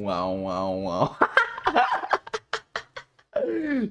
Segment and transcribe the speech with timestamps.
[0.00, 1.16] Uau, uau, uau.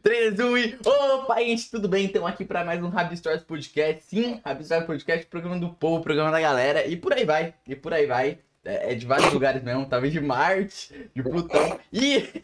[0.02, 0.80] 3, 1 e.
[0.86, 2.06] Opa, gente, tudo bem?
[2.06, 4.06] Estamos aqui para mais um Rabi Stories Podcast.
[4.06, 6.88] Sim, Rabi Stories Podcast, programa do povo, programa da galera.
[6.88, 8.40] E por aí vai, e por aí vai.
[8.64, 11.78] É, é de vários lugares mesmo, talvez de Marte, de Plutão.
[11.92, 12.42] E.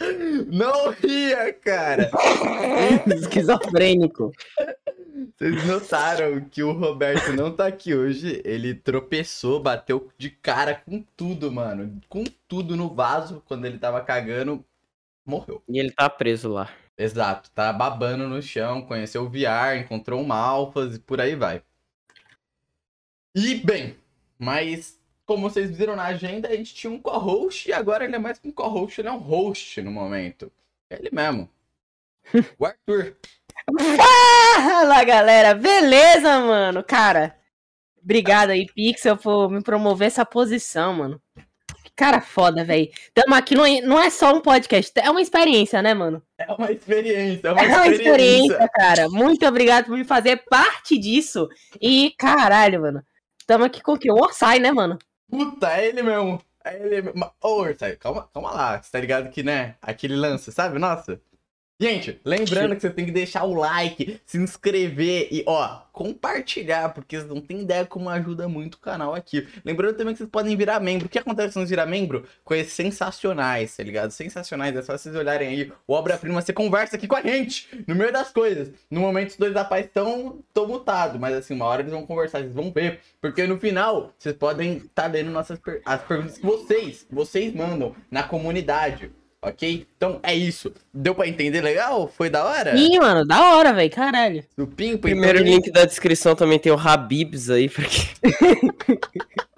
[0.46, 2.10] Não ria, cara!
[3.14, 4.32] Esquizofrênico.
[5.40, 8.42] Vocês notaram que o Roberto não tá aqui hoje.
[8.44, 11.98] Ele tropeçou, bateu de cara com tudo, mano.
[12.10, 14.62] Com tudo no vaso quando ele tava cagando.
[15.24, 15.62] Morreu.
[15.66, 16.70] E ele tá preso lá.
[16.94, 21.62] Exato, tá babando no chão, conheceu o VR, encontrou um Alphas e por aí vai.
[23.34, 23.96] E bem,
[24.38, 28.18] mas como vocês viram na agenda, a gente tinha um co-host e agora ele é
[28.18, 30.52] mais que um co-host, ele é um host no momento.
[30.90, 31.48] É ele mesmo.
[32.58, 33.16] O Arthur.
[33.96, 35.54] Fala, galera.
[35.54, 36.82] Beleza, mano?
[36.84, 37.34] Cara,
[38.02, 41.20] obrigado aí, Pixel, por me promover essa posição, mano.
[41.96, 42.88] Cara foda, velho.
[43.12, 46.22] Tamo aqui, não é, não é só um podcast, é uma experiência, né, mano?
[46.38, 48.10] É uma experiência, é uma, É uma experiência.
[48.54, 49.08] experiência, cara.
[49.10, 51.46] Muito obrigado por me fazer parte disso.
[51.80, 53.02] E, caralho, mano.
[53.46, 54.10] Tamo aqui com o quê?
[54.10, 54.98] O Orsai, né, mano?
[55.30, 56.40] Puta, é ele mesmo.
[56.64, 57.30] É ele mesmo.
[57.42, 58.80] Ô, Orsay, calma, calma lá.
[58.82, 59.74] Você tá ligado que, né?
[59.82, 60.78] Aquele lance, sabe?
[60.78, 61.20] Nossa.
[61.80, 67.16] Gente, lembrando que você tem que deixar o like, se inscrever e, ó, compartilhar, porque
[67.16, 69.48] vocês não tem ideia como ajuda muito o canal aqui.
[69.64, 71.06] Lembrando também que vocês podem virar membro.
[71.06, 72.26] O que acontece quando virar membro?
[72.44, 74.10] Coisas sensacionais, tá ligado?
[74.10, 74.76] Sensacionais.
[74.76, 78.12] É só vocês olharem aí o Obra-Prima, você conversa aqui com a gente, no meio
[78.12, 78.70] das coisas.
[78.90, 82.04] No momento, os dois da paz estão tão mutados, mas assim, uma hora eles vão
[82.04, 83.00] conversar, vocês vão ver.
[83.22, 87.54] Porque no final, vocês podem estar tá lendo nossas per as perguntas que vocês, vocês
[87.54, 89.10] mandam na comunidade.
[89.42, 89.86] Ok?
[89.96, 90.72] Então é isso.
[90.92, 92.08] Deu pra entender legal?
[92.08, 92.76] Foi da hora?
[92.76, 93.90] Ih, mano, da hora, velho.
[93.90, 94.44] Caralho.
[95.00, 98.00] Primeiro então, link da descrição também tem o Habibs aí, porque.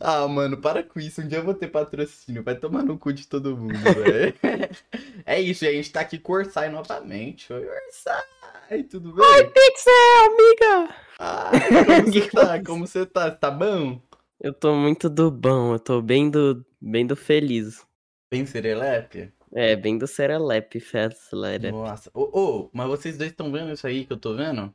[0.00, 1.20] Ah, mano, para com isso.
[1.20, 2.44] Um dia eu vou ter patrocínio.
[2.44, 4.34] Vai tomar no cu de todo mundo, velho.
[5.26, 7.52] é isso, e a gente tá aqui com o Orsai novamente.
[7.52, 9.24] Oi, Orsai, tudo bem?
[9.24, 9.92] Oi, Pixel,
[10.26, 10.94] amiga.
[11.18, 11.50] Ah,
[11.84, 12.62] como você tá?
[12.64, 13.30] Como você tá?
[13.30, 14.00] Tá bom?
[14.44, 17.86] Eu tô muito do bom, eu tô bem do, bem do feliz.
[18.28, 19.32] Bem serelepe?
[19.54, 21.32] É, bem do Serelepe, Fast
[21.70, 22.10] Nossa.
[22.12, 24.74] Ô, ô, mas vocês dois estão vendo isso aí que eu tô vendo?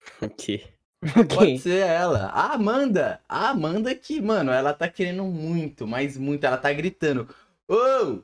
[0.22, 0.64] Aqui.
[1.34, 2.28] Pode ser ela.
[2.28, 3.20] A Amanda.
[3.28, 6.44] A Amanda que, mano, ela tá querendo muito, mas muito.
[6.44, 7.28] Ela tá gritando.
[7.68, 8.22] Ô!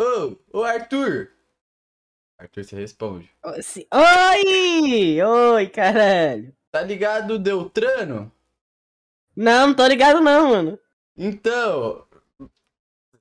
[0.00, 0.36] Ô!
[0.52, 1.32] Ô, Arthur!
[2.38, 3.28] Arthur, você responde.
[3.42, 5.20] Oi!
[5.20, 6.54] Oi, caralho.
[6.70, 8.30] Tá ligado, Deltrano?
[9.36, 10.78] Não, não tô ligado não, mano.
[11.16, 12.04] Então.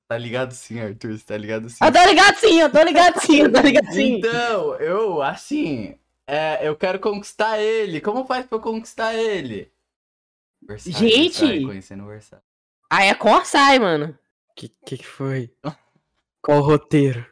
[0.07, 1.17] Tá ligado sim, Arthur.
[1.17, 1.77] Você tá ligado sim.
[1.81, 4.17] Eu tô ligado sim, eu tô ligado sim, eu tô ligado sim.
[4.17, 5.97] Então, eu, assim.
[6.27, 7.99] É, eu quero conquistar ele.
[7.99, 9.71] Como faz pra eu conquistar ele?
[10.61, 11.39] Versailles, Gente!
[11.39, 12.45] Versailles, conhecendo o Versailles.
[12.89, 14.17] Aí é com Orsai, mano.
[14.55, 15.51] Que que, que foi?
[16.41, 17.25] Qual o roteiro?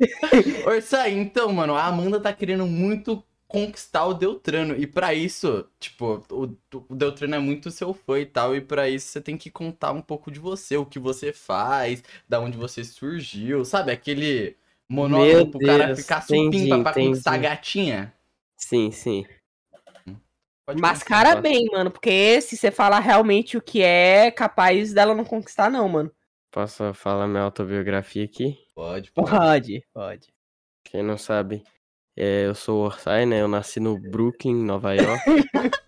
[0.66, 4.74] Orsay, então, mano, a Amanda tá querendo muito conquistar o Deltrano.
[4.74, 6.56] E pra isso, tipo, o,
[6.88, 8.56] o Deltrano é muito seu fã e tal.
[8.56, 12.02] E pra isso você tem que contar um pouco de você, o que você faz,
[12.26, 13.92] da onde você surgiu, sabe?
[13.92, 14.56] Aquele
[14.88, 17.48] monólogo pro cara ficar entendi, supimpa pra conquistar a entendi.
[17.48, 18.14] gatinha.
[18.56, 19.26] Sim, sim.
[20.64, 25.24] Pode Mascara bem, mano, porque se você falar realmente o que é, capaz dela não
[25.24, 26.10] conquistar não, mano.
[26.52, 28.56] Posso falar minha autobiografia aqui?
[28.74, 29.30] Pode, pode.
[29.30, 30.34] Pode, pode.
[30.84, 31.64] Quem não sabe,
[32.16, 33.40] é, eu sou o Orsay, né?
[33.40, 35.22] Eu nasci no Brooklyn, Nova York.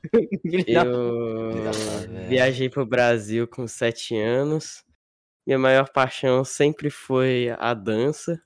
[0.69, 1.73] Eu
[2.29, 4.85] viajei pro Brasil com sete anos.
[5.45, 8.41] Minha maior paixão sempre foi a dança.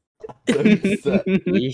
[0.46, 1.70] Dança, E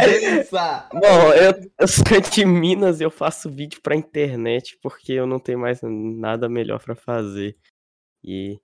[0.00, 0.88] dança.
[0.92, 5.38] Bom, eu, eu sou de Minas e eu faço vídeo pra internet porque eu não
[5.38, 7.56] tenho mais nada melhor pra fazer.
[8.22, 8.60] E.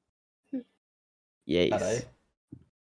[1.47, 2.16] E é isso.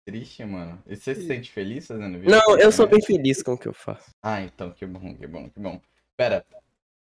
[0.04, 0.82] Triste, mano.
[0.86, 2.30] E você se sente feliz fazendo vídeo?
[2.30, 3.22] Não, eu sou bem internet?
[3.22, 4.10] feliz com o que eu faço.
[4.22, 5.80] Ah, então, que bom, que bom, que bom.
[6.16, 6.44] Pera.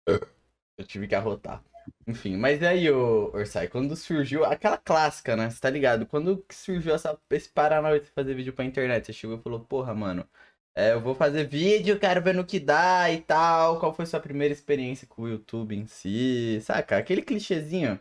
[0.07, 1.63] Eu tive que arrotar.
[2.07, 5.49] Enfim, mas e aí, ô Orsay, quando surgiu aquela clássica, né?
[5.49, 6.07] Você tá ligado?
[6.07, 9.07] Quando que surgiu essa, esse Paranauê de fazer vídeo pra internet?
[9.07, 10.27] Você chegou e falou, porra, mano,
[10.75, 13.79] é, eu vou fazer vídeo, quero ver no que dá e tal.
[13.81, 16.61] Qual foi sua primeira experiência com o YouTube em si?
[16.63, 16.97] Saca?
[16.99, 17.99] Aquele clichêzinho.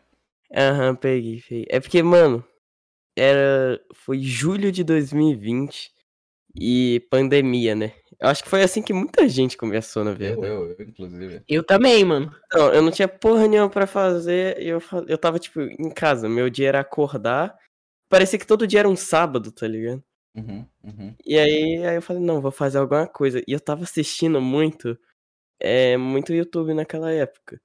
[0.54, 1.66] Aham, peguei, peguei.
[1.70, 2.44] É porque, mano,
[3.18, 3.80] era.
[3.94, 5.92] Foi julho de 2020
[6.60, 7.94] e pandemia, né?
[8.20, 10.48] Eu acho que foi assim que muita gente começou, na Eu, verdade.
[10.48, 11.44] eu, eu, inclusive.
[11.48, 12.32] Eu também, mano.
[12.54, 16.28] Não, eu não tinha porra nenhuma pra fazer e eu, eu tava, tipo, em casa.
[16.28, 17.56] Meu dia era acordar.
[18.10, 20.04] Parecia que todo dia era um sábado, tá ligado?
[20.36, 21.16] Uhum, uhum.
[21.26, 23.42] E aí, aí eu falei, não, vou fazer alguma coisa.
[23.48, 24.98] E eu tava assistindo muito
[25.60, 27.60] é, muito YouTube naquela época.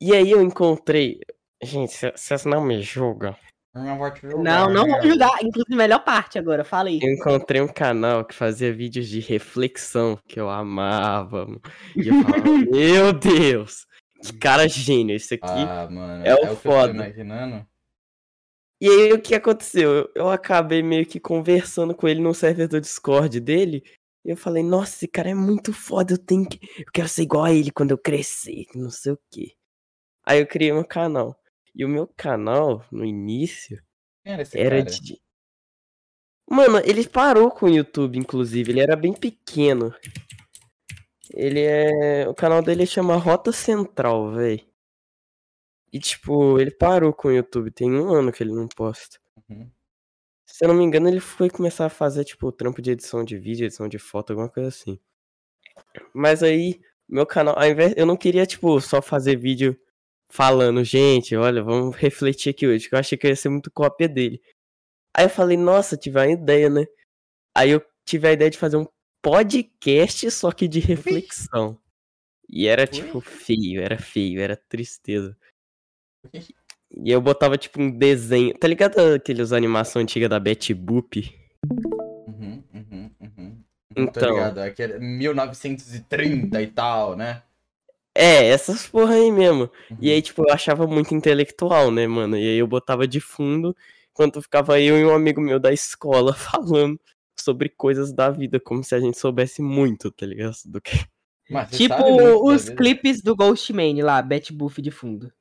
[0.00, 1.20] E aí eu encontrei.
[1.62, 3.36] Gente, vocês não me julgam.
[3.84, 5.08] Não, vou te julgar, Não, não vou né?
[5.08, 5.30] julgar.
[5.42, 6.64] Inclusive, melhor parte agora.
[6.64, 6.98] Fala aí.
[7.02, 11.46] Eu encontrei um canal que fazia vídeos de reflexão que eu amava.
[11.46, 11.60] mano.
[11.96, 13.86] E eu falava, meu Deus,
[14.22, 15.44] que cara gênio esse aqui.
[15.46, 16.24] Ah, mano.
[16.26, 16.92] é o que eu tô foda.
[16.92, 17.66] imaginando.
[18.80, 19.90] E aí o que aconteceu?
[19.92, 23.82] Eu, eu acabei meio que conversando com ele no server do Discord dele.
[24.24, 26.60] E eu falei, nossa, esse cara é muito foda, eu tenho que.
[26.78, 29.52] Eu quero ser igual a ele quando eu crescer, não sei o quê.
[30.24, 31.34] Aí eu criei meu canal.
[31.78, 33.80] E o meu canal, no início,
[34.24, 35.22] era era de.
[36.50, 38.72] Mano, ele parou com o YouTube, inclusive.
[38.72, 39.94] Ele era bem pequeno.
[41.32, 42.28] Ele é.
[42.28, 44.66] O canal dele chama Rota Central, véi.
[45.92, 47.70] E tipo, ele parou com o YouTube.
[47.70, 49.20] Tem um ano que ele não posta.
[49.48, 49.70] Uhum.
[50.44, 53.38] Se eu não me engano, ele foi começar a fazer, tipo, trampo de edição de
[53.38, 54.98] vídeo, edição de foto, alguma coisa assim.
[56.12, 59.78] Mas aí, meu canal, ao invés, eu não queria, tipo, só fazer vídeo
[60.30, 63.70] falando, gente, olha, vamos refletir aqui hoje, que eu achei que eu ia ser muito
[63.70, 64.40] cópia dele.
[65.16, 66.84] Aí eu falei, nossa, tive uma ideia, né?
[67.56, 68.86] Aí eu tive a ideia de fazer um
[69.22, 71.78] podcast, só que de reflexão.
[72.48, 75.36] E era, tipo, feio, era feio, era tristeza.
[76.32, 78.56] E eu botava, tipo, um desenho.
[78.56, 81.34] Tá ligado aqueles animação antiga da Betty Boop?
[82.26, 83.64] Uhum, uhum, uhum.
[83.94, 84.22] Então.
[84.22, 87.42] Tô ligado, aquele 1930 e tal, né?
[88.20, 89.70] É, essas porra aí mesmo.
[90.00, 90.14] E Uhum.
[90.14, 92.36] aí, tipo, eu achava muito intelectual, né, mano?
[92.36, 93.76] E aí eu botava de fundo,
[94.10, 97.00] enquanto ficava eu e um amigo meu da escola falando
[97.38, 100.56] sobre coisas da vida, como se a gente soubesse muito, tá ligado?
[100.66, 100.90] Do que...
[101.48, 101.94] Mas Tipo
[102.44, 105.32] os clipes do Ghostman lá, Bat Buff de fundo.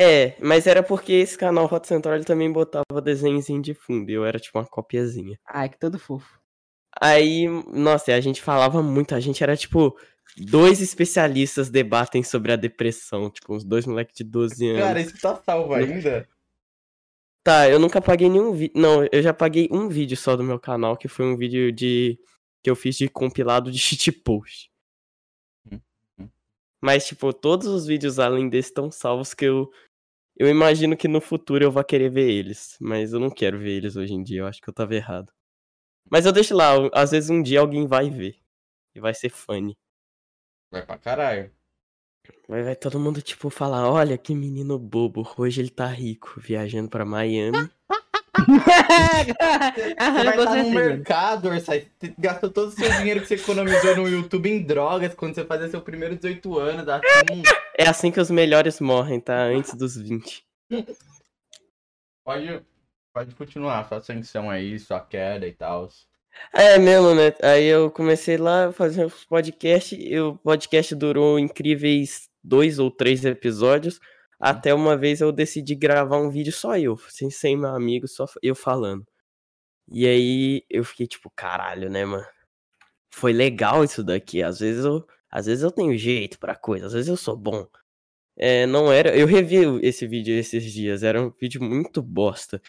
[0.00, 4.14] É, mas era porque esse canal Rota Central ele também botava desenhozinho de fundo, e
[4.14, 5.36] eu era tipo uma copiazinha.
[5.44, 6.38] Ai, que todo fofo.
[7.00, 9.96] Aí, nossa, a gente falava muito, a gente era tipo.
[10.40, 14.82] Dois especialistas debatem sobre a depressão, tipo, uns dois moleques de 12 anos.
[14.82, 16.28] Cara, isso tá salvo ainda?
[17.42, 18.78] Tá, eu nunca paguei nenhum vídeo.
[18.78, 22.18] Não, eu já paguei um vídeo só do meu canal, que foi um vídeo de.
[22.62, 24.70] que eu fiz de compilado de shitpost.
[25.72, 25.80] Hum,
[26.20, 26.28] hum.
[26.80, 29.70] Mas, tipo, todos os vídeos além desse estão salvos que eu.
[30.36, 32.76] Eu imagino que no futuro eu vá querer ver eles.
[32.80, 35.32] Mas eu não quero ver eles hoje em dia, eu acho que eu tava errado.
[36.10, 38.36] Mas eu deixo lá, às vezes um dia alguém vai ver.
[38.94, 39.76] E vai ser funny.
[40.70, 41.50] Vai pra caralho.
[42.48, 46.88] Vai, vai todo mundo, tipo, falar: olha que menino bobo, hoje ele tá rico, viajando
[46.88, 47.70] pra Miami.
[48.48, 51.88] Você vai estar no mercado, Orsay.
[51.98, 55.44] Você gastou todo o seu dinheiro que você economizou no YouTube em drogas quando você
[55.44, 57.42] fazia seu primeiro 18 anos, assim.
[57.76, 59.44] É assim que os melhores morrem, tá?
[59.44, 60.46] Antes dos 20.
[62.24, 62.62] Pode,
[63.12, 65.88] pode continuar, sua ascensão aí, sua queda e tal.
[66.52, 67.32] É mesmo, né?
[67.42, 69.98] Aí eu comecei lá a fazer os podcasts.
[70.00, 74.00] E o podcast durou incríveis dois ou três episódios.
[74.40, 78.24] Até uma vez eu decidi gravar um vídeo só eu, sem, sem meu amigo, só
[78.42, 79.04] eu falando.
[79.90, 82.24] E aí eu fiquei tipo, caralho, né, mano?
[83.10, 84.42] Foi legal isso daqui.
[84.42, 87.66] Às vezes eu, às vezes eu tenho jeito pra coisa, às vezes eu sou bom.
[88.36, 89.16] É, não era.
[89.16, 92.62] Eu revi esse vídeo esses dias, era um vídeo muito bosta.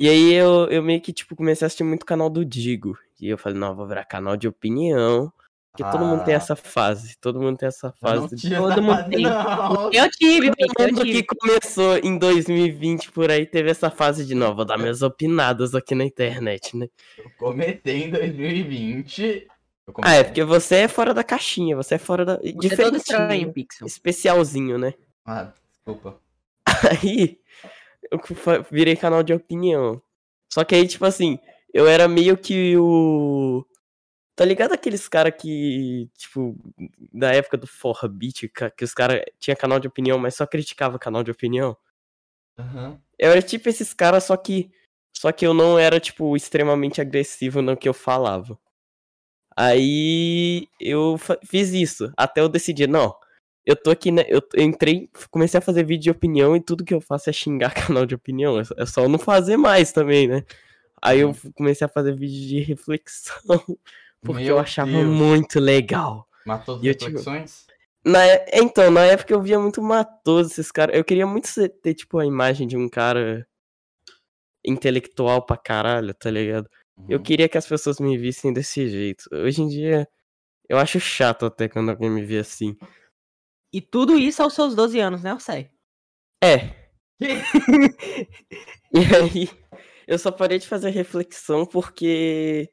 [0.00, 2.96] E aí eu, eu meio que, tipo, comecei a assistir muito canal do Digo.
[3.20, 5.30] E eu falei, não, vou virar canal de opinião.
[5.72, 6.38] Porque todo mundo tem Ah.
[6.38, 7.16] essa fase.
[7.20, 8.20] Todo mundo tem essa Eu fase.
[8.22, 9.22] não de- tinha todo mundo tem.
[9.22, 9.92] não.
[9.92, 11.22] Eu tive, Todo eu mundo tive.
[11.22, 15.74] que começou em 2020 por aí teve essa fase de, não, vou dar minhas opinadas
[15.74, 16.86] aqui na internet, né?
[17.18, 19.46] Eu comecei em 2020.
[19.86, 22.36] Eu Ah, é porque você é fora da caixinha, você é fora da.
[22.36, 23.52] Você é todo Diferentinho, estranho?
[23.52, 23.86] Pixel.
[23.86, 24.94] Especialzinho, né?
[25.26, 25.52] Ah,
[25.84, 26.18] desculpa.
[27.02, 27.38] Aí
[28.10, 28.20] eu
[28.70, 30.00] virei canal de opinião.
[30.52, 31.38] Só que aí, tipo assim,
[31.72, 33.64] eu era meio que o.
[34.36, 36.56] Tá ligado aqueles cara que, tipo,
[37.12, 41.22] da época do Forbit, que os caras tinha canal de opinião, mas só criticava canal
[41.22, 41.76] de opinião?
[42.58, 43.00] Aham.
[43.18, 44.70] Eu era tipo esses caras, só que.
[45.16, 48.58] Só que eu não era, tipo, extremamente agressivo no que eu falava.
[49.56, 52.12] Aí eu fiz isso.
[52.16, 53.14] Até eu decidir, não.
[53.70, 54.24] Eu tô aqui, né?
[54.28, 57.32] Eu eu entrei, comecei a fazer vídeo de opinião e tudo que eu faço é
[57.32, 58.58] xingar canal de opinião.
[58.58, 60.44] É só- É não fazer mais também, né?
[61.00, 63.36] Aí eu comecei a fazer vídeo de reflexão.
[64.22, 65.06] Porque Meu eu achava Deus.
[65.08, 66.26] muito legal.
[66.44, 67.66] Matou as eu, tipo, reflexões?
[68.04, 70.96] Na, é- então, na época eu via muito matoso esses caras.
[70.96, 71.48] Eu queria muito
[71.82, 73.46] ter, tipo, a imagem de um cara
[74.64, 76.68] intelectual pra caralho, tá ligado?
[77.08, 77.22] Eu Uhum.
[77.24, 79.24] queria que as pessoas me vissem desse jeito.
[79.32, 80.06] Hoje em dia,
[80.68, 82.76] eu acho chato até quando alguém me vê assim.
[83.72, 85.70] E tudo isso aos seus 12 anos, né, sei.
[86.42, 86.74] É.
[88.92, 89.48] E aí,
[90.06, 92.68] eu só parei de fazer reflexão porque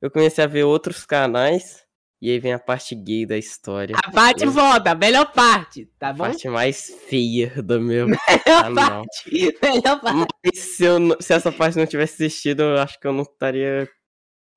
[0.00, 1.82] eu comecei a ver outros canais
[2.20, 3.96] E aí vem a parte gay da história.
[4.04, 6.24] A parte Eu- foda, a melhor parte, tá A bom?
[6.24, 8.06] parte mais feia do meu.
[8.68, 10.28] Melhor parte, melhor parte.
[10.44, 13.88] Mas se, eu se essa parte não tivesse existido, eu acho que eu não estaria.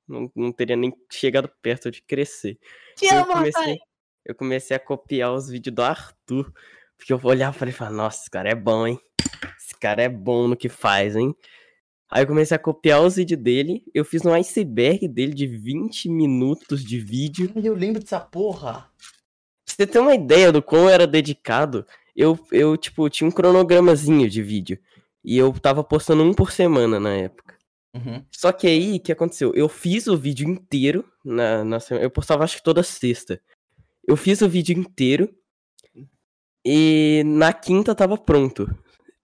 [0.07, 2.59] Não, não teria nem chegado perto de crescer.
[2.97, 3.79] Te eu amo, comecei, rapaz.
[4.25, 6.51] Eu comecei a copiar os vídeos do Arthur.
[6.97, 8.99] Porque eu olhava e falei, falava, nossa, esse cara é bom, hein?
[9.57, 11.35] Esse cara é bom no que faz, hein?
[12.09, 13.83] Aí eu comecei a copiar os vídeos dele.
[13.93, 17.51] Eu fiz um iceberg dele de 20 minutos de vídeo.
[17.55, 18.89] Eu lembro dessa porra.
[19.65, 23.31] Pra você ter uma ideia do quão eu era dedicado, eu, eu, tipo, tinha um
[23.31, 24.79] cronogramazinho de vídeo.
[25.23, 27.55] E eu tava postando um por semana na época.
[27.95, 28.23] Uhum.
[28.31, 29.51] Só que aí, o que aconteceu?
[29.55, 32.05] Eu fiz o vídeo inteiro na, na semana.
[32.05, 33.41] Eu postava acho que toda sexta.
[34.07, 35.33] Eu fiz o vídeo inteiro.
[36.65, 38.67] E na quinta tava pronto.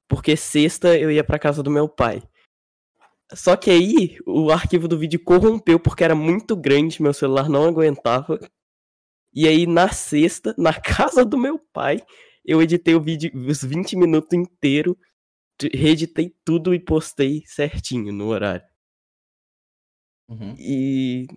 [0.07, 2.21] Porque sexta eu ia pra casa do meu pai.
[3.33, 7.63] Só que aí o arquivo do vídeo corrompeu porque era muito grande, meu celular não
[7.63, 8.39] aguentava.
[9.33, 12.03] E aí na sexta, na casa do meu pai,
[12.43, 14.97] eu editei o vídeo, os 20 minutos inteiro,
[15.73, 18.65] reeditei tudo e postei certinho no horário.
[20.27, 20.55] Uhum.
[20.57, 21.27] E,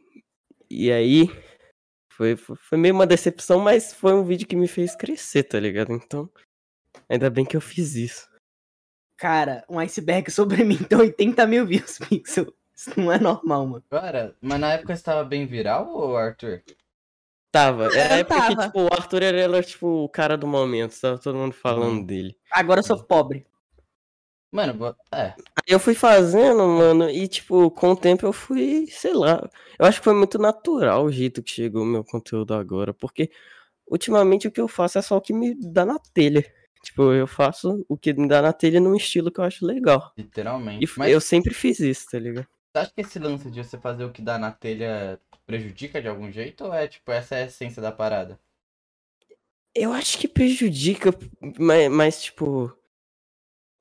[0.71, 1.29] e aí
[2.17, 5.59] foi, foi foi meio uma decepção, mas foi um vídeo que me fez crescer, tá
[5.59, 5.93] ligado?
[5.93, 6.29] Então,
[7.09, 8.29] ainda bem que eu fiz isso.
[9.17, 12.53] Cara, um iceberg sobre mim tem 80 mil views, Pixel.
[12.77, 13.85] Isso não é normal, mano.
[13.89, 16.63] Cara, mas na época você tava bem viral, ô Arthur?
[17.53, 18.67] Tava, era a época que, tava.
[18.67, 22.05] tipo, o Arthur era, era, tipo, o cara do momento, tava todo mundo falando Uhum.
[22.05, 22.37] dele.
[22.51, 23.47] Agora eu sou pobre.
[24.55, 25.35] Mano, é.
[25.57, 29.85] Aí eu fui fazendo, mano, e, tipo, com o tempo eu fui, sei lá, eu
[29.85, 33.33] acho que foi muito natural o jeito que chegou o meu conteúdo agora, porque
[33.91, 36.45] ultimamente o que eu faço é só o que me dá na telha.
[36.85, 40.13] Tipo, eu faço o que me dá na telha num estilo que eu acho legal.
[40.17, 40.85] Literalmente.
[40.85, 42.47] E Mas eu sempre fiz isso, tá ligado?
[42.73, 46.07] você acha que esse lance de você fazer o que dá na telha prejudica de
[46.07, 46.65] algum jeito?
[46.65, 48.39] Ou é, tipo, essa é a essência da parada?
[49.75, 51.11] Eu acho que prejudica,
[51.59, 52.73] mas, mas, tipo.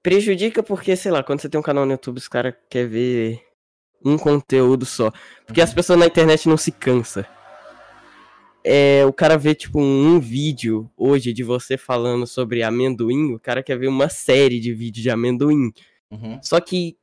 [0.04, 3.42] Prejudica porque, sei lá, quando você tem um canal no YouTube, os caras querem ver
[4.04, 5.12] um conteúdo só.
[5.48, 7.24] Porque as pessoas na internet não se cansam.
[8.66, 13.64] É, o cara vê, tipo, um vídeo hoje de você falando sobre amendoim, o cara
[13.64, 15.72] quer ver uma série de vídeos de amendoim.
[16.12, 16.40] Uhum.
[16.42, 16.98] Só que.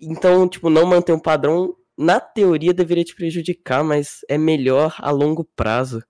[0.00, 5.10] Então, tipo, não manter um padrão, na teoria deveria te prejudicar, mas é melhor a
[5.10, 6.02] longo prazo.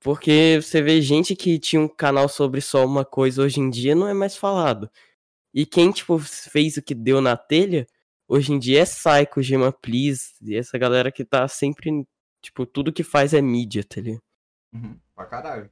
[0.00, 3.94] Porque você vê gente que tinha um canal sobre só uma coisa hoje em dia
[3.94, 4.90] não é mais falado.
[5.52, 7.86] E quem, tipo, fez o que deu na telha,
[8.28, 12.06] hoje em dia é Psycho, Gema Please, e essa galera que tá sempre.
[12.42, 14.22] Tipo, tudo que faz é mídia, tá ligado?
[14.74, 14.98] Uhum.
[15.14, 15.70] Pra caralho.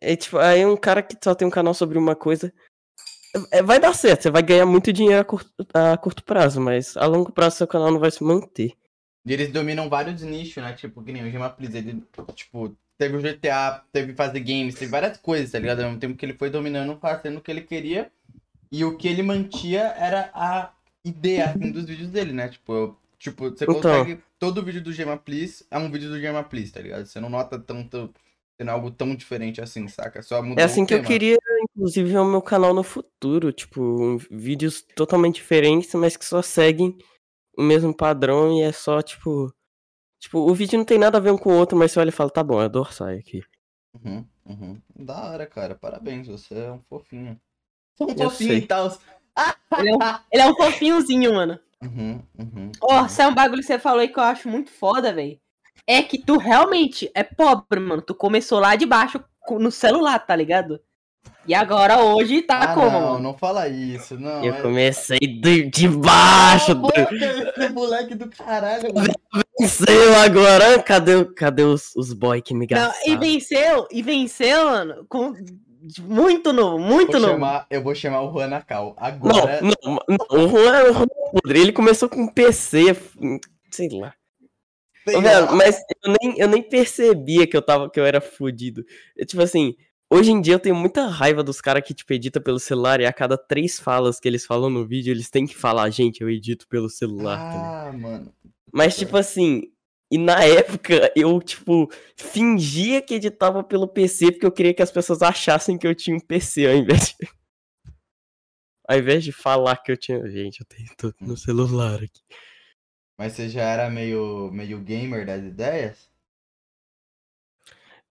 [0.00, 2.52] É tipo, aí um cara que só tem um canal sobre uma coisa.
[3.52, 6.96] é, vai dar certo, você vai ganhar muito dinheiro a curto, a curto prazo, mas
[6.96, 8.74] a longo prazo seu canal não vai se manter.
[9.24, 10.72] E eles dominam vários nichos, né?
[10.72, 12.02] Tipo, que nem o Gema Please, ele,
[12.34, 15.80] tipo, teve o GTA, teve fazer games, teve várias coisas, tá ligado?
[15.80, 18.10] Ao mesmo tempo que ele foi dominando, fazendo o que ele queria.
[18.70, 20.72] E o que ele mantia era a
[21.04, 22.48] ideia, assim, dos vídeos dele, né?
[22.48, 23.80] Tipo, eu- tipo você Então.
[23.80, 24.20] consegue...
[24.38, 27.06] Todo vídeo do Gema Please é um vídeo do Gema Please, tá ligado?
[27.06, 28.12] Você não nota tanto...
[28.58, 30.22] Sendo algo tão diferente assim, saca?
[30.22, 31.08] Só mudou É assim que eu tema.
[31.08, 33.52] queria, inclusive, ver o meu canal no futuro.
[33.52, 36.96] Tipo, vídeos totalmente diferentes, mas que só seguem
[37.54, 39.52] o mesmo padrão e é só, tipo.
[40.26, 42.08] Tipo, o vídeo não tem nada a ver um com o outro, mas você olha
[42.08, 43.44] e fala, tá bom, é Dorsai aqui.
[43.94, 44.82] Uhum, uhum.
[44.96, 45.76] Da hora, cara.
[45.76, 47.40] Parabéns, você é um fofinho.
[48.00, 48.58] É um Eu fofinho sei.
[48.58, 48.88] e tal.
[49.78, 49.98] Ele é um,
[50.32, 51.60] ele é um fofinhozinho, mano.
[51.80, 52.72] Uhum, uhum.
[52.82, 55.38] Ó, isso é um bagulho que você falou aí que eu acho muito foda, velho.
[55.86, 58.02] É que tu realmente é pobre, mano.
[58.02, 60.80] Tu começou lá de baixo no celular, tá ligado?
[61.46, 64.42] E agora hoje tá Ah, como, não, não fala isso, não.
[64.44, 69.12] eu é- comecei de, de baixo, Cala a boca, esse moleque do caralho, mano.
[69.60, 70.82] venceu agora.
[70.82, 73.06] Cadê, cadê os, os boy que me Não, gastaram?
[73.06, 75.34] e venceu, e venceu, mano, com
[76.02, 77.32] muito novo, muito Vou novo.
[77.34, 78.96] chamar, eu vou chamar o Juan Cal.
[78.98, 79.60] Agora.
[79.62, 81.60] Não, não, não, o Juan, o Juan é podre.
[81.60, 82.96] Ele começou com PC,
[83.70, 84.12] sei lá.
[85.06, 85.22] sei Ô, lá.
[85.22, 88.84] velho, mas eu nem, eu nem percebia que eu tava, que eu era fudido.
[89.16, 89.76] Eu, tipo assim,
[90.10, 93.06] hoje em dia eu tenho muita raiva dos caras que, tipo, edita pelo celular e
[93.06, 96.30] a cada três falas que eles falam no vídeo, eles têm que falar, gente, eu
[96.30, 97.38] edito pelo celular.
[97.38, 97.88] tá?
[97.88, 98.32] Ah, mano.
[98.72, 99.62] Mas, tipo assim,
[100.10, 104.90] e na época eu, tipo, fingia que editava pelo PC porque eu queria que as
[104.90, 107.16] pessoas achassem que eu tinha um PC ao invés de.
[108.88, 110.24] Ao invés de falar que eu tinha.
[110.30, 112.22] Gente, eu tenho tudo no celular aqui.
[113.18, 116.08] Mas você já era meio, meio gamer das ideias?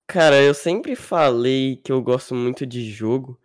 [0.08, 3.40] Cara, eu sempre falei que eu gosto muito de jogo,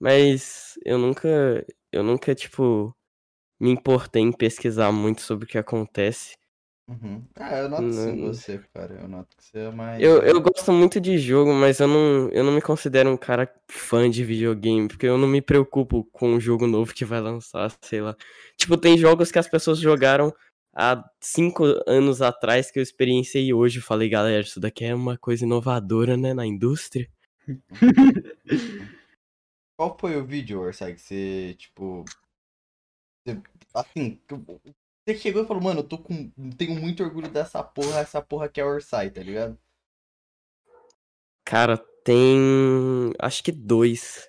[0.00, 2.94] mas eu nunca, eu nunca, tipo,
[3.60, 6.34] me importei em pesquisar muito sobre o que acontece
[6.88, 7.22] Uhum.
[7.36, 8.94] Ah, eu noto sim Não- você, cara.
[8.94, 10.02] Eu noto que você é mais.
[10.02, 13.52] Eu, eu gosto muito de jogo, mas eu não, eu não me considero um cara
[13.70, 17.70] fã de videogame, porque eu não me preocupo com um jogo novo que vai lançar,
[17.82, 18.16] sei lá.
[18.56, 20.32] Tipo, tem jogos que as pessoas jogaram
[20.78, 23.80] há cinco anos atrás que eu experienciei hoje.
[23.80, 27.10] Falei, galera, isso daqui é uma coisa inovadora, né, na indústria.
[29.76, 32.04] Qual foi o vídeo, Orsay, que você, tipo.
[33.24, 33.40] Você,
[33.74, 34.60] assim, eu-
[35.04, 36.30] você chegou e falou, mano, eu tô com.
[36.56, 39.58] Tenho muito orgulho dessa porra, essa porra que é Orsay, tá ligado?
[41.44, 43.12] Cara, tem.
[43.18, 44.28] Acho que dois.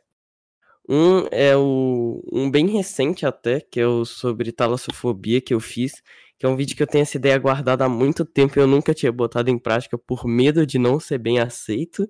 [0.87, 2.23] Um é o.
[2.31, 6.01] Um bem recente até, que é o sobre talassofobia que eu fiz.
[6.39, 8.67] Que é um vídeo que eu tenho essa ideia guardada há muito tempo e eu
[8.67, 12.09] nunca tinha botado em prática por medo de não ser bem aceito.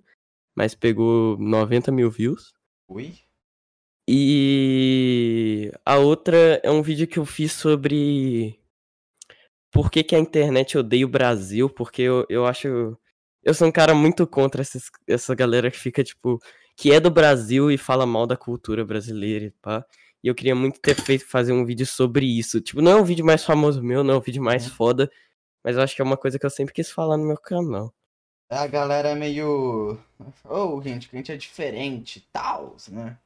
[0.56, 2.54] Mas pegou 90 mil views.
[2.88, 3.14] Oi?
[4.08, 8.60] E a outra é um vídeo que eu fiz sobre
[9.72, 12.98] por que, que a internet odeia o Brasil, porque eu, eu acho.
[13.44, 16.40] Eu sou um cara muito contra esses, essa galera que fica, tipo,
[16.76, 19.86] que é do Brasil e fala mal da cultura brasileira e pá.
[20.24, 22.60] E eu queria muito ter feito fazer um vídeo sobre isso.
[22.62, 24.74] Tipo, não é o vídeo mais famoso meu, não é o vídeo mais Uhum.
[24.74, 25.12] foda,
[25.64, 27.94] mas eu acho que é uma coisa que eu sempre quis falar no meu canal.
[28.50, 29.98] A galera é meio.
[30.44, 33.18] Ô, gente, que a gente é diferente e tal, né?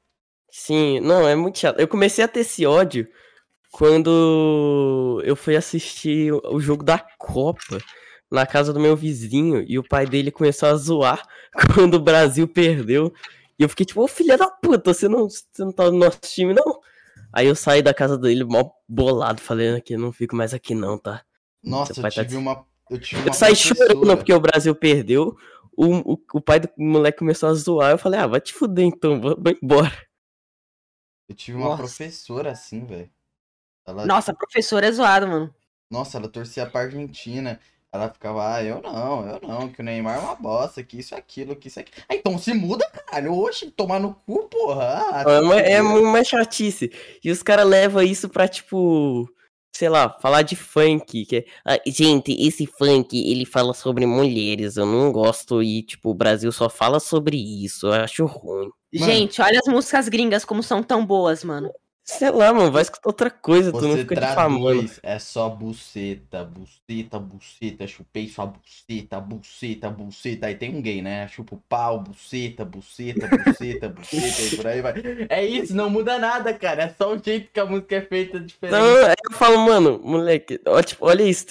[0.52, 1.80] Sim, não, é muito chato.
[1.80, 3.08] Eu comecei a ter esse ódio
[3.72, 7.80] quando eu fui assistir o jogo da Copa
[8.30, 11.26] na casa do meu vizinho e o pai dele começou a zoar
[11.74, 13.14] quando o Brasil perdeu.
[13.58, 16.20] E eu fiquei tipo, ô filha da puta, você não, você não tá no nosso
[16.22, 16.80] time, não?
[17.34, 20.98] Aí eu saí da casa dele mó bolado, falando que não fico mais aqui não,
[21.00, 21.26] tá?
[21.64, 22.66] Nossa, eu tá tive des- uma.
[22.90, 25.36] Eu tive uma Eu saí chorando professora- porque o Brasil perdeu.
[25.76, 27.92] O, o, o pai do moleque começou a zoar.
[27.92, 29.92] Eu falei, ah, vai te fuder então, vou, vou embora.
[31.28, 31.78] Eu tive uma Nossa.
[31.78, 33.10] professora assim, velho.
[33.86, 35.56] Ela, Nossa, professor é zoado, mano.
[35.90, 37.60] Nossa, ela torcia pra Argentina.
[37.94, 41.14] Ela ficava, ah, eu não, eu não, que o Neymar é uma bosta, que isso,
[41.14, 42.04] aquilo, que isso, aquilo.
[42.10, 43.38] Ah, então se muda, caralho.
[43.38, 45.06] Oxe, tomar no cu, porra.
[45.12, 46.92] Ah, É uma, é uma chatice.
[47.24, 49.30] E os caras levam isso pra, tipo,
[49.76, 51.24] sei lá, falar de funk.
[51.26, 55.62] Que é, "Ah, gente, esse funk, ele fala sobre mulheres, eu não gosto.
[55.62, 58.70] E, tipo, o Brasil só fala sobre isso, eu acho ruim.
[58.92, 59.06] Mano.
[59.12, 61.72] Gente, olha as músicas gringas como são tão boas, mano.
[62.06, 64.80] Sei lá, mano, vai escutar outra coisa, tu não Você fica difamando.
[64.80, 70.48] traduz, é só buceta, buceta, buceta, chupei sua buceta, buceta, buceta.
[70.48, 71.26] Aí tem um gay, né?
[71.30, 74.94] Chupa o pau, buceta, buceta, buceta, buceta, e por aí vai.
[75.30, 76.84] É isso, não muda nada, cara.
[76.84, 78.78] É só o jeito que a música é feita diferente.
[78.78, 81.46] Então, aí eu falo, mano, moleque, ó, tipo, olha isso.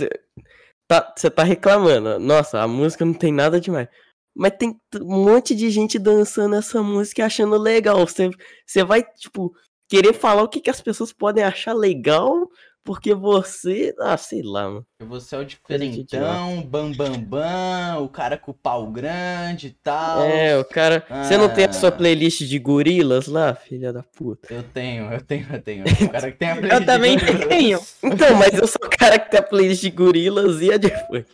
[0.86, 2.18] Tá, você tá reclamando.
[2.18, 3.88] Nossa, a música não tem nada demais.
[4.36, 8.06] Mas tem um monte de gente dançando essa música e achando legal.
[8.06, 8.30] Você,
[8.66, 9.54] você vai, tipo,
[9.92, 12.48] querer falar o que, que as pessoas podem achar legal
[12.82, 13.94] porque você.
[14.00, 14.86] Ah, sei lá, mano.
[15.02, 20.22] Você é o diferentão, bam, bam, bam, o cara com o pau grande e tal.
[20.22, 21.04] É, o cara.
[21.22, 21.92] Você não tem a sua Ah.
[21.92, 24.52] playlist de gorilas lá, filha da puta?
[24.52, 25.84] Eu tenho, eu tenho, eu tenho.
[26.08, 27.80] O cara que tem a playlist de também tenho.
[28.02, 30.88] Então, mas eu sou o cara que tem a playlist de gorilas e a de
[30.88, 31.26] funk.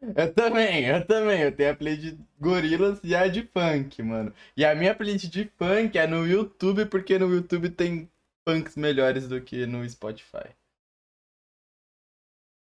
[0.00, 1.42] Eu também, eu também.
[1.42, 4.32] Eu tenho a playlist de gorilas e a de funk, mano.
[4.56, 8.08] E a minha playlist de funk é no YouTube, porque no YouTube tem
[8.48, 10.54] funks melhores do que no Spotify.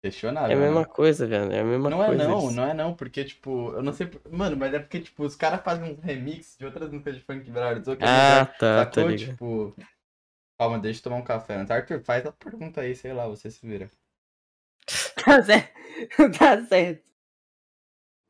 [0.03, 0.51] Questionável.
[0.51, 0.65] É a né?
[0.65, 1.51] mesma coisa, velho.
[1.51, 2.27] É a mesma Não é coisa.
[2.27, 2.51] não, isso.
[2.51, 4.09] não é não, porque, tipo, eu não sei.
[4.29, 7.49] Mano, mas é porque, tipo, os caras fazem uns remix de outras músicas de funk
[7.49, 9.09] é Ah, tá, tá sacou?
[9.09, 9.29] ligado.
[9.31, 9.75] Tipo.
[10.59, 11.71] Calma, deixa eu tomar um café antes.
[11.71, 13.89] Arthur, faz a pergunta aí, sei lá, você se vira.
[15.15, 15.73] Tá certo.
[16.37, 17.12] Tá certo.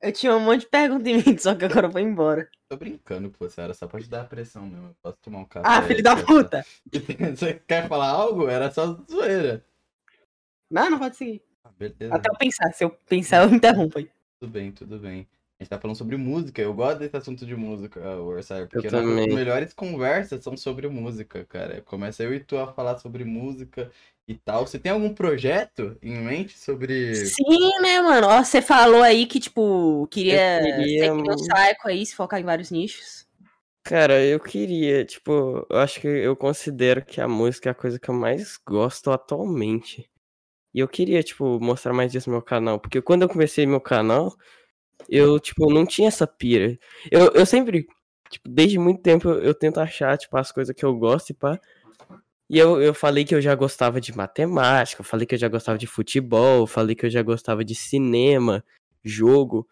[0.04, 2.50] Eu tinha um monte de perguntas em mim, só que agora eu vou embora.
[2.68, 4.88] Tô brincando com você, era só pra te dar a pressão mesmo.
[4.90, 5.66] Eu posso tomar um café.
[5.66, 6.66] Ah, filho da puta!
[7.38, 8.50] Você quer falar algo?
[8.50, 9.64] Era só zoeira.
[10.70, 11.42] Não, não pode seguir.
[11.64, 12.14] Ah, beleza.
[12.14, 12.74] Até eu pensar.
[12.74, 14.10] Se eu pensar, eu interrompo aí.
[14.42, 15.26] Tudo bem, tudo bem.
[15.58, 16.62] A gente tá falando sobre música.
[16.62, 19.34] Eu gosto desse assunto de música, Orsay, porque Eu nossas também.
[19.34, 21.80] melhores conversas são sobre música, cara.
[21.82, 23.90] Começa eu e tu a falar sobre música
[24.28, 24.66] e tal.
[24.66, 27.16] Você tem algum projeto em mente sobre.
[27.16, 28.28] Sim, né, mano?
[28.28, 31.38] Ó, você falou aí que, tipo, queria, Eu queria, ser que nem o mano.
[31.38, 33.28] Psycho aí, se focar em vários nichos.
[33.84, 38.00] Cara, eu queria, tipo, eu acho que eu considero que a música é a coisa
[38.00, 40.10] que eu mais gosto atualmente.
[40.74, 42.80] E eu queria, tipo, mostrar mais disso no meu canal.
[42.80, 44.34] Porque quando eu comecei meu canal,
[45.10, 46.78] eu, tipo, não tinha essa pira.
[47.12, 47.86] Eu, eu sempre,
[48.30, 51.34] tipo, desde muito tempo eu, eu tento achar, tipo, as coisas que eu gosto e
[51.34, 51.60] pá.
[52.54, 55.48] E eu, eu falei que eu já gostava de matemática, eu falei que eu já
[55.48, 58.64] gostava de futebol, eu falei que eu já gostava de cinema,
[59.04, 59.68] jogo.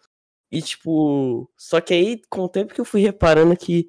[0.52, 3.88] E, tipo, só que aí, com o tempo que eu fui reparando que,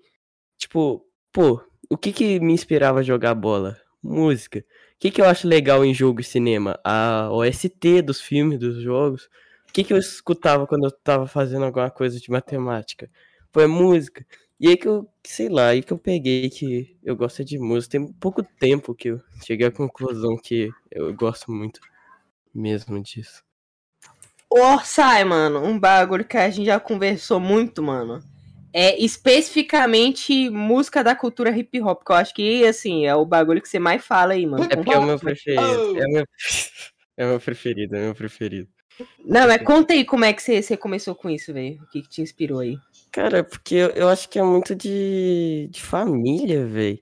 [0.58, 3.80] tipo, pô, o que que me inspirava a jogar bola?
[4.02, 4.58] Música.
[4.60, 6.78] O que, que eu acho legal em jogo e cinema?
[6.84, 9.24] A OST dos filmes, dos jogos.
[9.70, 13.08] O que, que eu escutava quando eu tava fazendo alguma coisa de matemática?
[13.52, 14.26] Foi música.
[14.62, 17.98] E aí que eu, sei lá, aí que eu peguei que eu gosto de música.
[17.98, 21.80] Tem pouco tempo que eu cheguei à conclusão que eu gosto muito
[22.54, 23.42] mesmo disso.
[24.48, 28.22] Ô, sai, mano, um bagulho que a gente já conversou muito, mano.
[28.72, 33.60] É especificamente música da cultura hip hop, que eu acho que, assim, é o bagulho
[33.60, 34.62] que você mais fala aí, mano.
[34.70, 35.98] É porque é o meu preferido.
[35.98, 36.24] É o meu,
[37.18, 38.68] é o meu preferido, é o meu preferido.
[39.24, 41.82] Não, mas conta aí como é que você, você começou com isso, velho.
[41.82, 42.78] O que, que te inspirou aí?
[43.12, 46.98] Cara, porque eu, eu acho que é muito de, de família, velho.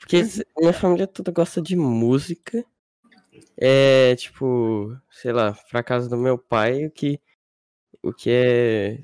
[0.00, 0.22] Porque
[0.58, 2.64] minha família toda gosta de música.
[3.56, 7.20] É, tipo, sei lá, pra casa do meu pai, o que,
[8.02, 8.98] o que é.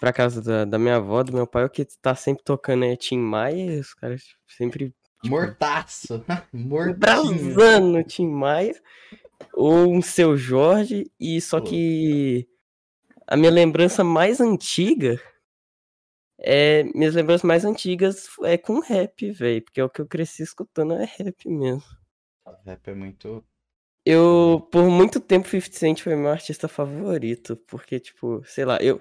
[0.00, 2.96] Pra casa da, da minha avó, do meu pai, o que tá sempre tocando é
[2.96, 4.86] Tim Maia, os caras sempre.
[5.22, 6.24] Tipo, Mortaço.
[6.98, 8.74] Brasando Tim Maia.
[9.54, 12.48] Ou um seu Jorge, e só que
[13.26, 15.20] a minha lembrança mais antiga
[16.42, 16.84] é.
[16.94, 19.62] Minhas lembranças mais antigas é com rap, velho.
[19.62, 21.82] Porque é o que eu cresci escutando é rap mesmo.
[22.64, 23.44] Rap é muito.
[24.04, 29.00] Eu, por muito tempo, 50 Cent foi meu artista favorito, porque, tipo, sei lá, eu...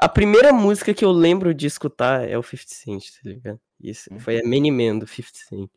[0.00, 3.60] A primeira música que eu lembro de escutar é o 50 Cent, tá ligado?
[3.80, 4.20] Isso, Uhum.
[4.20, 5.70] foi a Many Man, do 50 Cent.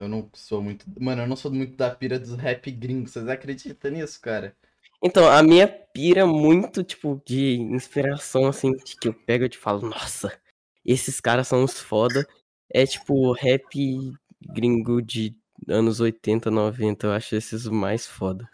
[0.00, 0.86] Eu não sou muito.
[1.00, 3.12] Mano, eu não sou muito da pira dos rap gringos.
[3.12, 4.56] Vocês acreditam nisso, cara?
[5.02, 9.58] Então, a minha pira muito, tipo, de inspiração, assim, de que eu pego e te
[9.58, 10.36] falo, nossa,
[10.84, 12.26] esses caras são os foda,
[12.72, 15.36] é, tipo, rap gringo de
[15.68, 18.48] anos 80, 90, eu acho esses mais foda.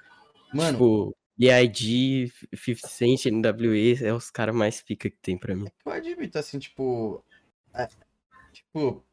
[0.52, 5.66] Mano, Tipo, B.I.G., 50 Cent, NWA, é os caras mais pica que tem pra mim.
[5.84, 7.24] eu admito, assim, tipo.
[7.74, 7.88] é,
[8.52, 9.04] tipo,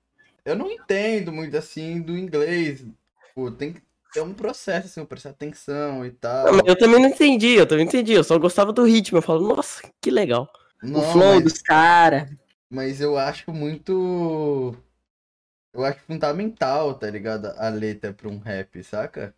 [0.46, 2.86] eu não entendo muito assim do inglês.
[3.28, 6.52] Tipo, tem que ter um processo, assim, eu prestar atenção e tal.
[6.54, 9.48] Não, eu também não entendi, eu também entendi, eu só gostava do ritmo, eu falo,
[9.48, 10.52] nossa, que legal.
[10.84, 12.30] o Não, flow mas, dos caras.
[12.70, 14.76] mas eu acho muito.
[15.74, 17.48] Eu acho fundamental, tá ligado?
[17.58, 19.34] A letra pra um rap, saca?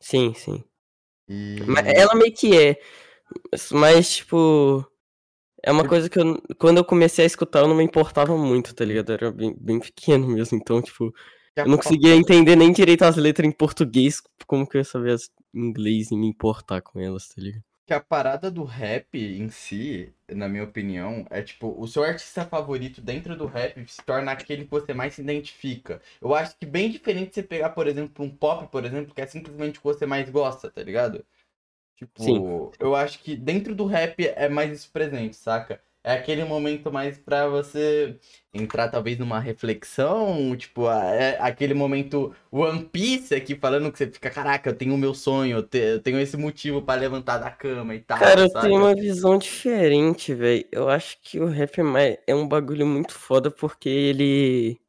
[0.00, 0.64] Sim, sim.
[1.28, 1.58] E.
[1.94, 2.80] Ela meio que é.
[3.72, 4.86] Mas, tipo.
[5.62, 6.40] É uma coisa que eu.
[6.58, 9.10] Quando eu comecei a escutar, eu não me importava muito, tá ligado?
[9.10, 10.56] Eu era bem, bem pequeno mesmo.
[10.56, 11.14] Então, tipo,
[11.56, 14.22] eu não conseguia entender nem direito as letras em português.
[14.46, 17.64] Como que eu ia saber as em inglês e me importar com elas, tá ligado?
[17.90, 22.44] que a parada do rap em si, na minha opinião, é tipo, o seu artista
[22.44, 26.00] favorito dentro do rap se torna aquele que você mais se identifica.
[26.20, 29.26] Eu acho que bem diferente você pegar, por exemplo, um pop, por exemplo, que é
[29.26, 31.26] simplesmente o que você mais gosta, tá ligado?
[31.96, 32.70] Tipo, Sim.
[32.78, 35.82] eu acho que dentro do rap é mais isso presente, saca?
[36.02, 38.18] É aquele momento mais pra você
[38.54, 44.30] entrar talvez numa reflexão, tipo, é aquele momento One Piece aqui falando que você fica,
[44.30, 47.50] caraca, eu tenho o meu sonho, eu te- eu tenho esse motivo pra levantar da
[47.50, 48.60] cama e tal, Cara, eu saca?
[48.60, 50.64] tenho uma visão diferente, velho.
[50.70, 54.80] Eu acho que o rap é, é um bagulho muito foda porque ele.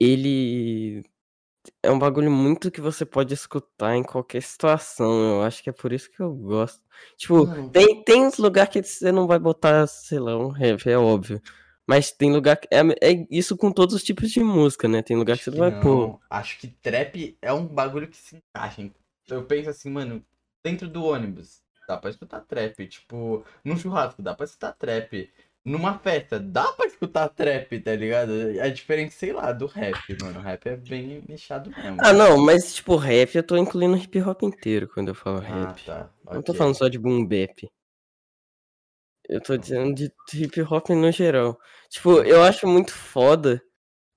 [0.00, 1.02] Ele.
[1.82, 5.36] É um bagulho muito que você pode escutar em qualquer situação.
[5.36, 6.82] Eu acho que é por isso que eu gosto.
[7.16, 10.88] Tipo, Mano, tem, tem uns lugares que você não vai botar, sei lá, um rap,
[10.88, 11.40] é óbvio.
[11.86, 12.68] Mas tem lugar que.
[12.70, 15.02] É, é isso com todos os tipos de música, né?
[15.02, 16.18] Tem lugar que acho você que não vai pôr.
[16.30, 18.90] Acho que trap é um bagulho que se encaixa.
[19.28, 20.24] Eu penso assim, mano,
[20.62, 22.86] dentro do ônibus, dá pra escutar trap.
[22.86, 25.30] Tipo, num churrasco, dá pra escutar trap.
[25.64, 28.32] Numa festa, dá pra escutar trap, tá ligado?
[28.60, 30.38] É diferente, sei lá, do rap, mano.
[30.38, 31.96] O rap é bem mexado mesmo.
[32.00, 35.40] Ah, não, mas tipo, rap eu tô incluindo hip hop inteiro quando eu falo Ah,
[35.68, 35.84] rap.
[35.86, 36.10] tá.
[36.30, 37.66] Não tô falando só de boom bap.
[39.26, 41.58] Eu tô dizendo de hip hop no geral.
[41.88, 43.62] Tipo, eu acho muito foda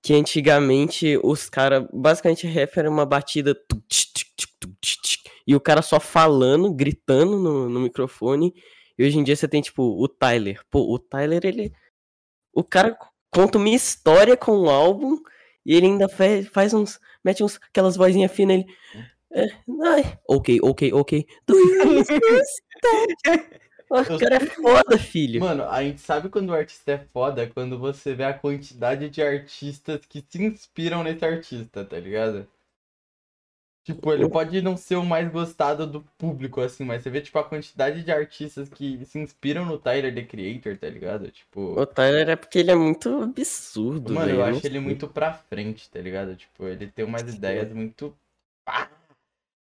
[0.02, 1.86] que antigamente os caras.
[1.94, 3.56] Basicamente, rap era uma batida.
[5.46, 8.52] E o cara só falando, gritando no, no microfone.
[8.98, 10.60] E hoje em dia você tem, tipo, o Tyler.
[10.70, 11.72] Pô, o Tyler, ele.
[12.52, 12.98] O cara
[13.30, 15.16] conta uma história com o álbum.
[15.64, 16.98] E ele ainda faz, faz uns.
[17.24, 17.60] Mete uns.
[17.68, 18.56] Aquelas vozinhas finas.
[18.56, 18.66] Ele.
[19.32, 19.46] É,
[19.84, 21.26] ai, ok, ok, ok.
[21.46, 22.02] Do you?
[23.90, 25.40] O cara é foda, filho.
[25.40, 29.22] Mano, a gente sabe quando o artista é foda quando você vê a quantidade de
[29.22, 32.46] artistas que se inspiram nesse artista, tá ligado?
[33.88, 37.38] Tipo, ele pode não ser o mais gostado do público, assim, mas você vê, tipo,
[37.38, 41.30] a quantidade de artistas que se inspiram no Tyler, The Creator, tá ligado?
[41.30, 44.40] Tipo, O Tyler é porque ele é muito absurdo, mano, velho.
[44.40, 44.80] eu acho ele sei.
[44.80, 46.36] muito pra frente, tá ligado?
[46.36, 48.14] Tipo, ele tem umas ideias muito.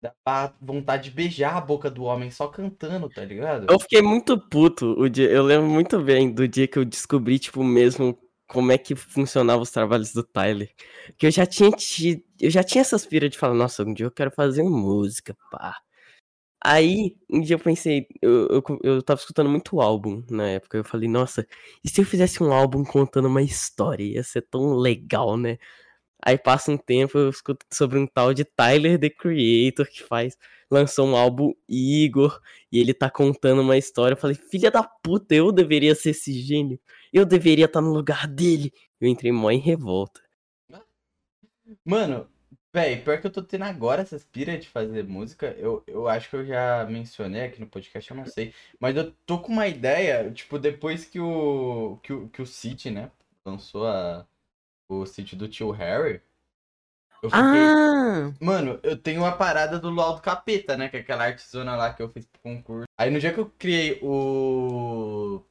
[0.00, 3.66] Dá pra vontade de beijar a boca do homem só cantando, tá ligado?
[3.68, 5.28] Eu fiquei muito puto o dia.
[5.28, 9.62] Eu lembro muito bem do dia que eu descobri, tipo, mesmo como é que funcionavam
[9.62, 10.70] os trabalhos do Tyler.
[11.18, 12.22] Que eu já tinha tido.
[12.44, 15.80] Eu já tinha essas piras de falar, nossa, um dia eu quero fazer música, pá.
[16.62, 20.78] Aí, um dia eu pensei, eu, eu, eu tava escutando muito álbum na época.
[20.78, 21.46] Eu falei, nossa,
[21.84, 24.04] e se eu fizesse um álbum contando uma história?
[24.04, 25.58] Ia ser tão legal, né?
[26.22, 30.38] Aí passa um tempo, eu escuto sobre um tal de Tyler the Creator que faz,
[30.70, 32.40] lançou um álbum Igor
[32.72, 34.14] e ele tá contando uma história.
[34.14, 36.80] Eu falei, filha da puta, eu deveria ser esse gênio.
[37.12, 38.72] Eu deveria estar tá no lugar dele.
[39.00, 40.20] Eu entrei mó em revolta.
[41.84, 42.28] Mano,
[42.74, 45.54] véi, pior que eu tô tendo agora essa aspira de fazer música.
[45.56, 48.52] Eu, eu acho que eu já mencionei aqui no podcast, eu não sei.
[48.80, 51.98] Mas eu tô com uma ideia, tipo, depois que o.
[52.02, 53.12] que o, que o City, né?
[53.46, 54.26] Lançou a
[54.88, 56.20] o sítio do tio Harry.
[57.22, 57.42] Eu fiquei...
[57.42, 58.34] Ah!
[58.38, 60.88] Mano, eu tenho uma parada do Luau do Capeta, né?
[60.88, 62.86] Que é aquela artesona lá que eu fiz pro concurso.
[62.98, 65.42] Aí no dia que eu criei o.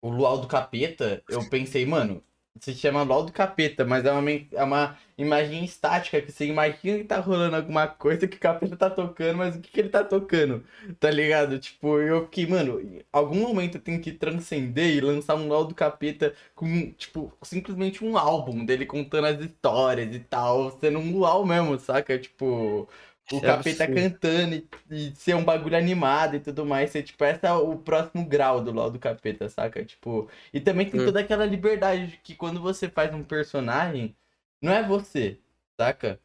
[0.00, 2.22] O Luau do Capeta, eu pensei, mano,
[2.60, 6.98] se chama LOL do capeta, mas é uma, é uma imagem estática que você imagina
[6.98, 9.88] que tá rolando alguma coisa que o capeta tá tocando, mas o que, que ele
[9.88, 10.64] tá tocando?
[11.00, 11.58] Tá ligado?
[11.58, 15.64] Tipo, eu fiquei, mano, em algum momento eu tenho que transcender e lançar um LOL
[15.66, 21.18] do capeta com, tipo, simplesmente um álbum dele contando as histórias e tal, sendo um
[21.18, 22.18] LOL mesmo, saca?
[22.18, 22.88] Tipo,
[23.36, 24.10] o é capeta absurdo.
[24.10, 26.90] cantando e, e, ser um bagulho animado e tudo mais.
[26.90, 29.84] Ser, tipo, esse é o próximo grau do LOL do capeta, saca?
[29.84, 30.28] Tipo.
[30.52, 31.04] E também tem hum.
[31.06, 34.14] toda aquela liberdade de que quando você faz um personagem,
[34.60, 35.38] não é você,
[35.78, 36.20] saca?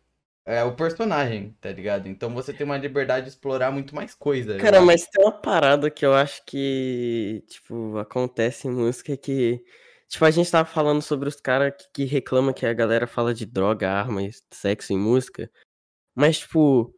[0.50, 2.08] É o personagem, tá ligado?
[2.08, 4.58] Então você tem uma liberdade de explorar muito mais coisa.
[4.58, 9.62] Cara, mas tem uma parada que eu acho que, tipo, acontece em música que.
[10.08, 13.34] Tipo, a gente tava falando sobre os caras que, que reclamam que a galera fala
[13.34, 15.52] de droga, arma e sexo em música.
[16.16, 16.97] Mas, tipo,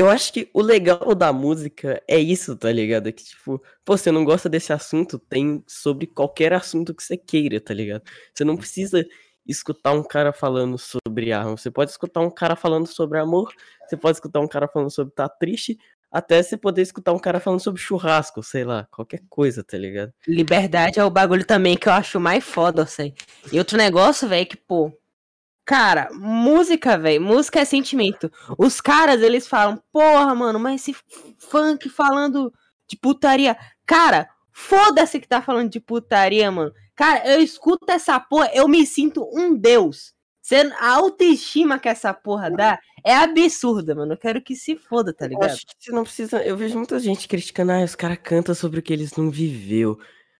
[0.00, 3.06] eu acho que o legal da música é isso, tá ligado?
[3.06, 7.18] É que, tipo, pô, você não gosta desse assunto, tem sobre qualquer assunto que você
[7.18, 8.02] queira, tá ligado?
[8.32, 9.04] Você não precisa
[9.46, 11.54] escutar um cara falando sobre arma.
[11.54, 13.52] Você pode escutar um cara falando sobre amor,
[13.86, 15.78] você pode escutar um cara falando sobre tá triste,
[16.10, 20.14] até você poder escutar um cara falando sobre churrasco, sei lá, qualquer coisa, tá ligado?
[20.26, 23.12] Liberdade é o bagulho também que eu acho mais foda, sei.
[23.52, 24.90] E outro negócio, velho, que, pô,
[25.70, 27.22] Cara, música, velho.
[27.22, 28.28] Música é sentimento.
[28.58, 30.96] Os caras, eles falam, porra, mano, mas esse
[31.38, 32.52] funk falando
[32.88, 33.56] de putaria.
[33.86, 36.72] Cara, foda-se que tá falando de putaria, mano.
[36.96, 40.12] Cara, eu escuto essa porra, eu me sinto um deus.
[40.80, 44.14] A autoestima que essa porra dá é absurda, mano.
[44.14, 45.50] Eu quero que se foda, tá ligado?
[45.50, 46.42] Eu acho que você não precisa.
[46.42, 49.96] Eu vejo muita gente criticando, ah, os caras cantam sobre o que eles não viveu.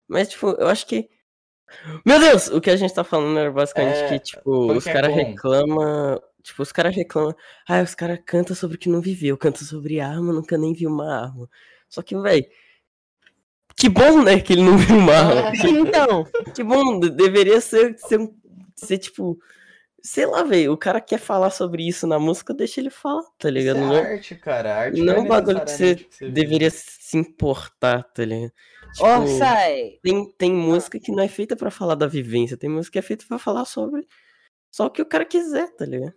[0.09, 1.09] Mas, tipo, eu acho que
[2.05, 2.49] meu Deus!
[2.49, 6.21] O que a gente tá falando era basicamente é, que, tipo, os caras é reclamam.
[6.43, 7.35] Tipo, os caras reclamam.
[7.69, 10.91] Ah, os caras cantam sobre o que não viveu, cantam sobre arma, nunca nem viu
[10.91, 11.49] uma arma.
[11.89, 12.47] Só que, velho.
[13.77, 15.53] Que bom, né, que ele não viu uma arma.
[15.65, 18.31] então, que bom, deveria ser, ser,
[18.75, 19.39] ser tipo.
[20.03, 23.51] Sei lá, velho, o cara quer falar sobre isso na música, deixa ele falar, tá
[23.51, 23.81] ligado?
[23.81, 24.77] Isso é arte, cara.
[24.77, 28.53] Arte não é um bagulho que você, que você deveria se importar, tá ligado?
[28.93, 29.99] Tipo, oh, sai.
[30.03, 33.03] Tem, tem música que não é feita para falar da vivência, tem música que é
[33.03, 34.07] feita para falar sobre
[34.71, 36.15] só o que o cara quiser, tá ligado?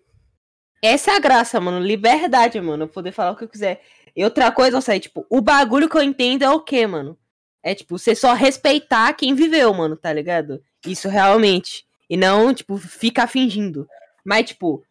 [0.82, 1.80] Essa é a graça, mano.
[1.80, 2.88] Liberdade, mano.
[2.88, 3.82] Poder falar o que eu quiser.
[4.16, 7.18] E outra coisa, não sei, tipo, o bagulho que eu entendo é o quê, mano?
[7.64, 10.62] É, tipo, você só respeitar quem viveu, mano, tá ligado?
[10.86, 11.86] Isso realmente.
[12.10, 13.88] E não, tipo, ficar fingindo.
[14.26, 14.84] Mas, tipo,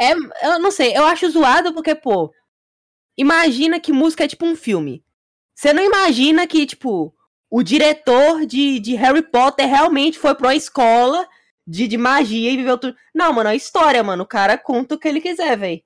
[0.00, 0.12] é.
[0.12, 2.32] Eu não sei, eu acho zoado porque, pô.
[3.16, 5.04] Imagina que música é tipo um filme.
[5.54, 7.14] Você não imagina que, tipo,
[7.50, 11.26] o diretor de, de Harry Potter realmente foi pra uma escola
[11.66, 12.96] de, de magia e viveu tudo.
[13.14, 14.22] Não, mano, é história, mano.
[14.22, 15.82] O cara conta o que ele quiser, velho.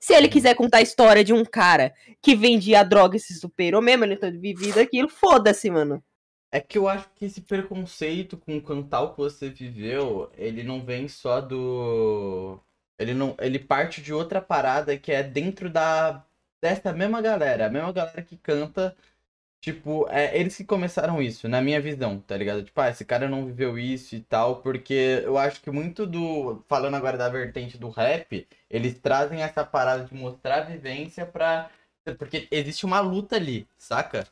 [0.00, 3.80] Se ele quiser contar a história de um cara que vendia droga e se superou
[3.80, 6.02] mesmo, ele tá vivido aquilo, foda-se, mano.
[6.50, 10.84] É que eu acho que esse preconceito com cantar o que você viveu, ele não
[10.84, 12.58] vem só do.
[12.98, 13.36] Ele não.
[13.38, 16.26] Ele parte de outra parada que é dentro da.
[16.60, 17.66] dessa mesma galera.
[17.66, 18.94] A mesma galera que canta
[19.62, 22.64] Tipo, é, eles que começaram isso, na minha visão, tá ligado?
[22.64, 26.64] Tipo, ah, esse cara não viveu isso e tal, porque eu acho que muito do.
[26.68, 31.70] Falando agora da vertente do rap, eles trazem essa parada de mostrar a vivência pra.
[32.18, 34.26] Porque existe uma luta ali, saca?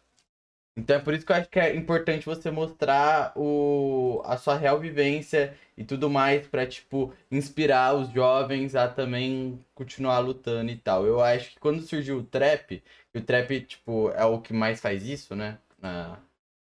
[0.77, 4.57] Então é por isso que eu acho que é importante você mostrar o, a sua
[4.57, 10.77] real vivência e tudo mais para tipo, inspirar os jovens a também continuar lutando e
[10.77, 11.07] tal.
[11.07, 12.83] Eu acho que quando surgiu o trap,
[13.15, 15.59] e o trap, tipo, é o que mais faz isso, né?
[15.81, 16.19] Na,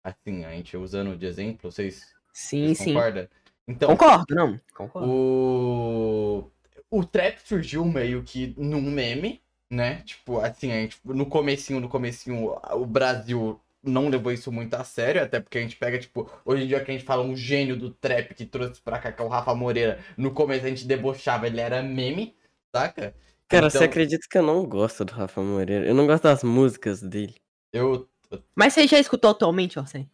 [0.03, 2.95] assim, a gente usando de exemplo, vocês, sim, vocês sim.
[2.95, 3.29] concordam?
[3.69, 4.61] Então, concordo, não.
[4.75, 5.09] Concordo.
[5.09, 6.51] O...
[6.91, 10.03] o trap surgiu meio que num meme, né?
[10.05, 14.85] Tipo, assim, a gente, no comecinho, no comecinho, o Brasil não levou isso muito a
[14.85, 17.37] sério, até porque a gente pega, tipo, hoje em dia que a gente fala um
[17.37, 20.69] gênio do trap que trouxe pra cá, que é o Rafa Moreira, no começo a
[20.69, 22.37] gente debochava, ele era meme,
[22.75, 23.15] saca?
[23.49, 25.85] Cara, Então- você acredita que eu não gosto do Rafa Moreira?
[25.87, 27.35] Eu não gosto das músicas dele.
[27.73, 28.09] Eu.
[28.55, 30.07] Mas você já escutou atualmente, você?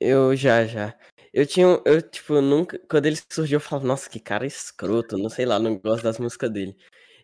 [0.00, 0.94] Eu já, já.
[1.32, 2.78] Eu tinha, eu, tipo, nunca.
[2.88, 6.18] Quando ele surgiu, eu falava, nossa, que cara escroto, não sei lá, não gosto das
[6.18, 6.76] músicas dele.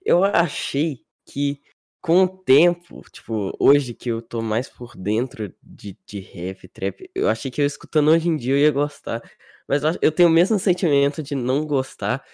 [0.04, 1.60] Eu achei que,
[2.00, 7.10] com o tempo, tipo, hoje que eu tô mais por dentro de, de rap, trap,
[7.14, 9.22] eu achei que eu escutando hoje em dia eu ia gostar.
[9.68, 12.24] Mas eu, tenho o mesmo sentimento de não gostar.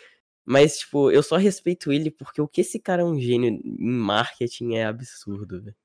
[0.45, 3.63] Mas, tipo, eu só respeito ele porque o que esse cara é um gênio em
[3.91, 5.77] marketing é absurdo, velho.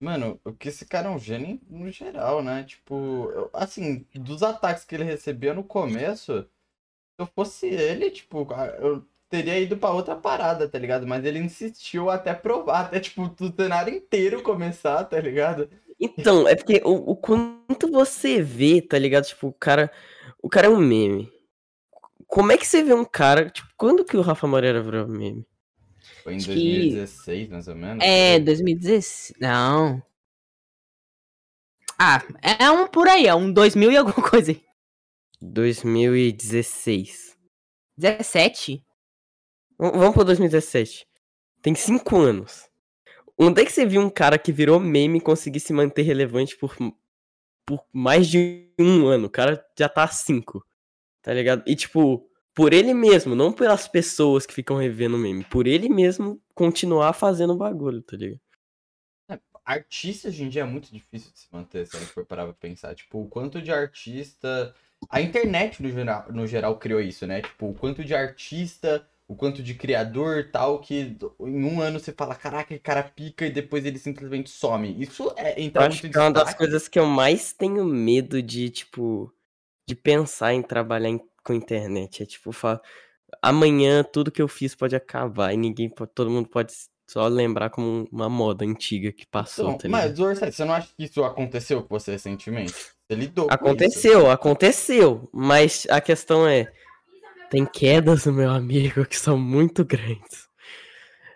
[0.00, 2.64] Mano, o que esse cara é um gênio no geral, né?
[2.64, 6.48] Tipo, eu- assim, dos ataques que ele recebia no começo, se
[7.18, 8.46] eu fosse ele, tipo,
[8.80, 11.06] eu teria ido pra outra parada, tá ligado?
[11.06, 15.70] Mas ele insistiu até provar, até, tipo, o cenário inteiro começar, tá ligado?
[15.98, 19.24] Então, é porque o, o quanto você vê, tá ligado?
[19.26, 19.90] Tipo, o cara.
[20.42, 21.30] O cara é um meme.
[22.26, 23.48] Como é que você vê um cara.
[23.50, 25.46] Tipo, quando que o Rafa Moreira virou meme?
[26.24, 28.02] Foi em Acho que- 2016, mais ou menos.
[28.04, 29.34] É, 2016.
[29.38, 30.02] Não.
[31.98, 34.62] Ah, é um por aí, é um 2000 e alguma coisa aí.
[35.42, 37.36] 2016.
[37.96, 38.82] 17?
[39.80, 41.06] Vamos pro 2017.
[41.62, 42.68] Tem cinco anos.
[43.38, 46.76] Onde é que você viu um cara que virou meme conseguir se manter relevante por,
[47.64, 49.28] por mais de um ano?
[49.28, 50.62] O cara já tá há cinco.
[51.22, 51.62] Tá ligado?
[51.66, 55.44] E tipo, por ele mesmo, não pelas pessoas que ficam revendo o meme.
[55.44, 58.40] Por ele mesmo continuar fazendo bagulho, tá ligado?
[59.64, 62.44] Artista hoje em dia é muito difícil de se manter, se a gente for parar
[62.44, 62.94] pra pensar.
[62.94, 64.74] Tipo, o quanto de artista.
[65.08, 67.40] A internet, no geral, no geral, criou isso, né?
[67.40, 72.12] Tipo, o quanto de artista, o quanto de criador tal, que em um ano você
[72.12, 75.00] fala, caraca, que cara pica, e depois ele simplesmente some.
[75.00, 77.84] Isso é Eu entrar acho muito que é uma das coisas que eu mais tenho
[77.84, 79.32] medo de, tipo,
[79.88, 82.24] de pensar em trabalhar em- com internet.
[82.24, 82.82] É tipo, fa-
[83.40, 86.72] amanhã tudo que eu fiz pode acabar e ninguém, todo mundo pode
[87.08, 90.88] só lembrar como uma moda antiga que passou, Então, tá mas, Orsay, você não acha
[90.96, 92.72] que isso aconteceu com você recentemente?
[92.72, 93.46] Você lidou.
[93.48, 96.72] Aconteceu, aconteceu, mas a questão é,
[97.50, 100.48] tem quedas, meu amigo, que são muito grandes.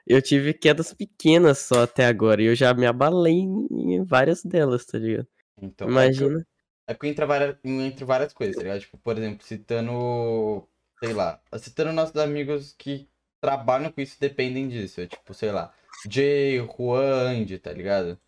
[0.06, 4.84] Eu tive quedas pequenas só até agora e eu já me abalei em várias delas,
[4.84, 5.26] tá ligado?
[5.60, 6.46] Então, é Imagina.
[6.86, 8.80] É porque entra várias, entre várias coisas, tá ligado?
[8.80, 10.68] Tipo, por exemplo, citando,
[11.02, 13.08] sei lá, citando nossos amigos que
[13.40, 15.00] trabalham com isso dependem disso.
[15.00, 15.72] É tipo, sei lá,
[16.10, 18.18] Jay, Juan, Andy, tá ligado?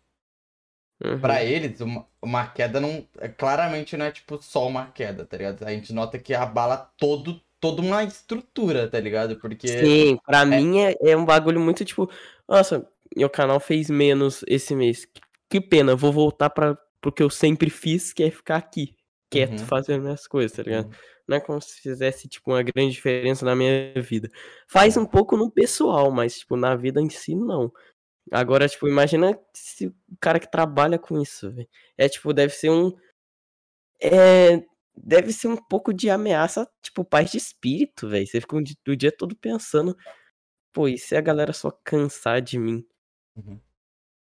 [1.03, 1.19] Uhum.
[1.19, 3.07] Pra eles, uma, uma queda não.
[3.19, 5.63] é- Claramente não é tipo só uma queda, tá ligado?
[5.63, 9.39] A gente nota que abala todo, toda uma estrutura, tá ligado?
[9.39, 9.67] Porque.
[9.67, 12.09] Sim, pra mim é, é um bagulho muito tipo,
[12.47, 15.07] nossa, meu canal fez menos esse mês.
[15.49, 18.95] Que- pena, vou voltar para pro que eu sempre fiz, que é ficar aqui,
[19.31, 19.65] quieto, Uhum.
[19.67, 20.85] fazendo minhas coisas, tá ligado?
[20.87, 20.91] Uhum.
[21.27, 24.29] Não é como se fizesse, tipo, uma grande diferença na minha vida.
[24.67, 27.71] Faz um pouco no pessoal, mas, tipo, na vida em si, não.
[28.31, 31.67] Agora, tipo, imagina se o cara que trabalha com isso, velho.
[31.97, 32.91] É, tipo, deve ser um.
[34.01, 34.63] É.
[34.97, 38.27] Deve ser um pouco de ameaça, tipo, paz de espírito, velho.
[38.27, 39.95] Você fica o di- o dia todo pensando,
[40.73, 42.85] pô, e se a galera só cansar de mim?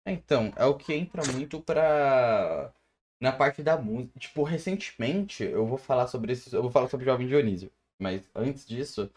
[0.06, 2.74] Então, é o que entra muito pra.
[3.20, 4.20] Na parte da música.
[4.20, 6.54] Tipo, recentemente, eu vou falar sobre isso.
[6.56, 7.72] Eu vou falar sobre Jovem Dionísio.
[7.98, 9.10] Mas antes disso,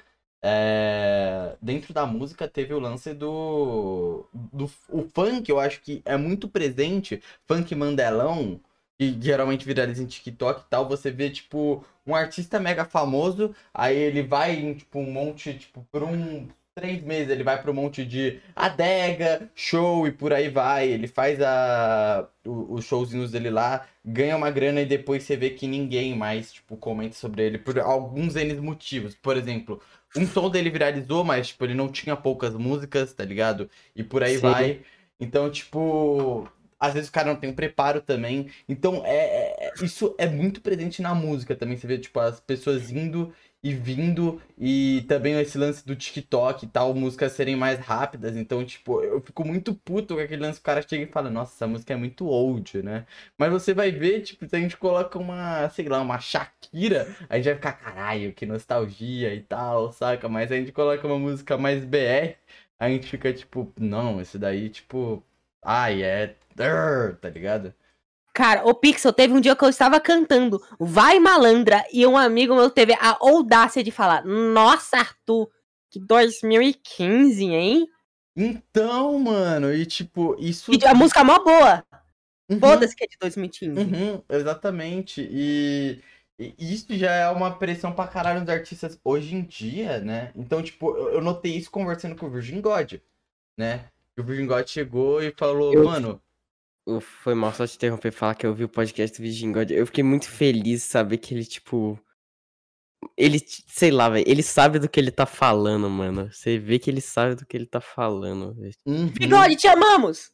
[0.43, 4.27] é, dentro da música teve o lance do.
[4.33, 7.21] do o funk, eu acho que é muito presente.
[7.47, 8.61] Funk Mandelão,
[8.99, 10.89] que geralmente viraliza em TikTok e tal.
[10.89, 13.55] Você vê, tipo, um artista mega famoso.
[13.73, 16.49] Aí ele vai em, tipo, um monte, tipo, por um.
[16.75, 20.87] Três meses ele vai para um monte de adega, show e por aí vai.
[20.89, 25.67] Ele faz a, os showzinhos dele lá, ganha uma grana e depois você vê que
[25.67, 29.15] ninguém mais, tipo, comenta sobre ele por alguns N motivos.
[29.15, 29.81] Por exemplo,
[30.15, 33.71] um som dele viralizou, mas, tipo, ele não tinha poucas músicas, tá ligado?
[33.95, 34.41] E por aí Sim.
[34.41, 34.81] vai.
[35.19, 36.47] Então, tipo,
[36.79, 38.49] às vezes o cara não tem um preparo também.
[38.69, 41.77] Então, é, é- isso é muito presente na música também.
[41.77, 46.69] Você vê, tipo, as pessoas indo e vindo, e também esse lance do TikTok e
[46.69, 48.37] tal, músicas serem mais rápidas.
[48.37, 51.29] Então, tipo, eu fico muito puto com aquele lance que o cara chega e fala,
[51.31, 53.07] nossa, essa música é muito old, né?
[53.37, 57.37] Mas você vai ver, tipo, se a gente coloca uma, sei lá, uma Shakira, a
[57.37, 60.29] gente vai ficar, caralho, que nostalgia e tal, saca?
[60.29, 62.37] Mas a gente coloca uma música mais BR,
[62.79, 65.23] a gente fica tipo, não, esse daí, tipo,
[65.67, 66.37] ai, é.
[67.21, 67.75] Tá ligado?
[68.33, 72.55] Cara, o Pixel teve um dia que eu estava cantando Vai Malandra e um amigo
[72.55, 75.51] meu teve a audácia de falar: Nossa, Arthur,
[75.91, 77.89] que 2015, hein?
[78.37, 80.71] Então, mano, e tipo, isso.
[80.73, 81.83] E a música é mó boa.
[82.51, 83.81] Uhum, Foda-se que é de 2015.
[83.81, 85.27] Uhum, exatamente.
[85.29, 86.03] E,
[86.59, 90.31] isso já é uma pressão pra caralho dos artistas hoje em dia, né?
[90.37, 92.95] Então, tipo, eu notei isso conversando com o Virgin God,
[93.59, 93.87] né?
[94.19, 96.23] O Virgin God chegou e falou, Eu- mano,
[96.87, 99.51] Eu- Foi mal só te interromper e falar que eu vi o podcast do Virgin
[99.53, 99.71] God.
[99.73, 101.99] Eu fiquei muito feliz de saber que ele, tipo.
[103.17, 104.25] Ele, sei lá, velho.
[104.27, 106.33] Ele sabe do que ele tá falando, mano.
[106.33, 108.73] Você vê que ele sabe do que ele tá falando, velho.
[108.87, 109.09] uhum.
[109.09, 110.31] Bigode, te amamos!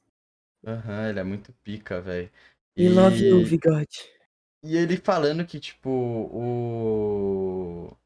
[0.66, 2.30] Aham, ele é muito pica, velho.
[2.78, 4.04] We love you, Bigode.
[4.62, 7.96] E ele falando que, tipo, o.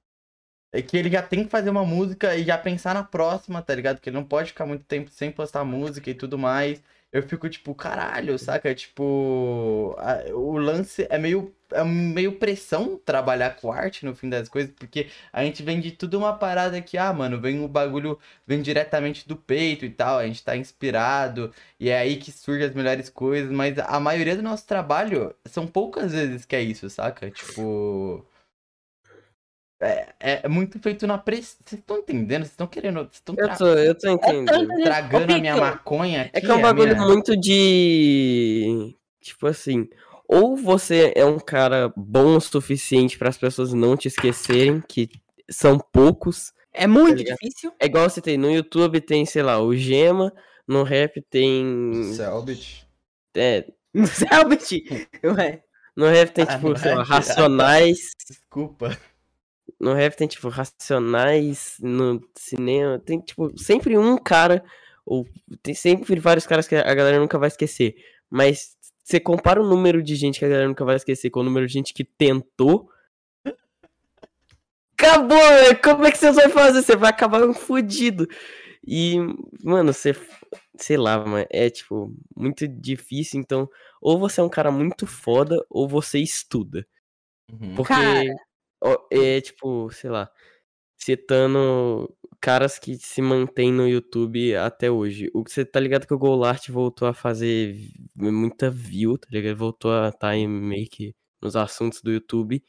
[0.78, 3.74] É que ele já tem que fazer uma música e já pensar na próxima, tá
[3.74, 4.00] ligado?
[4.00, 6.82] Que ele não pode ficar muito tempo sem postar música e tudo mais.
[7.12, 8.74] Eu fico, tipo, caralho, saca?
[8.74, 9.94] Tipo.
[9.98, 11.54] a- O lance é meio.
[11.72, 15.90] É meio pressão trabalhar com arte no fim das coisas, porque a gente vem de
[15.90, 20.18] tudo uma parada que, ah, mano, vem o bagulho, vem diretamente do peito e tal,
[20.18, 24.36] a gente tá inspirado, e é aí que surgem as melhores coisas, mas a maioria
[24.36, 27.28] do nosso trabalho são poucas vezes que é isso, saca?
[27.32, 28.24] Tipo.
[29.78, 30.14] É,
[30.44, 31.58] é muito feito na pressão.
[31.64, 32.40] Vocês estão entendendo?
[32.42, 32.96] Vocês estão querendo.
[33.00, 34.82] Vocês estão Eu tô, eu tô entendendo.
[34.82, 36.30] tragando a minha maconha aqui.
[36.32, 38.94] É que é um bagulho minha- muito de.
[39.20, 39.88] Tipo assim.
[40.28, 45.08] Ou você é um cara bom o suficiente para as pessoas não te esquecerem, que
[45.48, 46.52] são poucos.
[46.72, 47.36] É muito ligado?
[47.40, 47.72] difícil.
[47.78, 50.32] É igual você tem no YouTube, tem, sei lá, o Gema,
[50.66, 52.12] no rap tem.
[52.14, 52.86] Selbit.
[53.36, 53.66] É,
[54.06, 54.84] Selbit.
[55.22, 55.62] Ué.
[55.96, 57.08] no rap tem, Ah, tipo, no sei lá, rap.
[57.08, 57.98] Racionais.
[58.28, 58.98] Desculpa.
[59.80, 61.76] No rap tem, tipo, Racionais.
[61.80, 64.64] No cinema tem, tipo, sempre um cara.
[65.04, 65.26] Ou
[65.62, 67.94] tem sempre vários caras que a galera nunca vai esquecer.
[68.30, 71.44] Mas você compara o número de gente que a galera nunca vai esquecer com o
[71.44, 72.90] número de gente que tentou.
[74.98, 75.80] Acabou, velho.
[75.82, 76.82] Como é que você vai fazer?
[76.82, 78.26] Você vai acabar um fudido.
[78.84, 79.16] E,
[79.62, 80.16] mano, você.
[80.78, 81.46] Sei lá, mano.
[81.50, 83.38] É, tipo, muito difícil.
[83.38, 83.68] Então,
[84.00, 86.86] ou você é um cara muito foda, ou você estuda.
[87.52, 87.74] Uhum.
[87.76, 88.24] Porque Cara.
[89.10, 90.30] É tipo, sei lá,
[90.98, 95.30] citando caras que se mantêm no YouTube até hoje.
[95.34, 97.76] O que você tá ligado que o Golart voltou a fazer
[98.14, 99.56] muita view, tá ligado?
[99.56, 102.62] Voltou a estar tá meio que nos assuntos do YouTube.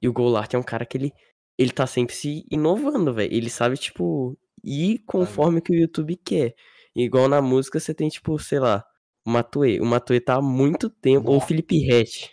[0.00, 1.12] E o Golart é um cara que ele
[1.58, 3.32] ele tá sempre se inovando, velho.
[3.32, 6.54] Ele sabe tipo ir conforme que o YouTube quer.
[6.94, 8.84] Igual na música você tem tipo, sei lá,
[9.26, 9.80] o Matue.
[9.80, 11.40] O Matue tá há muito tempo, ou o.
[11.40, 12.30] Felipe Rett.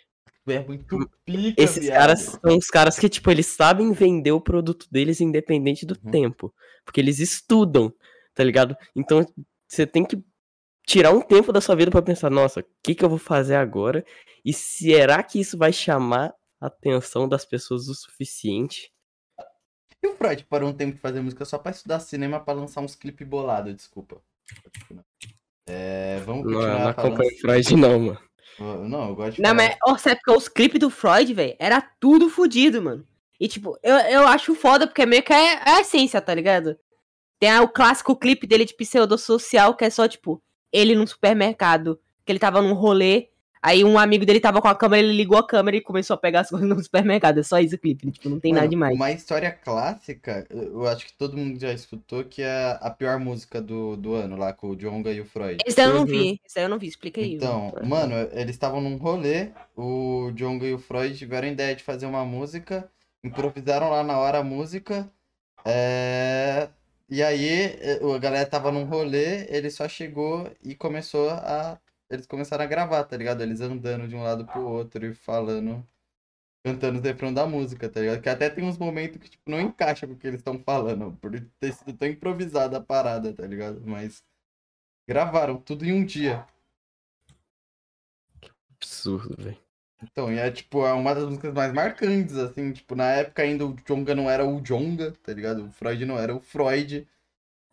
[0.48, 1.98] É muito pica, Esses viado.
[1.98, 6.12] caras são os caras que, tipo, eles sabem vender o produto deles independente do Uhum.
[6.12, 6.54] tempo.
[6.84, 7.94] Porque eles estudam,
[8.34, 8.76] tá ligado?
[8.96, 9.26] Então,
[9.68, 10.22] você tem que
[10.88, 13.56] tirar um tempo da sua vida pra pensar, nossa, o que, que eu vou fazer
[13.56, 14.04] agora?
[14.44, 18.92] E será que isso vai chamar a atenção das pessoas o suficiente?
[20.02, 22.82] E o Freud parou um tempo de fazer música só pra estudar cinema pra lançar
[22.82, 24.20] uns clipes bolados, desculpa.
[25.68, 28.29] É, vamos Não, continuar não acompanho o Freud, não, mano.
[28.60, 29.70] Não, eu gosto de Não, falar.
[29.70, 33.06] mas, ó, sabe porque os clipes do Freud, velho, era tudo fodido, mano.
[33.40, 36.78] E, tipo, eu, eu acho foda porque meio que é, é a essência, tá ligado?
[37.40, 40.42] Tem o clássico clipe dele de pseudosocial, que é só, tipo,
[40.74, 43.30] ele num supermercado, que ele tava num rolê,
[43.62, 46.18] aí um amigo dele tava com a câmera, ele ligou a câmera e começou a
[46.18, 47.40] pegar as coisas no supermercado.
[47.40, 48.96] É só isso o clipe, tipo, não tem nada Mano, demais.
[48.96, 53.62] Uma história clássica, eu acho que todo mundo já escutou, que é a pior música
[53.62, 55.58] do, do ano, lá com o Jonga e o Freud.
[55.66, 56.06] Esse aí eu não Uhum.
[56.06, 57.34] vi, esse aí eu não vi, explica aí.
[57.36, 57.88] Então, Freud.
[57.90, 62.06] mano, eles estavam num rolê, o Jonga e o Freud tiveram a ideia de fazer
[62.06, 62.90] uma música,
[63.24, 65.12] improvisaram lá na hora a música,
[65.66, 66.70] é,
[67.10, 67.48] e aí
[67.82, 71.78] eh, a galera tava num rolê, ele só chegou e começou a...
[72.10, 73.42] Eles começaram a gravar, tá ligado?
[73.42, 75.86] Eles andando de um lado pro outro e falando,
[76.64, 78.22] cantando os refrão da música, tá ligado?
[78.22, 81.16] Que até tem uns momentos que, tipo, não encaixa com o que eles estão falando,
[81.22, 83.82] por ter sido tão improvisada a parada, tá ligado?
[83.86, 84.24] Mas
[85.08, 86.46] gravaram tudo em um dia.
[88.76, 89.58] Absurdo, velho.
[90.02, 93.66] Então, e é tipo, é uma das músicas mais marcantes, assim, tipo, na época ainda
[93.66, 95.66] o Jonga não era o Jonga, tá ligado?
[95.66, 97.08] O Freud não era o Freud,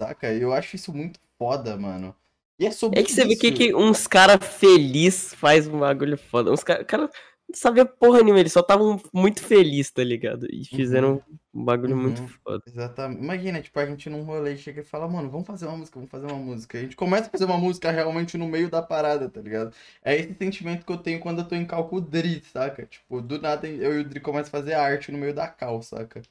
[0.00, 0.32] saca?
[0.34, 2.14] Eu acho isso muito foda, mano.
[2.58, 3.52] E é sobre É que você vê que, isso.
[3.52, 6.52] que uns caras felizes faz um bagulho foda.
[6.52, 7.10] Uns caras cara não
[7.54, 10.46] sabia porra nenhuma, eles só estavam muito felizes, tá ligado?
[10.50, 11.22] E fizeram
[11.54, 12.02] um bagulho Uhum.
[12.02, 12.64] muito foda.
[12.66, 13.22] Exatamente.
[13.22, 16.10] Imagina, tipo, a gente num rolê chega e fala, mano, vamos fazer uma música, vamos
[16.10, 16.78] fazer uma música.
[16.78, 19.72] A gente começa a fazer uma música realmente no meio da parada, tá ligado?
[20.02, 22.84] É esse sentimento que eu tenho quando eu tô em cal com o Dri, saca?
[22.86, 25.80] Tipo, do nada eu e o Dri começam a fazer arte no meio da cal,
[25.82, 26.22] saca?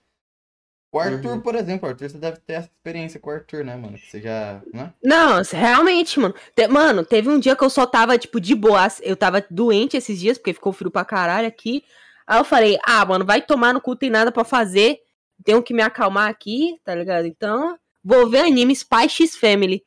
[0.96, 1.42] O Arthur, Uhum.
[1.42, 3.98] por exemplo, Arthur, você deve ter essa experiência com o Arthur, né, mano?
[3.98, 4.62] Que você já.
[4.74, 4.94] né?
[5.04, 6.34] Não, realmente, mano.
[6.56, 8.88] Te- mano, teve um dia que eu só tava, tipo, de boa.
[9.02, 11.84] Eu tava doente esses dias, porque ficou frio pra caralho aqui.
[12.26, 15.00] Aí eu falei, ah, mano, vai tomar no cu, tem nada pra fazer.
[15.44, 17.26] Tenho que me acalmar aqui, tá ligado?
[17.28, 19.84] Então, vou ver anime Spy X Family.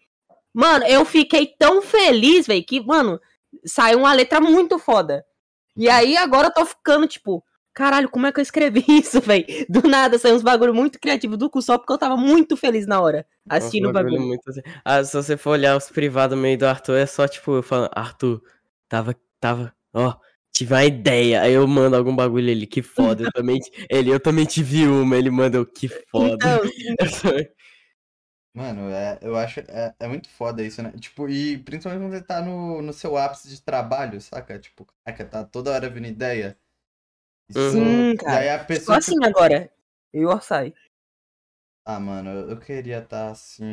[0.52, 3.18] Mano, eu fiquei tão feliz, velho, que, mano,
[3.64, 5.24] saiu uma letra muito foda.
[5.74, 7.42] E aí agora eu tô ficando, tipo,
[7.78, 9.46] caralho, como é que eu escrevi isso, velho?
[9.68, 12.88] Do nada saiu uns bagulho muito criativo do cu só porque eu tava muito feliz
[12.88, 14.28] na hora assistindo o bagulho bagulho.
[14.28, 14.60] muito assim.
[14.84, 17.90] Ah, se você for olhar os privados meio do Arthur, é só tipo, eu falando,
[17.94, 18.42] Arthur,
[18.88, 20.16] tava, tava, ó,
[20.52, 21.40] tive uma ideia.
[21.40, 23.22] Aí eu mando algum bagulho ele, que foda.
[23.22, 23.58] Eu também,
[23.88, 26.60] ele, eu também tive uma, ele manda, eu, que foda.
[26.90, 27.08] Então,
[28.54, 30.90] Mano, é, eu acho é, é muito foda isso, né?
[30.98, 34.58] Tipo, e principalmente quando você tá no, no seu ápice de trabalho, saca?
[34.58, 36.58] Tipo, caraca, tá toda hora vindo ideia.
[37.50, 38.38] Sim, e cara.
[38.38, 38.98] aí a Tô pessoa.
[38.98, 39.70] assim agora.
[40.12, 40.74] Eu e o Orsay.
[41.84, 43.64] Ah, mano, eu queria estar assim.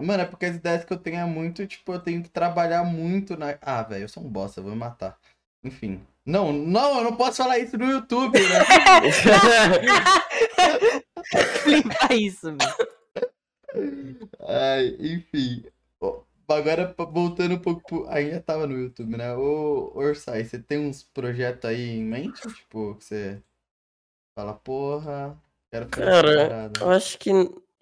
[0.00, 2.84] Mano, é porque as ideias que eu tenho é muito, tipo, eu tenho que trabalhar
[2.84, 3.58] muito na.
[3.60, 5.18] Ah, velho, eu sou um bosta, eu vou me matar.
[5.64, 6.00] Enfim.
[6.24, 8.60] Não, não, eu não posso falar isso no YouTube, né?
[11.66, 14.28] Limpa isso, velho.
[14.48, 15.64] Ai, enfim.
[16.48, 18.08] Agora, voltando um pouco pro...
[18.08, 19.34] Ainda tava no YouTube, né?
[19.34, 22.40] Ô, Orsay, você tem uns projetos aí em mente?
[22.42, 23.42] Tipo, que você
[24.34, 25.40] fala, porra,
[25.70, 27.30] quero fazer Cara, eu acho que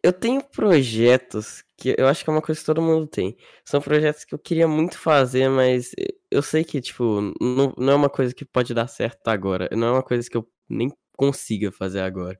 [0.03, 3.37] eu tenho projetos que eu acho que é uma coisa que todo mundo tem.
[3.65, 5.93] São projetos que eu queria muito fazer, mas
[6.31, 9.69] eu sei que, tipo, não, não é uma coisa que pode dar certo agora.
[9.73, 12.39] Não é uma coisa que eu nem consiga fazer agora.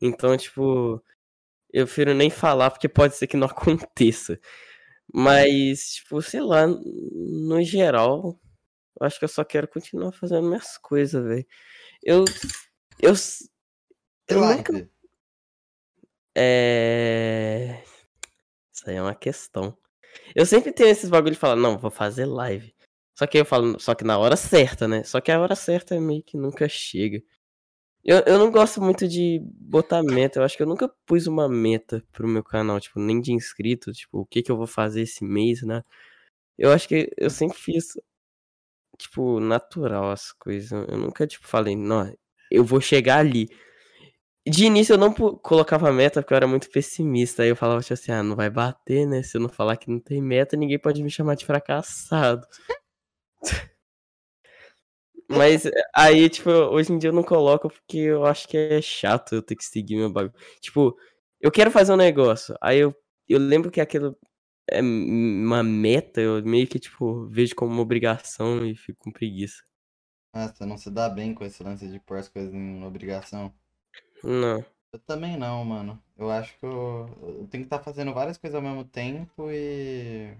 [0.00, 1.02] Então, tipo,
[1.72, 4.38] eu prefiro nem falar porque pode ser que não aconteça.
[5.12, 8.38] Mas, tipo, sei lá, no geral,
[9.00, 11.46] eu acho que eu só quero continuar fazendo minhas coisas, velho.
[12.02, 12.24] Eu,
[13.00, 13.14] eu,
[14.28, 14.88] eu nunca
[16.36, 17.82] é.
[18.72, 19.76] Isso aí é uma questão.
[20.34, 22.74] Eu sempre tenho esses bagulho de falar, não, vou fazer live.
[23.16, 25.04] Só que eu falo, só que na hora certa, né?
[25.04, 27.22] Só que a hora certa meio que nunca chega.
[28.04, 30.38] Eu, eu não gosto muito de botar meta.
[30.38, 33.92] Eu acho que eu nunca pus uma meta pro meu canal, tipo, nem de inscrito,
[33.92, 35.82] tipo, o que que eu vou fazer esse mês, né?
[36.58, 37.94] Eu acho que eu sempre fiz,
[38.98, 40.70] tipo, natural as coisas.
[40.72, 42.12] Eu nunca, tipo, falei, não,
[42.50, 43.48] eu vou chegar ali.
[44.46, 47.42] De início eu não colocava meta porque eu era muito pessimista.
[47.42, 49.22] Aí eu falava tipo assim, ah, não vai bater, né?
[49.22, 52.46] Se eu não falar que não tem meta, ninguém pode me chamar de fracassado.
[55.36, 55.64] Mas
[55.94, 59.42] aí, tipo, hoje em dia eu não coloco porque eu acho que é chato eu
[59.42, 60.34] ter que seguir meu bagulho.
[60.60, 60.96] Tipo,
[61.40, 62.56] eu quero fazer um negócio.
[62.60, 62.94] Aí eu,
[63.28, 64.16] eu lembro que aquilo
[64.70, 69.62] é uma meta, eu meio que, tipo, vejo como uma obrigação e fico com preguiça.
[70.34, 73.52] Nossa, não se dá bem com esse lance de pôr as coisas em obrigação.
[74.22, 74.64] Não.
[74.92, 76.02] Eu também não, mano.
[76.16, 80.36] Eu acho que eu, eu tenho que estar fazendo várias coisas ao mesmo tempo e.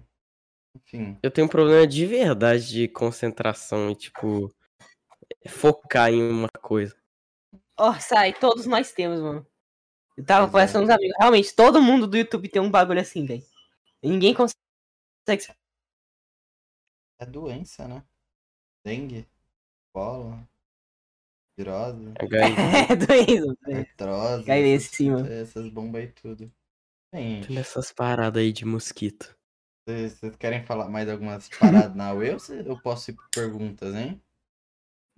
[0.75, 1.17] Enfim.
[1.21, 4.53] Eu tenho um problema de verdade de concentração e, tipo,
[5.47, 6.95] focar em uma coisa.
[7.77, 9.45] Orsay, todos nós temos, mano.
[10.17, 10.49] Eu tava é.
[10.49, 11.15] conversando com uns amigos.
[11.19, 13.43] Realmente, todo mundo do YouTube tem um bagulho assim, velho.
[14.01, 14.55] Ninguém consegue.
[17.19, 18.03] É doença, né?
[18.85, 19.27] Dengue,
[19.93, 20.47] bola,
[21.57, 23.57] virose, É, doido.
[23.61, 23.79] velho.
[23.79, 25.27] artrose, essas, sim, mano.
[25.27, 26.51] essas bombas aí tudo.
[27.47, 29.35] Tudo essas paradas aí de mosquito.
[29.87, 34.21] vocês querem falar mais algumas paradas na UE ou eu posso ir por perguntas, hein?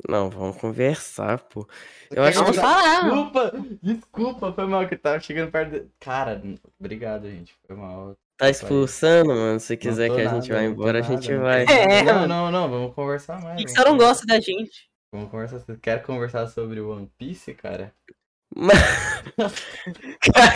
[0.08, 1.68] Não, vamos conversar, pô.
[2.12, 3.24] Eu acho que- falar, mano.
[3.32, 5.72] Desculpa, desculpa, foi mal que eu tava chegando perto.
[5.72, 6.41] de- Cara,
[6.80, 7.56] obrigado, gente.
[7.66, 8.16] Foi mal.
[8.38, 9.60] Tá expulsando, mano.
[9.60, 11.64] Se quiser que a nada, gente vá embora, a nada, gente não vai.
[11.66, 13.56] É, Não, não, não, vamos conversar mais.
[13.56, 14.88] Por que você não gosta da gente?
[15.12, 15.58] Vamos conversar.
[15.60, 17.91] Você quer conversar sobre One Piece, cara?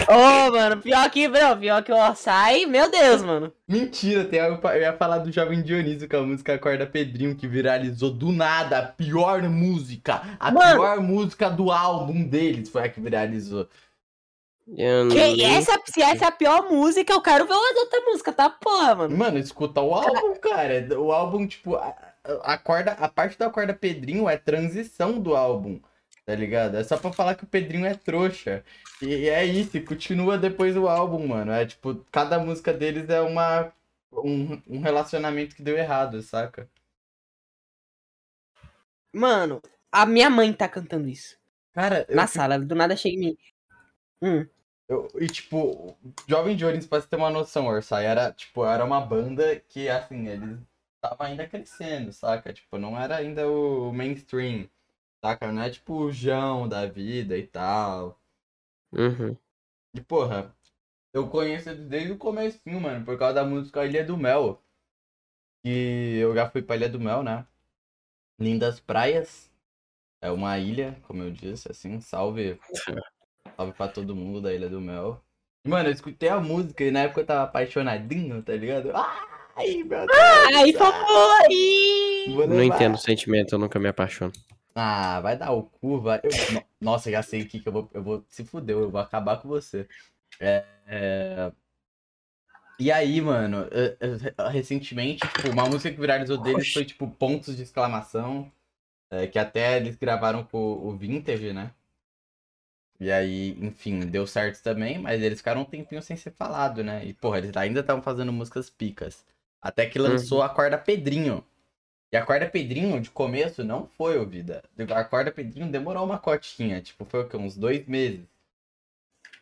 [0.10, 3.54] Ô, mano, pior que, bro, pior que o Orsay, meu Deus, mano.
[3.68, 4.76] Mentira, tem algo pra...
[4.76, 8.78] eu ia falar do Jovem Dionísio com a música Acorda Pedrinho, que viralizou do nada.
[8.80, 10.22] A pior música.
[10.40, 10.80] A Mano.
[10.82, 13.68] pior música do álbum deles foi a que viralizou.
[14.68, 18.36] Não- Que essa, se essa é a pior música, eu quero ver as outras músicas,
[18.36, 18.50] tá?
[18.50, 19.18] Porra, mano.
[19.18, 20.88] Mano, escuta o álbum, cara.
[21.00, 21.94] O álbum, tipo, a,
[22.44, 25.80] a, corda, a parte da Acorda Pedrinho é transição do álbum.
[26.32, 26.78] Tá ligado?
[26.78, 28.64] É só pra falar que o Pedrinho é trouxa.
[29.02, 31.52] E, é isso, e continua depois o álbum, mano.
[31.52, 33.74] É tipo, cada música deles é uma.
[34.14, 36.70] Um, um relacionamento que deu errado, saca?
[39.14, 39.62] Mano,
[39.92, 41.38] a minha mãe tá cantando isso.
[41.74, 43.38] Cara, Na fico- sala, do nada chega em mim.
[44.22, 44.48] Hum.
[44.88, 49.02] Eu- e tipo, Jovem Jones, pra você ter uma noção, Orsay, era, tipo, era uma
[49.02, 50.60] banda que, assim, eles
[50.96, 52.54] estavam ainda crescendo, saca?
[52.54, 54.70] Tipo, não era ainda o mainstream,
[55.24, 55.52] saca?
[55.52, 58.20] Não é tipo o João da vida e tal.
[58.92, 59.38] Uhum.
[59.94, 60.54] E, porra,
[61.14, 64.62] eu conheço eles desde o comecinho, mano, por causa da música Ilha do Mel.
[65.64, 67.46] Que eu já fui pra Ilha do Mel, né?
[68.40, 69.50] Lindas praias.
[70.24, 72.60] É uma ilha, como eu disse, assim, salve.
[73.58, 75.22] Salve pra todo mundo da Ilha do Mel.
[75.68, 78.92] Mano, eu escutei a música e na época eu tava apaixonadinho, tá ligado?
[78.96, 79.32] Ah!
[79.56, 80.10] Ai, meu Deus.
[80.56, 84.32] Ai, favor, Não entendo o sentimento, eu nunca me apaixono.
[84.76, 86.20] Ah, vai dar o cu, vai.
[86.24, 88.26] Eu- no- Nossa, já sei aqui que eu vou, eu vou.
[88.30, 89.88] Se fudeu, eu vou acabar com você.
[90.40, 91.52] É, é,
[92.80, 93.68] E aí, mano,
[94.52, 98.52] recentemente, tipo, uma música que viralizou deles foi, tipo, pontos de exclamação.
[99.12, 101.72] é, que até eles gravaram com o Vintage, né?
[103.00, 107.04] E aí, enfim, deu certo também, mas eles ficaram um tempinho sem ser falado, né?
[107.06, 109.26] E, porra, eles ainda estavam fazendo músicas picas.
[109.62, 111.44] Até que lançou a Corda Pedrinho.
[112.12, 114.62] E a Corda Pedrinho, de começo, não foi ouvida.
[114.94, 116.82] A Corda Pedrinho demorou uma cotinha.
[116.82, 117.38] Tipo, foi o quê?
[117.38, 118.20] Uns dois meses.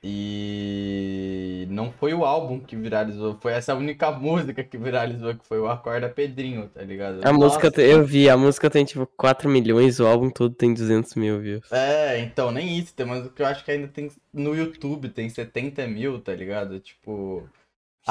[0.02, 3.38] E não foi o álbum que viralizou.
[3.42, 7.20] Foi essa única música que viralizou, que foi o Acorda Pedrinho, tá ligado?
[7.26, 7.72] A música, Nossa.
[7.72, 11.40] te- eu vi, a música tem tipo 4 milhões, o álbum todo tem 200 mil
[11.40, 11.70] views.
[11.72, 12.94] É, então, nem isso.
[12.94, 16.80] Tem uma que eu acho que ainda tem no YouTube, tem 70 mil, tá ligado?
[16.80, 17.50] Tipo.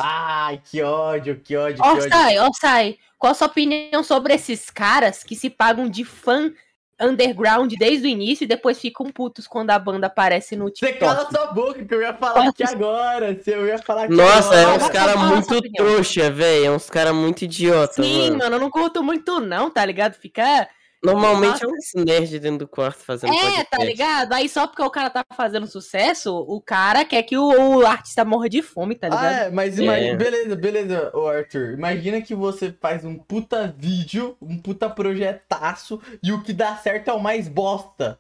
[0.05, 2.09] Ai, que ódio, que ódio, que Ó, ódio.
[2.09, 2.99] sai, ó, sai.
[3.19, 6.53] Qual a sua opinião sobre esses caras que se pagam de fã
[7.01, 10.99] underground desde o início e depois ficam putos quando a banda aparece no Você TikTok?
[10.99, 13.41] cala sua boca que eu ia falar aqui agora.
[13.41, 14.77] Se eu ia falar aqui Nossa, é agora.
[14.77, 16.65] uns Fala, caras muito trouxa, velho.
[16.67, 18.39] É uns caras muito idiota, Sim, mano.
[18.39, 20.15] mano, eu não curto muito não, tá ligado?
[20.15, 20.69] Ficar...
[21.03, 21.67] Normalmente Nossa.
[21.67, 23.71] é uns nerd dentro do quarto fazendo É, podcast.
[23.71, 24.33] tá ligado?
[24.33, 28.25] Aí só porque o cara tá fazendo sucesso, o cara quer que o, o artista
[28.25, 29.25] morra de fome, tá ligado?
[29.25, 29.83] Ah, é, mas É.
[29.83, 31.73] imagina, beleza, beleza, ô Arthur.
[31.75, 37.09] Imagina que você faz um puta vídeo, um puta projetaço, e o que dá certo
[37.09, 38.19] é o mais bosta.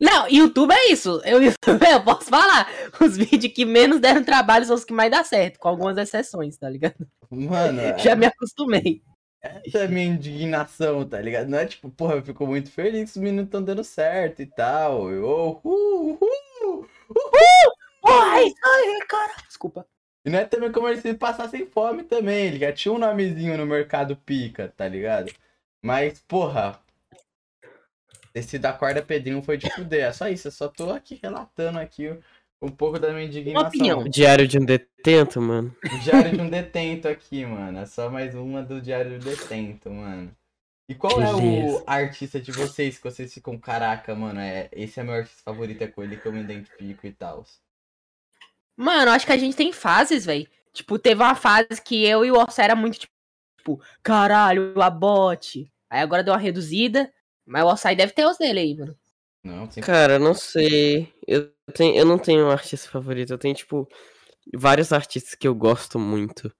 [0.00, 1.20] Não, YouTube é isso.
[1.24, 1.40] Eu,
[1.90, 2.68] eu posso falar.
[3.00, 6.56] Os vídeos que menos deram trabalho são os que mais dá certo, com algumas exceções,
[6.56, 7.06] tá ligado?
[7.30, 9.02] Mano, Já me acostumei.
[9.44, 11.48] Essa é a minha indignação, tá ligado?
[11.48, 14.46] Não é tipo, porra, eu fico muito feliz que os meninos estão dando certo e
[14.46, 15.10] tal.
[15.10, 16.88] Eu, oh, uh, uh.
[18.06, 19.34] Ai, ai, cara.
[19.46, 19.86] Desculpa.
[20.24, 22.46] E não é também como eles se passassem fome também.
[22.46, 25.30] Ele já tinha um nomezinho no mercado pica, tá ligado?
[25.82, 26.80] Mas, porra.
[28.34, 30.06] Esse da corda Pedrinho foi de fuder.
[30.06, 30.48] É só isso.
[30.48, 32.18] Eu só tô aqui relatando aqui
[32.64, 33.68] um pouco da minha indignação.
[33.68, 33.98] opinião.
[34.00, 35.74] O Diário de um detento, mano.
[36.02, 37.78] Diário de um Detento aqui, mano.
[37.78, 40.34] É só mais uma do Diário do Detento, mano.
[40.88, 45.02] E qual é o artista de vocês que vocês ficam, caraca, mano, é, esse é
[45.02, 47.44] meu artista favorito, é com ele que eu me identifico e tal.
[48.76, 50.46] Mano, acho que a gente tem fases, velho.
[50.72, 55.70] Tipo, teve uma fase que eu e o Orsa era muito tipo, caralho, a bot.
[55.88, 57.10] Aí agora deu uma reduzida.
[57.46, 58.96] Mas o Orsai deve ter os dele aí, mano.
[59.44, 59.82] Não, sempre...
[59.82, 61.12] Cara, não sei.
[61.26, 63.30] Eu, tenho, eu não tenho um artista favorito.
[63.30, 63.86] Eu tenho, tipo,
[64.54, 66.50] vários artistas que eu gosto muito.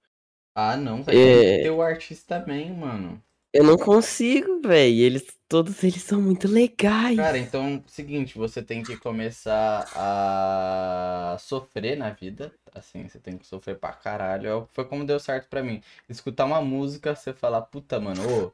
[0.53, 1.19] Ah, não, velho.
[1.19, 1.57] É.
[1.63, 3.21] Tem o artista também, mano.
[3.51, 4.99] Eu não consigo, velho.
[4.99, 7.15] Eles, todos eles são muito legais.
[7.15, 12.53] Cara, então, seguinte, você tem que começar a sofrer na vida.
[12.73, 14.49] Assim, você tem que sofrer pra caralho.
[14.49, 15.81] É Foi como deu certo pra mim.
[16.07, 18.51] Escutar uma música, você falar, puta, mano, ô,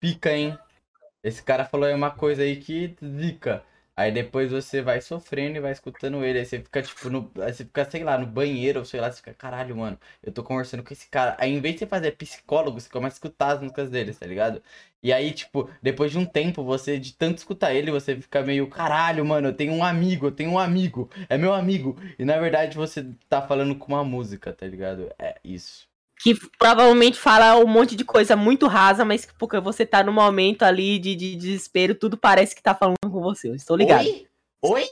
[0.00, 0.56] pica, hein?
[1.22, 3.64] Esse cara falou aí uma coisa aí que zica.
[3.96, 6.38] Aí depois você vai sofrendo e vai escutando ele.
[6.40, 7.30] Aí você fica, tipo, no.
[7.40, 10.32] Aí você fica, sei lá, no banheiro, ou sei lá, você fica, caralho, mano, eu
[10.32, 11.36] tô conversando com esse cara.
[11.38, 14.26] Aí em vez de você fazer psicólogo, você começa a escutar as músicas deles, tá
[14.26, 14.62] ligado?
[15.02, 18.66] E aí, tipo, depois de um tempo, você, de tanto escutar ele, você fica meio,
[18.68, 21.96] caralho, mano, eu tenho um amigo, eu tenho um amigo, é meu amigo.
[22.18, 25.12] E na verdade você tá falando com uma música, tá ligado?
[25.18, 25.93] É isso.
[26.24, 30.10] Que provavelmente fala um monte de coisa muito rasa, mas que porque você tá no
[30.10, 33.50] momento ali de, de desespero, tudo parece que tá falando com você.
[33.50, 34.06] Eu estou ligado.
[34.06, 34.26] Oi?
[34.62, 34.86] Oi?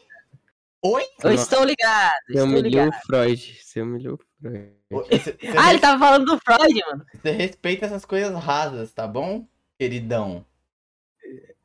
[0.85, 1.03] Oi?
[1.24, 1.43] Eu Nossa.
[1.43, 2.12] estou ligado.
[2.26, 2.89] Você Estou humilhou ligado.
[2.91, 3.59] o Freud.
[3.62, 4.72] Você humilhou o Freud.
[4.91, 7.07] Você, você Ah, ele tava falando do Freud, mano.
[7.14, 9.47] você respeita essas coisas rasas, tá bom?
[9.78, 10.45] Queridão.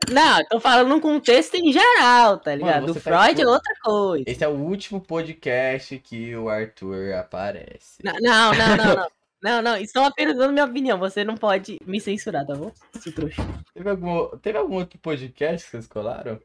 [0.09, 2.83] Não, eu tô falando num contexto em geral, tá ligado?
[2.87, 4.23] você Do tá Freud é outra coisa.
[4.27, 7.97] Esse é o último podcast que o Arthur aparece.
[8.03, 9.07] Não, não, não, não, não.
[9.41, 10.97] Não, não, estou apenas dando minha opinião.
[10.97, 12.71] Você não pode me censurar, tá bom?
[12.99, 13.41] Seu trouxa.
[13.73, 16.39] Teve algum, teve algum outro podcast que vocês colaram?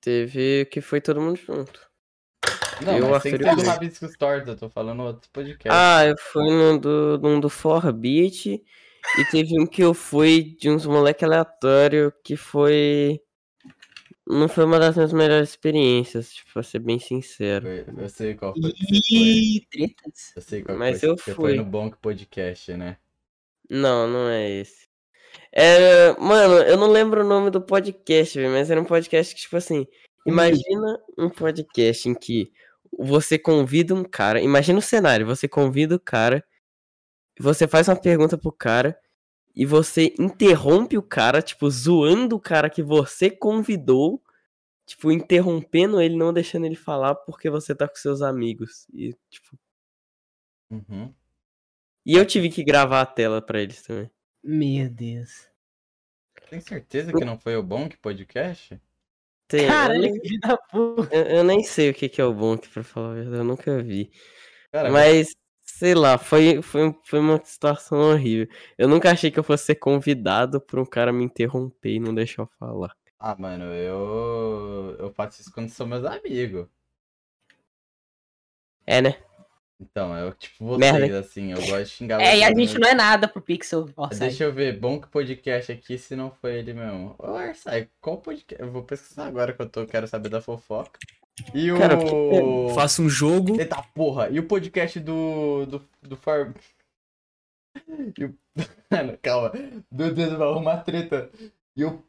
[0.00, 1.88] Teve que foi todo mundo junto.
[2.84, 3.70] Não, Eu, mas sem Arthur e ser do.
[3.70, 5.68] Rabiscos Tortos, eu tô falando outro podcast.
[5.70, 8.62] Ah, eu fui no do, num do Forbit
[9.18, 13.20] e teve um que eu fui de uns moleque aleatório que foi.
[14.30, 17.64] Não foi uma das minhas melhores experiências, tipo, pra ser bem sincero.
[17.66, 18.72] Foi- Eu sei qual foi.
[19.10, 20.32] Ih, tretas.
[20.36, 21.08] Eu sei qual Mas foi.
[21.08, 21.34] eu Você fui.
[21.34, 22.98] foi no Bonk Podcast, né?
[23.70, 24.86] Não, não é esse.
[25.50, 26.14] Era.
[26.20, 29.86] Mano, eu não lembro o nome do podcast, mas era um podcast que, tipo assim.
[30.26, 32.52] Imagina um podcast em que
[32.98, 34.42] você convida um cara.
[34.42, 36.44] Imagina o cenário: você convida o cara,
[37.40, 38.98] você faz uma pergunta pro cara
[39.58, 44.22] e você interrompe o cara, tipo, zoando o cara que você convidou,
[44.86, 48.86] tipo, interrompendo ele, não deixando ele falar porque você tá com seus amigos.
[48.94, 49.58] E, tipo,
[50.70, 51.12] Uhum.
[52.06, 54.10] E eu tive que gravar a tela pra eles também.
[54.44, 55.48] Meu Deus.
[56.48, 58.80] Tem certeza que não foi o Bonk Podcast?
[59.48, 61.14] Tem, eu, Caralho, nem, que da puta.
[61.16, 63.44] eu- eu nem sei o que, que é o Bonk, pra falar a verdade, eu
[63.44, 64.10] nunca vi.
[64.70, 65.34] Cara, Mas,
[65.70, 68.48] sei lá, foi, foi, foi uma situação horrível.
[68.76, 72.14] Eu nunca achei que eu fosse ser convidado por um cara me interromper e não
[72.14, 72.94] deixar eu falar.
[73.18, 74.96] Ah, mano, eu.
[74.98, 76.66] Eu faço isso quando são meus amigos.
[78.86, 79.16] É, né?
[79.80, 81.20] Então, eu, tipo, vocês, Merda.
[81.20, 83.88] assim, eu gosto de xingar É, e a gente mas- não é nada pro Pixel.
[84.18, 87.14] Deixa eu ver, bom que podcast aqui se não foi ele mesmo.
[87.18, 88.60] Ô, Arsai, qual podcast?
[88.60, 90.98] Eu vou pesquisar agora que eu tô, quero saber da fofoca.
[91.54, 91.78] E o.
[91.78, 91.96] Cara,
[92.74, 93.58] Faço um jogo.
[93.60, 94.28] Eita porra!
[94.30, 95.66] E o podcast do.
[95.66, 95.88] do.
[96.02, 96.54] do Far.
[98.18, 98.34] E o...
[98.90, 99.52] Mano, calma.
[99.92, 101.30] Meu Deus, vai arrumar treta.
[101.76, 102.02] E o.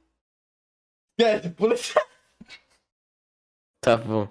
[1.20, 1.94] Esquece, pula esse-
[3.82, 4.28] Tá bom.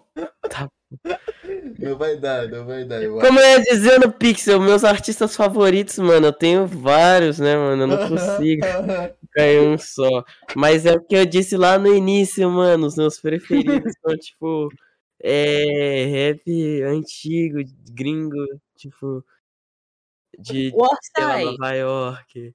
[1.78, 3.02] Não vai dar, não vai dar.
[3.02, 7.56] Eu Como eu ia dizer no Pixel, meus artistas favoritos, mano, eu tenho vários, né,
[7.56, 7.82] mano?
[7.82, 8.64] Eu não consigo
[9.38, 10.24] em um só.
[10.54, 12.86] Mas é o que eu disse lá no início, mano.
[12.86, 14.68] Os meus preferidos são, tipo,
[15.20, 17.58] é, rap antigo,
[17.90, 18.36] gringo,
[18.76, 19.24] tipo,
[20.38, 20.72] de
[21.18, 22.52] lá, Nova York.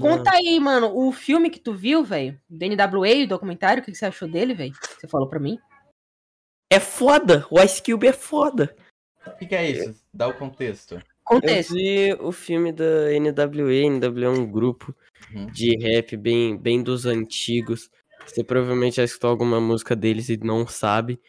[0.00, 3.92] conta aí, mano, o filme que tu viu, velho, do NWA, o documentário, o que
[3.92, 4.74] que você achou dele, velho?
[4.98, 5.58] Você falou pra mim?
[6.70, 8.76] É foda, o Ice Cube é foda.
[9.26, 10.04] O que, que é isso?
[10.12, 10.94] Dá o contexto.
[10.96, 11.74] Eu Contexto.
[11.74, 14.94] vi o filme da NWA, NWA é um grupo
[15.32, 15.46] Uhum.
[15.46, 17.90] de rap bem, bem dos antigos.
[18.26, 21.20] Você provavelmente já escutou alguma música deles e não sabe.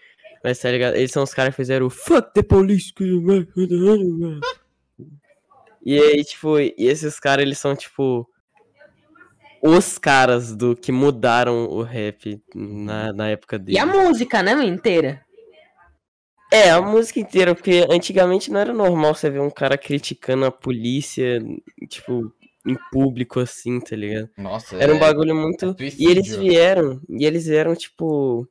[0.44, 0.96] Mas tá ligado?
[0.96, 2.94] Eles são os caras que fizeram o Fuck the Police.
[5.86, 8.28] E aí, tipo, e esses caras, eles são, tipo,
[9.62, 13.82] os caras do que mudaram o rap na, na época E deles.
[13.82, 15.26] a música, né, inteira?
[16.52, 20.52] É, a música inteira, porque antigamente não era normal você ver um cara criticando a
[20.52, 21.40] polícia,
[21.88, 22.34] tipo,
[22.66, 24.30] em público assim, tá ligado?
[24.38, 25.76] Nossa, Era um é- bagulho muito.
[25.78, 26.08] suicídio.
[26.08, 28.48] E eles vieram, e eles vieram, tipo.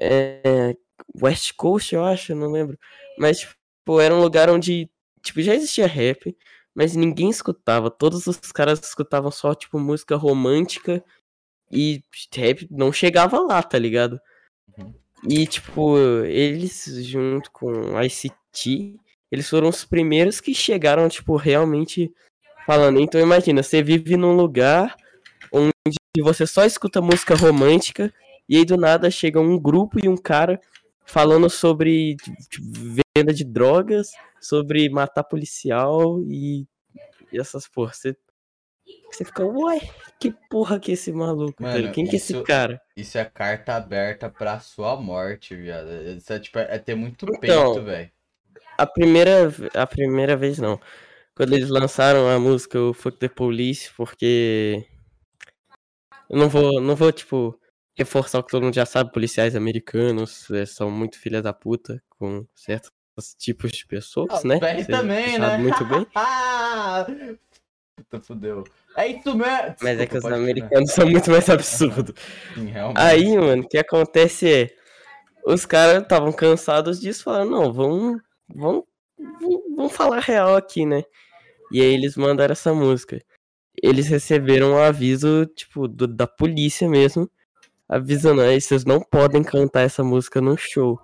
[0.00, 0.74] É,
[1.22, 2.78] West Coast, eu acho, não lembro.
[3.18, 4.88] Mas, tipo, era um lugar onde,
[5.22, 6.36] tipo, já existia rap,
[6.74, 7.90] mas ninguém escutava.
[7.90, 11.04] Todos os caras escutavam só, tipo, música romântica
[11.70, 12.02] e
[12.34, 14.20] rap não chegava lá, tá ligado?
[14.78, 14.94] Uhum.
[15.28, 17.70] E, tipo, eles, junto com
[18.00, 18.98] ICT,
[19.30, 22.12] eles foram os primeiros que chegaram, tipo, realmente
[22.66, 23.00] falando.
[23.00, 24.96] Então, imagina, você vive num lugar
[25.52, 25.72] onde
[26.20, 28.12] você só escuta música romântica
[28.50, 30.60] e aí do nada chega um grupo e um cara
[31.04, 32.16] falando sobre
[32.50, 32.66] tipo,
[33.16, 36.66] venda de drogas, sobre matar policial e,
[37.32, 37.92] e essas porra.
[37.92, 38.16] Você,
[39.08, 39.78] você fica, uai,
[40.18, 41.62] que porra que é esse maluco?
[41.62, 41.94] Mano, ligado?
[41.94, 42.82] Quem que é esse cara?
[42.96, 45.88] Isso é carta aberta pra sua morte, viado.
[46.16, 48.10] Isso é, tipo, é ter muito Então, peito, velho.
[48.76, 50.80] A primeira, a primeira vez não.
[51.36, 54.84] Quando eles lançaram a música o Fuck the Police, porque
[56.28, 57.59] eu não vou, não vou tipo
[58.00, 62.02] reforçar o que todo mundo já sabe, policiais americanos eh, são muito filha da puta
[62.08, 62.90] com certos
[63.36, 64.58] tipos de pessoas, né?
[64.58, 65.58] Velho Você também, né?
[65.58, 66.06] muito bem.
[67.94, 68.64] Puta, fudeu.
[68.96, 69.76] É isso mesmo.
[69.82, 72.14] Mas é Desculpa, que os americanos são muito mais absurdos.
[72.54, 72.72] Sim.
[72.96, 74.70] Aí, mano, o que acontece é.
[75.44, 78.84] Os caras estavam cansados disso, falaram, não, vamos, vamos,
[79.18, 81.02] vamos, vamos falar real aqui, né?
[81.70, 83.20] E aí eles mandaram essa música.
[83.82, 87.30] Eles receberam um aviso, tipo, do- da polícia mesmo,
[87.90, 90.98] avisando, aí vocês não podem cantar essa música no show.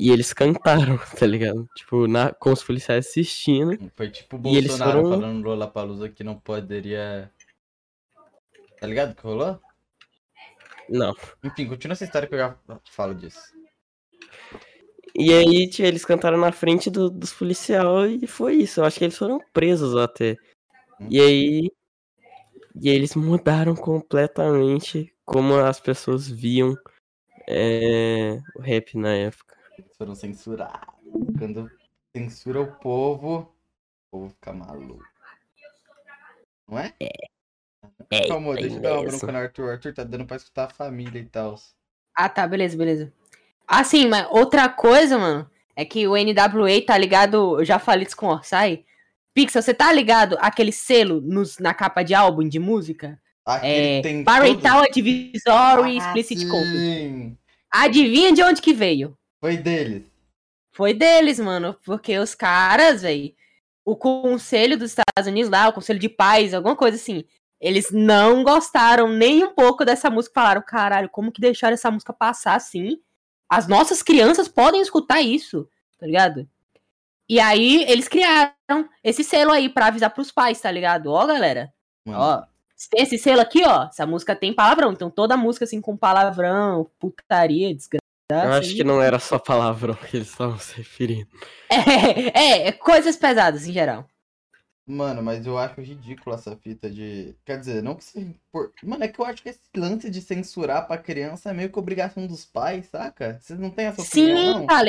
[0.00, 1.68] E eles cantaram, tá ligado?
[1.76, 3.78] Tipo, na, com os policiais assistindo.
[3.94, 7.30] Foi tipo o E eles Bolsonaro foram- falando no Lollapalooza que não poderia...
[8.80, 9.58] Tá ligado que rolou?
[10.88, 11.14] Não.
[11.42, 12.56] Enfim, continua essa história que eu já
[12.90, 13.40] falo disso.
[15.18, 18.80] E aí, tipo, eles cantaram na frente do- dos policiais e foi isso.
[18.80, 20.36] Eu acho que eles foram presos até.
[21.08, 21.70] E aí.
[22.78, 26.74] E eles mudaram completamente como as pessoas viam
[27.46, 29.56] é, o rap na época.
[29.76, 30.94] Eles foram censurados.
[31.38, 31.70] Quando
[32.16, 35.04] censura o povo, o povo fica maluco.
[36.68, 36.94] Não é?
[37.00, 39.64] É, Calma, deixa eu dar uma bronca no Arthur.
[39.64, 41.56] O Arthur tá dando pra escutar a família e tal.
[42.14, 43.12] Ah, tá, beleza, beleza.
[43.66, 47.60] Ah, sim, mas outra coisa, mano, é que o NWA tá ligado.
[47.60, 48.84] Eu já falei isso com o Orsay.
[49.34, 53.20] Pixel, você tá ligado aquele selo nos, na capa de álbum de música?
[53.46, 54.02] Aquele É.
[54.02, 56.72] tem Parental todo- Advisory Ah, Explicit Content.
[56.72, 57.38] sim.
[57.72, 59.16] Adivinha de onde que veio?
[59.40, 60.02] Foi deles.
[60.72, 61.76] Foi deles, mano.
[61.84, 63.32] Porque os caras, velho.
[63.84, 67.24] O conselho dos Estados Unidos lá, o conselho de paz, alguma coisa assim.
[67.60, 70.34] Eles não gostaram nem um pouco dessa música.
[70.34, 72.98] Falaram, caralho, como que deixaram essa música passar assim?
[73.48, 75.68] As nossas crianças podem escutar isso,
[75.98, 76.48] tá ligado?
[77.28, 78.52] E aí eles criaram
[79.04, 81.12] esse selo aí pra avisar pros pais, tá ligado?
[81.12, 81.72] Ó, galera,
[82.04, 82.42] Mano, ó,
[82.90, 83.84] tem esse selo aqui, ó.
[83.84, 84.92] Essa música tem palavrão.
[84.92, 88.00] Então toda música assim com palavrão, putaria, desgraça.
[88.30, 91.28] Eu acho que não era só palavrão que eles estavam se referindo.
[91.70, 91.76] É,
[92.38, 94.06] é, é, coisas pesadas em geral.
[94.88, 97.36] Mano, mas eu acho ridículo essa fita de.
[97.44, 98.38] Quer dizer, não que se.
[98.52, 98.72] Por...
[98.84, 101.78] Mano, é que eu acho que esse lance de censurar pra criança é meio que
[101.78, 103.38] obrigação dos pais, saca?
[103.40, 104.66] Vocês não têm essa opinião, Sim, não?
[104.66, 104.82] tá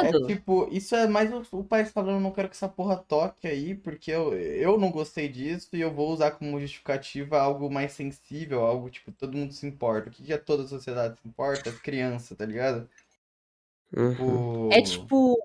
[0.00, 0.26] É ligado?
[0.26, 3.74] tipo, isso é mais o, o pai falando, não quero que essa porra toque aí,
[3.74, 8.62] porque eu, eu não gostei disso e eu vou usar como justificativa algo mais sensível,
[8.64, 10.08] algo tipo, todo mundo se importa.
[10.08, 11.70] O que, que é toda a sociedade se importa?
[11.70, 12.88] As crianças, tá ligado?
[13.96, 14.14] Uhum.
[14.14, 14.68] Tipo...
[14.72, 15.36] É tipo.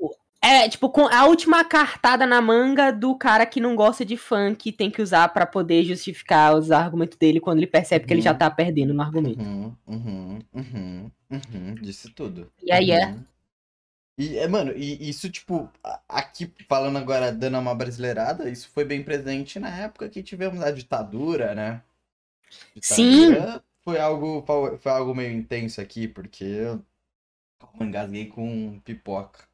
[0.43, 4.71] É tipo com a última cartada na manga do cara que não gosta de funk
[4.71, 8.31] tem que usar pra poder justificar os argumentos dele quando ele percebe que ele já
[8.31, 8.37] Uhum.
[8.37, 9.39] tá perdendo no argumento.
[9.39, 12.51] Uhum, uhum, uhum, uhum, disse tudo.
[12.61, 13.07] E aí é?
[13.07, 13.25] Uhum.
[14.19, 15.71] E, é, mano, e isso, tipo,
[16.09, 20.71] aqui, falando agora, dando uma brasileirada, isso foi bem presente na época que tivemos a
[20.71, 21.83] ditadura, né?
[22.81, 23.29] Sim.
[23.29, 24.43] Ditadura Foi algo,
[24.79, 26.83] foi algo meio intenso aqui, porque eu
[27.79, 29.47] engasguei com pipoca.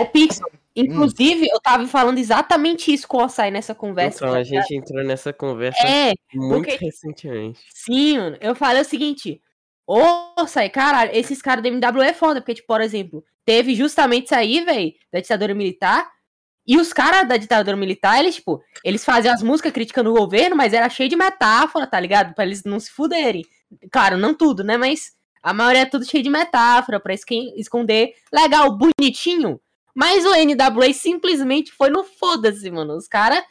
[0.00, 4.24] Ô, Pixel, inclusive, eu tava falando exatamente isso com o Osai nessa conversa.
[4.24, 7.60] Então, a gente entrou nessa conversa É, muito porque- recentemente.
[7.72, 8.36] Sim, mano.
[8.40, 9.40] Eu falei o seguinte.
[9.86, 14.26] Ô, sai, caralho, esses caras do MW é foda, porque, tipo, por exemplo, teve justamente
[14.26, 16.08] isso aí, velho, da ditadura militar.
[16.64, 20.54] E os caras da ditadura militar, eles, tipo, eles faziam as músicas criticando o governo,
[20.54, 22.34] mas era cheio de metáfora, tá ligado?
[22.36, 23.44] Pra eles não se fuderem.
[23.90, 24.76] Claro, não tudo, né?
[24.76, 25.12] Mas
[25.42, 27.12] a maioria é tudo cheio de metáfora, pra
[27.56, 28.12] esconder.
[28.32, 29.60] Legal, bonitinho.
[29.94, 32.96] Mas o NWA simplesmente foi no foda-se, mano.
[32.96, 33.42] Os caras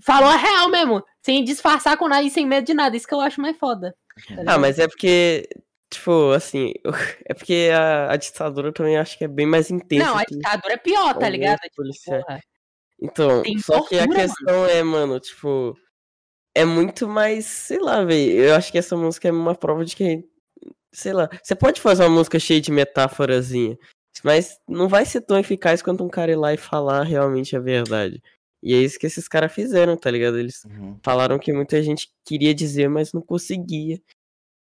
[0.00, 2.96] falou a real mesmo, sem disfarçar com nada e sem medo de nada.
[2.96, 3.94] Isso que eu acho mais foda.
[4.26, 5.48] tá Ah, mas é porque,
[5.90, 6.72] tipo, assim,
[7.26, 10.06] é porque a, a ditadura também acho que é bem mais intensa.
[10.06, 11.60] Não, a ditadura é pior, tá ligado?
[11.60, 12.24] Tipo, policiais.
[12.24, 12.40] porra.
[13.00, 15.76] Então, Tem só que a tortura, questão é, mano, tipo,
[16.54, 18.32] é muito mais, sei lá, velho.
[18.32, 20.24] Eu acho que essa música é uma prova de que,
[20.92, 23.76] sei lá, você pode fazer uma música cheia de metáforazinha,
[24.24, 27.60] mas não vai ser tão eficaz quanto um cara ir lá e falar realmente a
[27.60, 28.22] verdade.
[28.62, 30.38] E é isso que esses caras fizeram, tá ligado?
[30.38, 30.98] Eles Uhum.
[31.02, 34.00] falaram que muita gente queria dizer, mas não conseguia.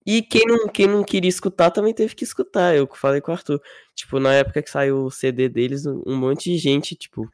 [0.06, 2.74] E quem não, quem não queria escutar também teve que escutar.
[2.76, 3.60] Eu falei com o Arthur.
[3.94, 7.28] Tipo, na época que saiu o CD deles, um monte de gente, tipo,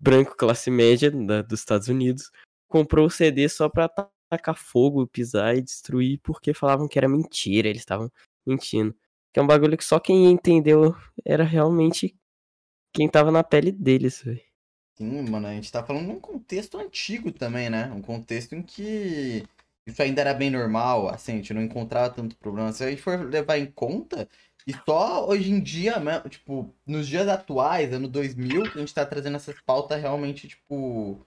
[0.00, 2.30] branco, classe média da- dos Estados Unidos,
[2.66, 3.90] comprou o CD só pra
[4.30, 8.10] tacar fogo, pisar e destruir, porque falavam que era mentira, eles estavam
[8.46, 8.94] mentindo.
[9.38, 12.12] Que é um bagulho que só quem entendeu era realmente
[12.92, 14.42] quem tava na pele deles, velho.
[14.96, 17.88] Sim, mano, a gente tá falando de um contexto antigo também, né?
[17.94, 19.46] Um contexto em que
[19.86, 22.72] isso ainda era bem normal, assim, a gente não encontrava tanto problema.
[22.72, 24.28] Se a gente for levar em conta,
[24.66, 28.92] e só hoje em dia, né, tipo, nos dias atuais, ano 2000, que a gente
[28.92, 31.24] tá trazendo essas pautas realmente, tipo.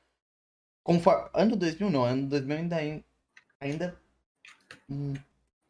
[0.83, 1.29] Conforme...
[1.33, 3.05] Ano 2000 não, ano 2000 ainda.
[3.61, 3.97] Ainda.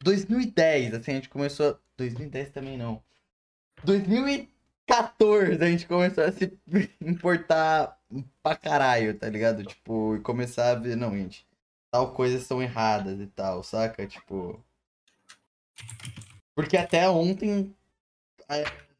[0.02, 1.78] Hum, 2010, assim, a gente começou.
[1.96, 3.02] 2010 também não.
[3.84, 6.58] 2014 a gente começou a se
[7.00, 7.98] importar
[8.42, 9.64] pra caralho, tá ligado?
[9.64, 11.46] Tipo, e começar a ver, não, gente,
[11.90, 14.06] tal coisas são erradas e tal, saca?
[14.06, 14.62] Tipo.
[16.54, 17.74] Porque até ontem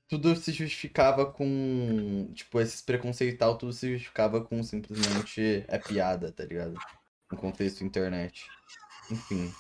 [0.09, 2.31] tudo se justificava com.
[2.35, 6.79] Tipo, esses preconceitos e tal, tudo se justificava com simplesmente é piada, tá ligado?
[7.31, 8.47] No contexto internet.
[9.11, 9.53] Enfim.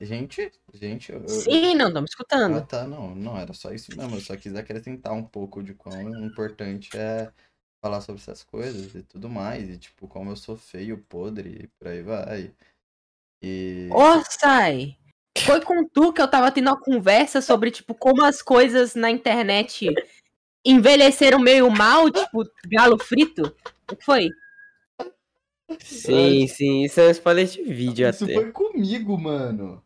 [0.00, 2.66] Gente, gente, eu, Sim, não, estamos ah, escutando.
[2.66, 4.16] tá, não, não, era só isso mesmo.
[4.16, 7.32] Eu só quis acrescentar um pouco de quão importante é
[7.80, 9.70] falar sobre essas coisas e tudo mais.
[9.70, 12.52] E, tipo, como eu sou feio, podre, e por aí vai.
[13.40, 13.88] E.
[13.92, 14.96] Ô, Sai,
[15.38, 19.08] foi com tu que eu tava tendo uma conversa sobre, tipo, como as coisas na
[19.08, 19.86] internet
[20.64, 23.54] envelheceram meio mal, tipo, galo frito?
[23.88, 24.30] O que foi?
[25.80, 28.34] Sim, sim, isso é um spoiler de vídeo Isso até.
[28.34, 29.82] foi comigo, mano.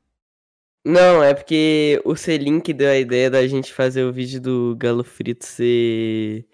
[0.85, 5.05] Não, é porque o Selink deu a ideia da gente fazer o vídeo do Galo
[5.05, 6.47] Frito ser.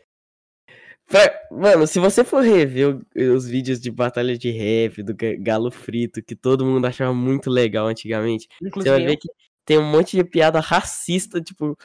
[1.09, 5.71] Pra- Mano, se você for rever os vídeos de batalha de rap, do Ga- Galo
[5.71, 9.29] Frito, que todo mundo achava muito legal antigamente, você vai Inclusive, ver que
[9.65, 11.79] tem um monte de piada racista, tipo.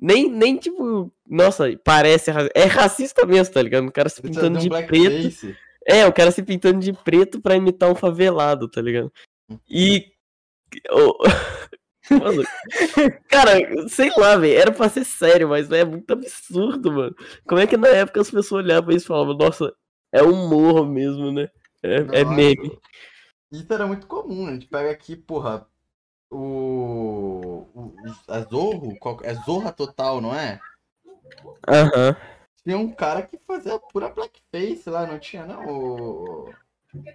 [0.00, 1.12] Nem, nem tipo.
[1.28, 2.30] Nossa, parece.
[2.54, 3.86] É racista mesmo, tá ligado?
[3.86, 4.88] O cara se pintando de preto.
[4.88, 5.56] blackface.
[5.86, 9.12] É, o cara se pintando de preto pra imitar um favelado, tá ligado?
[9.68, 10.12] E.
[10.90, 11.18] o-
[12.10, 12.42] Mano,
[13.28, 17.14] cara, sei lá, velho, era pra ser sério, mas é muito absurdo, mano.
[17.46, 19.72] Como é que na época as pessoas olhavam isso e falavam, nossa,
[20.12, 21.48] é humor mesmo, né?
[21.82, 22.76] É, é meme.
[23.52, 25.64] Isso era muito comum, a gente pega aqui, porra,
[26.30, 27.66] o.
[27.72, 27.94] o
[28.28, 30.60] a Zorro, qual- é Zorra Total, não é?
[31.68, 32.16] Aham.
[32.64, 35.64] Tinha um cara que fazia pura blackface lá, não tinha, não?
[35.66, 36.54] O,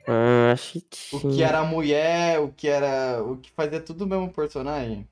[0.07, 0.79] Ah, acho que
[1.11, 1.47] o que tinha.
[1.47, 3.23] era mulher, o que era.
[3.23, 5.07] O que fazia tudo o mesmo personagem.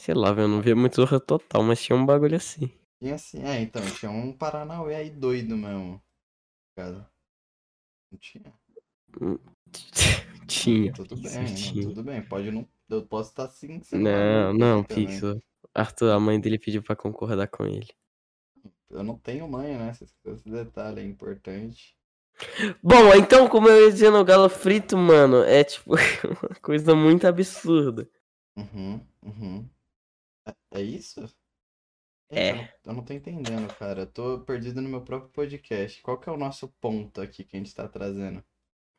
[0.00, 2.70] Sei lá, velho, eu não via muito Zorra Total, mas tinha um bagulho assim.
[3.00, 6.02] Tinha assim, é, então, tinha um Paranauê aí doido mesmo.
[6.76, 7.10] Cara.
[8.10, 8.52] Não tinha.
[10.46, 10.92] tinha.
[10.92, 11.82] Tudo bem, não, tinha.
[11.88, 12.22] tudo bem.
[12.22, 12.68] Pode não.
[12.88, 13.82] Eu posso estar sim.
[13.82, 15.06] sendo Não, não, também.
[15.06, 15.40] Pixel.
[15.74, 17.88] Arthur, a mãe dele pediu pra concordar com ele.
[18.90, 19.90] Eu não tenho mãe, né?
[19.90, 21.96] Esse, esse detalhe é importante.
[22.82, 25.94] Bom, então, como eu ia dizendo, o galo frito, mano, é tipo
[26.42, 28.08] uma coisa muito absurda.
[28.56, 29.68] Uhum, uhum.
[30.46, 31.24] É, é isso?
[32.28, 32.50] É.
[32.50, 34.02] Eu não, eu não tô entendendo, cara.
[34.02, 36.02] Eu tô perdido no meu próprio podcast.
[36.02, 38.42] Qual que é o nosso ponto aqui que a gente tá trazendo?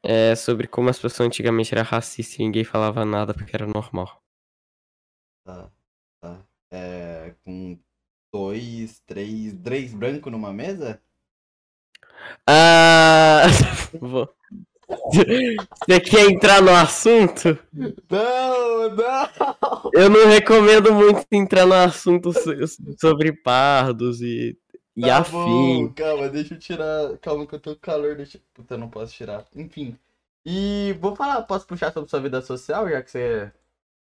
[0.04, 4.24] É sobre como as pessoas antigamente eram racistas e ninguém falava nada porque era normal.
[5.44, 5.72] Tá,
[6.22, 6.46] tá.
[6.72, 7.80] É, com
[8.32, 11.02] dois, três, três brancos numa mesa?
[12.46, 13.44] Ah.
[14.00, 14.30] vou-
[15.88, 17.58] Você quer entrar no assunto?
[18.10, 19.92] Não, não!
[19.94, 22.52] Eu não recomendo muito entrar no assunto so-
[23.00, 24.58] sobre pardos e,
[24.96, 25.88] e Tá afim.
[25.88, 27.18] bom, calma, deixa eu tirar.
[27.20, 28.40] Calma que eu tô com calor, deixa.
[28.54, 29.46] Puta, eu não posso tirar.
[29.56, 29.98] Enfim.
[30.46, 33.52] E vou falar, posso puxar sobre sua vida social, já que você.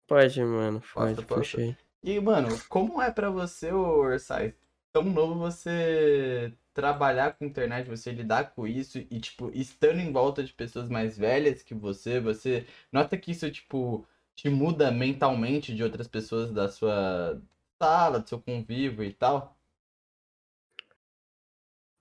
[0.08, 1.76] Pode, mano, pode, Posso, posso?
[2.06, 4.54] E, mano, como é pra você, Orsay,
[4.94, 10.44] tão novo você trabalhar com internet, você lidar com isso e, tipo, estando em volta
[10.44, 15.84] de pessoas mais velhas que você, você nota que isso, tipo, te muda mentalmente de
[15.84, 17.42] outras pessoas da sua
[17.82, 19.58] sala, do seu convívio e tal?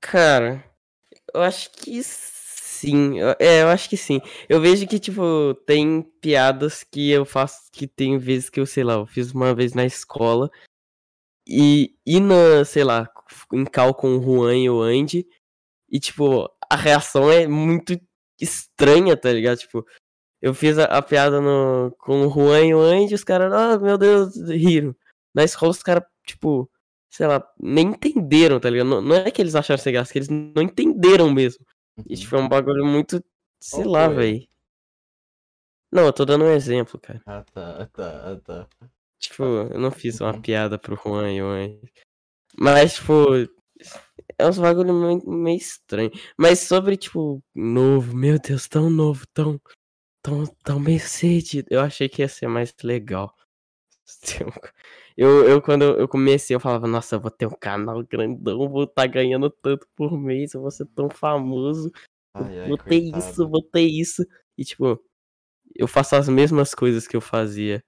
[0.01, 0.63] Cara,
[1.35, 1.99] eu acho que
[2.91, 3.19] sim.
[3.19, 4.21] Eu- É, eu acho que sim.
[4.49, 8.85] Eu vejo que, tipo, tem piadas que eu faço, que tem vezes que eu, sei
[8.85, 10.51] lá, eu fiz uma vez na escola
[11.47, 13.09] e, e na, sei lá,
[13.53, 15.27] em cal com o Juan e o Andy,
[15.91, 18.01] e, tipo, a reação é muito
[18.41, 19.59] estranha, tá ligado?
[19.59, 19.87] Tipo,
[20.43, 23.79] eu fiz a, a piada no, com o Juan e o Andy, os caras, ah,
[23.79, 24.95] meu Deus, riram.
[25.35, 26.71] Na escola, os caras, tipo,
[27.11, 28.89] sei lá, nem entenderam, tá ligado?
[28.89, 31.65] Não, não é que eles acharam sem graça, que eles não entenderam mesmo.
[32.09, 33.23] E, tipo, é um bagulho muito,
[33.61, 34.47] sei Qual lá, velho.
[35.93, 37.23] Não, eu tô dando um exemplo, cara.
[37.27, 38.69] Ah, tá, tá, ah, tá.
[39.19, 40.43] Tipo, eu não fiz uma Uhum.
[40.43, 41.93] piada pro Juan e Andy.
[42.59, 43.15] Mas, tipo,
[44.39, 46.11] é uns bagulho meio, meio estranho.
[46.39, 49.61] Mas sobre, tipo, novo, meu Deus, tão novo, tão,
[50.23, 51.69] tão, tão meio cedido.
[51.71, 53.35] Eu achei que ia ser mais legal.
[55.17, 58.83] Eu, eu, quando eu comecei, eu falava, nossa, eu vou ter um canal grandão, vou
[58.85, 61.91] estar ganhando tanto por mês, eu vou ser tão famoso,
[62.35, 63.19] Ai, ai, vou ter coitado.
[63.19, 64.27] isso, vou ter isso.
[64.59, 65.01] E, tipo,
[65.77, 67.83] eu faço as mesmas coisas que eu fazia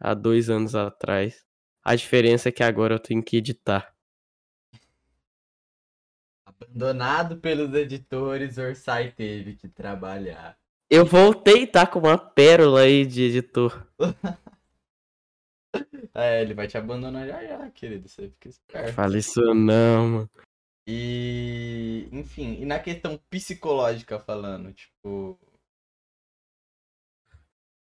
[0.00, 1.44] há dois anos atrás.
[1.84, 3.94] A diferença é que agora eu tenho que editar.
[6.46, 10.58] Abandonado pelos editores, Orsay teve que trabalhar.
[10.88, 11.86] Eu voltei, tá?
[11.86, 13.86] Com uma pérola aí de editor.
[16.14, 18.08] É, ele vai te abandonar já já, querido.
[18.08, 18.92] Você fica esperto.
[18.94, 20.30] Fala isso não, mano.
[20.86, 25.38] E, enfim, e na questão psicológica falando, tipo.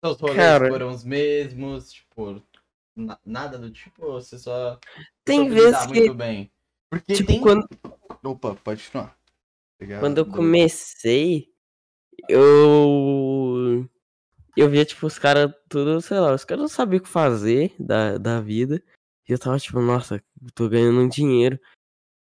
[0.04, 0.70] Seus rolês Cara.
[0.70, 2.42] foram os mesmos, tipo,
[2.96, 4.80] na- nada do tipo, você só
[5.26, 6.52] Tem vezes que, muito bem.
[6.90, 7.42] Porque tipo, tem.
[7.42, 7.68] quando,
[8.24, 9.18] Opa, pode continuar.
[9.76, 10.00] Obrigado.
[10.02, 11.52] quando eu comecei,
[12.30, 13.39] eu.
[14.56, 17.74] Eu via, tipo, os caras tudo, sei lá, os caras não sabiam o que fazer
[17.80, 18.84] da, da vida.
[19.28, 20.22] E eu tava, tipo, nossa,
[20.56, 21.60] tô ganhando um dinheiro.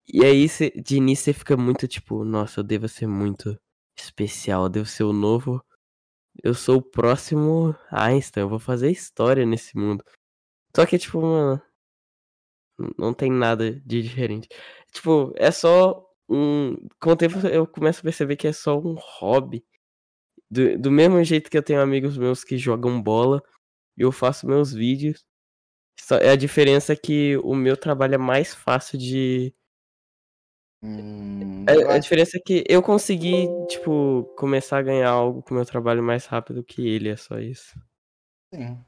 [0.07, 3.59] E aí, cê, de início, você fica muito, tipo, nossa, eu devo ser muito
[3.97, 5.63] especial, eu devo ser o novo.
[6.43, 10.03] Eu sou o próximo Einstein, eu vou fazer história nesse mundo.
[10.75, 11.61] Só que, tipo, mano.
[12.97, 14.47] Não tem nada de diferente.
[14.91, 16.75] Tipo, é só um.
[17.01, 19.65] Com o tempo eu começo a perceber que é só um hobby.
[20.52, 23.41] Do, do mesmo jeito que eu tenho amigos meus que jogam bola,
[23.97, 25.26] eu faço meus vídeos.
[26.00, 29.54] Só, é a diferença que o meu trabalho é mais fácil de.
[30.82, 35.41] Hum, A, eu a acho diferença é que eu consegui, tipo, começar a ganhar algo
[35.43, 37.76] com o meu trabalho mais rápido que ele, é só isso.
[38.54, 38.86] sim.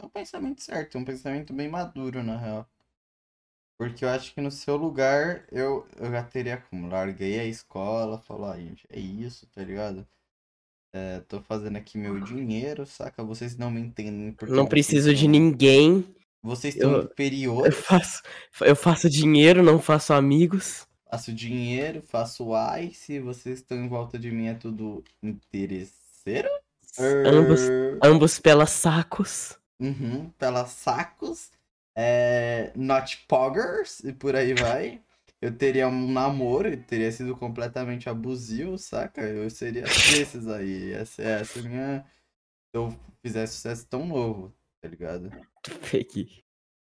[0.00, 2.68] É um pensamento certo, é um pensamento bem maduro, na real.
[3.78, 6.88] Porque eu acho que no seu lugar eu, eu já teria como.
[6.88, 10.04] Larguei a escola, falar, ah, gente, é isso, tá ligado?
[10.96, 13.24] É, tô fazendo aqui meu dinheiro, saca?
[13.24, 16.06] Vocês não me entendem porque Não preciso de ninguém.
[16.40, 17.10] Vocês são Eu-
[17.66, 18.22] Eu faço,
[18.60, 20.86] eu faço dinheiro, não faço amigos.
[21.10, 26.48] Faço dinheiro, faço ice, vocês estão em volta de mim, é tudo interesseiro?
[27.26, 29.58] Ambos, Er, ambos pelas sacos.
[29.80, 31.50] Uhum, pelas sacos,
[31.96, 35.00] é, not poggers, e por aí vai.
[35.46, 39.22] Eu teria um namoro teria sido completamente abusivo, saca?
[39.22, 40.92] Eu seria desses aí.
[40.92, 42.00] Essa, essa é a minha.
[42.74, 42.90] Se eu
[43.22, 45.32] fizesse sucesso tão novo, tá ligado?
[45.90, 46.44] Peguei.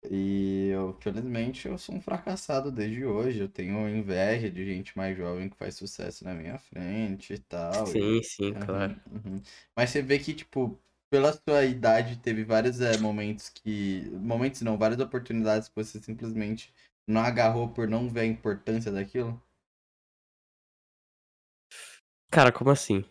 [0.08, 3.40] E eu, felizmente, eu sou um fracassado desde hoje.
[3.40, 7.92] Eu tenho inveja de gente mais jovem que faz sucesso na minha frente e tal.
[7.92, 9.00] Sim, e- sim, Uhum, claro.
[9.10, 9.42] uhum.
[9.76, 10.80] Mas você vê que, tipo,
[11.10, 14.08] pela sua idade, teve vários é, momentos que.
[14.12, 16.72] Momentos não, várias oportunidades que você simplesmente
[17.06, 19.40] não agarrou por não ver a importância daquilo.
[22.30, 23.04] Cara, como assim?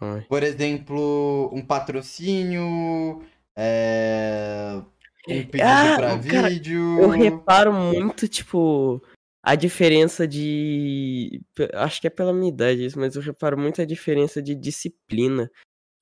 [0.00, 0.22] Aí.
[0.22, 3.22] Por exemplo, um patrocínio,
[3.56, 4.80] é,
[5.28, 6.98] um pedido Ah, pra cara, vídeo.
[7.00, 9.02] Eu reparo muito, tipo,
[9.42, 11.42] a diferença de.
[11.74, 15.50] Acho que é pela minha idade isso, mas eu reparo muito a diferença de disciplina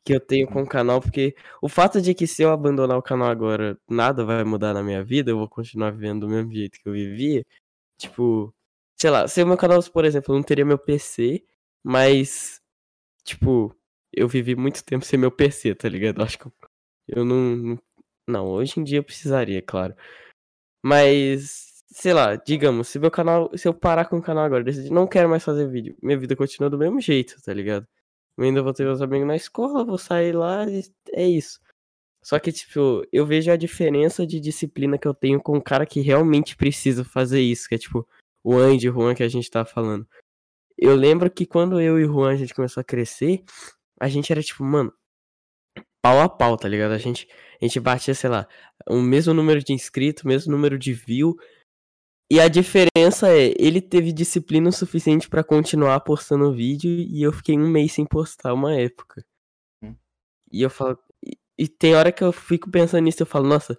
[0.08, 3.02] que eu tenho com o canal, porque o fato de que se eu abandonar o
[3.02, 6.80] canal agora, nada vai mudar na minha vida, eu vou continuar vivendo do mesmo jeito
[6.80, 7.44] que eu vivia.
[7.98, 8.54] Tipo,
[8.96, 11.44] sei lá, se o meu canal, por exemplo, não teria meu PC,
[11.84, 12.60] mas,
[13.24, 13.76] tipo,
[14.12, 16.22] eu vivi muito tempo sem meu PC, tá ligado?
[16.22, 16.50] Acho que
[17.08, 17.78] eu, não.
[18.28, 19.94] Não, hoje em dia eu precisaria, claro.
[20.82, 23.50] Mas, sei lá, digamos, se meu canal.
[23.56, 26.36] Se eu parar com o canal agora, decidir, não quero mais fazer vídeo, minha vida
[26.36, 27.86] continua do mesmo jeito, tá ligado?
[28.38, 31.60] Eu ainda vou ter meus amigos na escola, vou sair lá e é isso.
[32.22, 35.84] Só que, tipo, eu vejo a diferença de disciplina que eu tenho com o cara
[35.84, 38.06] que realmente precisa fazer isso, que é tipo
[38.44, 40.06] o Andy e o Juan que a gente tá falando.
[40.76, 43.42] Eu lembro que quando eu e o Juan a gente começou a crescer,
[44.00, 44.92] a gente era tipo, mano,
[46.00, 46.92] pau a pau, tá ligado?
[46.92, 47.28] A gente,
[47.60, 48.46] a gente batia, sei lá,
[48.88, 51.36] o mesmo número de inscritos, o mesmo número de view.
[52.30, 57.32] E a diferença é, ele teve disciplina o suficiente pra continuar postando vídeo e eu
[57.32, 59.24] fiquei um mês sem postar uma época.
[59.82, 59.96] Hum.
[60.52, 60.98] E eu falo.
[61.24, 63.78] E, e tem hora que eu fico pensando nisso, eu falo, nossa,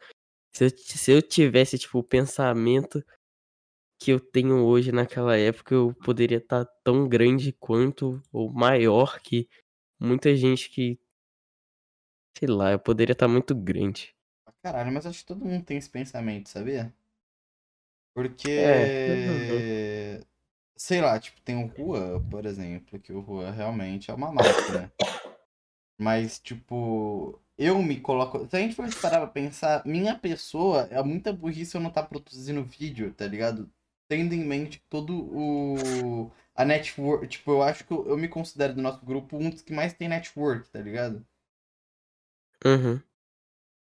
[0.51, 3.05] se eu, se eu tivesse, tipo, o pensamento
[3.99, 9.47] que eu tenho hoje naquela época, eu poderia estar tão grande quanto, ou maior que
[9.99, 10.99] muita gente que.
[12.37, 14.15] Sei lá, eu poderia estar muito grande.
[14.63, 16.93] Caralho, mas acho que todo mundo tem esse pensamento, sabia?
[18.13, 18.51] Porque.
[18.51, 20.21] É,
[20.79, 24.89] Sei lá, tipo, tem o Juan, por exemplo, que o Juan realmente é uma máquina.
[25.99, 28.47] Mas, tipo, eu me coloco.
[28.47, 32.01] Se a gente for parar pra pensar, minha pessoa é muita burrice eu não tá
[32.01, 33.69] produzindo vídeo, tá ligado?
[34.07, 36.31] Tendo em mente todo o.
[36.55, 37.27] A network.
[37.27, 39.93] Tipo, eu acho que eu, eu me considero do nosso grupo um dos que mais
[39.93, 41.25] tem network, tá ligado?
[42.65, 43.01] Uhum.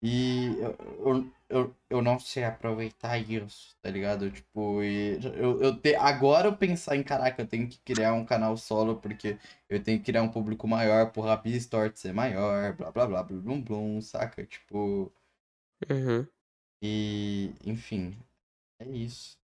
[0.03, 4.31] E eu, eu, eu, eu não sei aproveitar isso, tá ligado?
[4.31, 8.25] Tipo, e eu, eu te, agora eu pensar em, caraca, eu tenho que criar um
[8.25, 9.37] canal solo porque
[9.69, 13.23] eu tenho que criar um público maior pro Rapid Store ser maior, blá blá blá,
[13.23, 14.45] blum blum blum, saca?
[14.45, 15.11] Tipo,
[15.89, 16.27] Uhum.
[16.81, 18.15] e enfim,
[18.79, 19.37] é isso.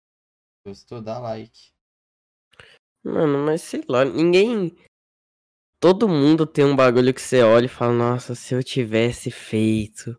[0.65, 1.01] Gostou?
[1.01, 1.71] Dá like.
[3.03, 4.75] Mano, mas sei lá, ninguém.
[5.79, 10.15] Todo mundo tem um bagulho que você olha e fala, nossa, se eu tivesse feito,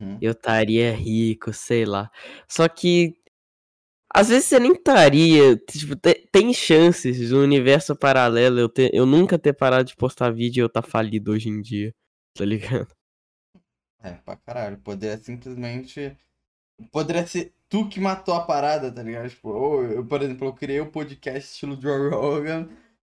[0.00, 0.18] Uhum.
[0.20, 2.10] eu estaria rico, sei lá.
[2.48, 3.14] Só que.
[4.14, 5.56] Às vezes você nem estaria.
[5.56, 10.30] Tipo, te- tem chances do universo paralelo eu, ter, eu nunca ter parado de postar
[10.30, 11.94] vídeo e eu estar falido hoje em dia.
[12.34, 12.88] Tá ligado?
[14.02, 14.78] É, pra caralho.
[14.78, 16.16] Poderia simplesmente.
[16.92, 19.28] Poderia ser tu que matou a parada, tá ligado?
[19.28, 22.68] Tipo, ou eu, por exemplo, eu criei o podcast estilo Joe Rogan,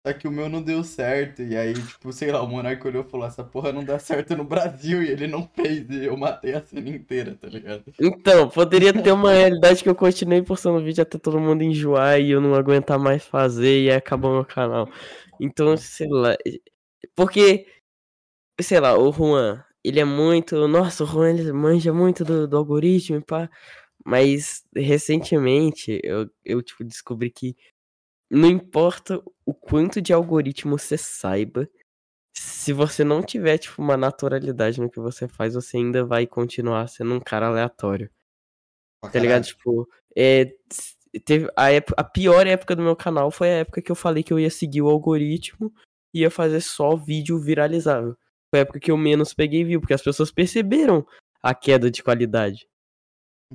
[0.09, 1.43] só que o meu não deu certo.
[1.43, 4.35] E aí, tipo, sei lá, o Monark olhou e falou: essa porra não dá certo
[4.35, 5.03] no Brasil.
[5.03, 5.89] E ele não fez.
[5.91, 7.85] E eu matei a cena inteira, tá ligado?
[8.01, 12.31] Então, poderia ter uma realidade que eu continuei postando vídeo até todo mundo enjoar e
[12.31, 14.89] eu não aguentar mais fazer e acabou meu canal.
[15.39, 16.35] Então, sei lá.
[17.15, 17.67] Porque,
[18.61, 20.67] sei lá, o Juan, ele é muito.
[20.67, 23.51] Nossa, o Juan ele manja muito do, do algoritmo e pá.
[24.05, 27.55] Mas recentemente eu, eu tipo, descobri que
[28.31, 31.69] não importa o quanto de algoritmo você saiba,
[32.37, 36.87] se você não tiver, tipo, uma naturalidade no que você faz, você ainda vai continuar
[36.89, 38.11] sendo um cara aleatório.
[39.01, 39.45] Pra Tá ligado?
[39.45, 40.55] Tipo, é,
[41.25, 44.23] teve a, época, a pior época do meu canal foi a época que eu falei
[44.23, 45.73] que eu ia seguir o algoritmo
[46.15, 48.17] e ia fazer só vídeo viralizável.
[48.51, 51.07] Foi a época que eu menos peguei view, porque as pessoas perceberam
[51.43, 52.69] a queda de qualidade.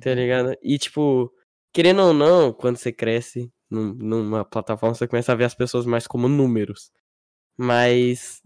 [0.00, 0.56] Tá ligado?
[0.62, 1.32] E tipo,
[1.72, 5.86] querendo ou não, quando você cresce num- numa plataforma, você começa a ver as pessoas
[5.86, 6.92] mais como números.
[7.56, 8.42] Mas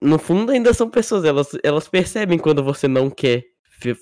[0.00, 3.44] no fundo ainda são pessoas, elas, elas percebem quando você não quer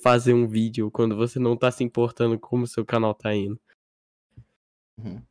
[0.03, 3.61] fazer um vídeo, quando você não tá se importando como o seu canal tá indo.
[4.99, 5.23] Uhum.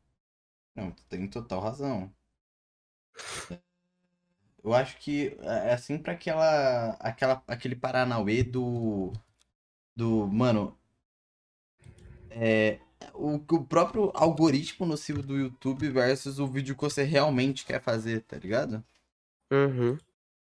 [0.76, 2.14] Não, tu tem total razão.
[4.64, 9.14] Eu acho que é assim pra aquela, aquela, aquele Paranauê do,
[9.96, 10.78] do, mano,
[12.32, 12.80] é,
[13.13, 18.22] o, o próprio algoritmo nocivo do YouTube versus o vídeo que você realmente quer fazer,
[18.22, 18.84] tá ligado?
[19.51, 19.97] Uhum.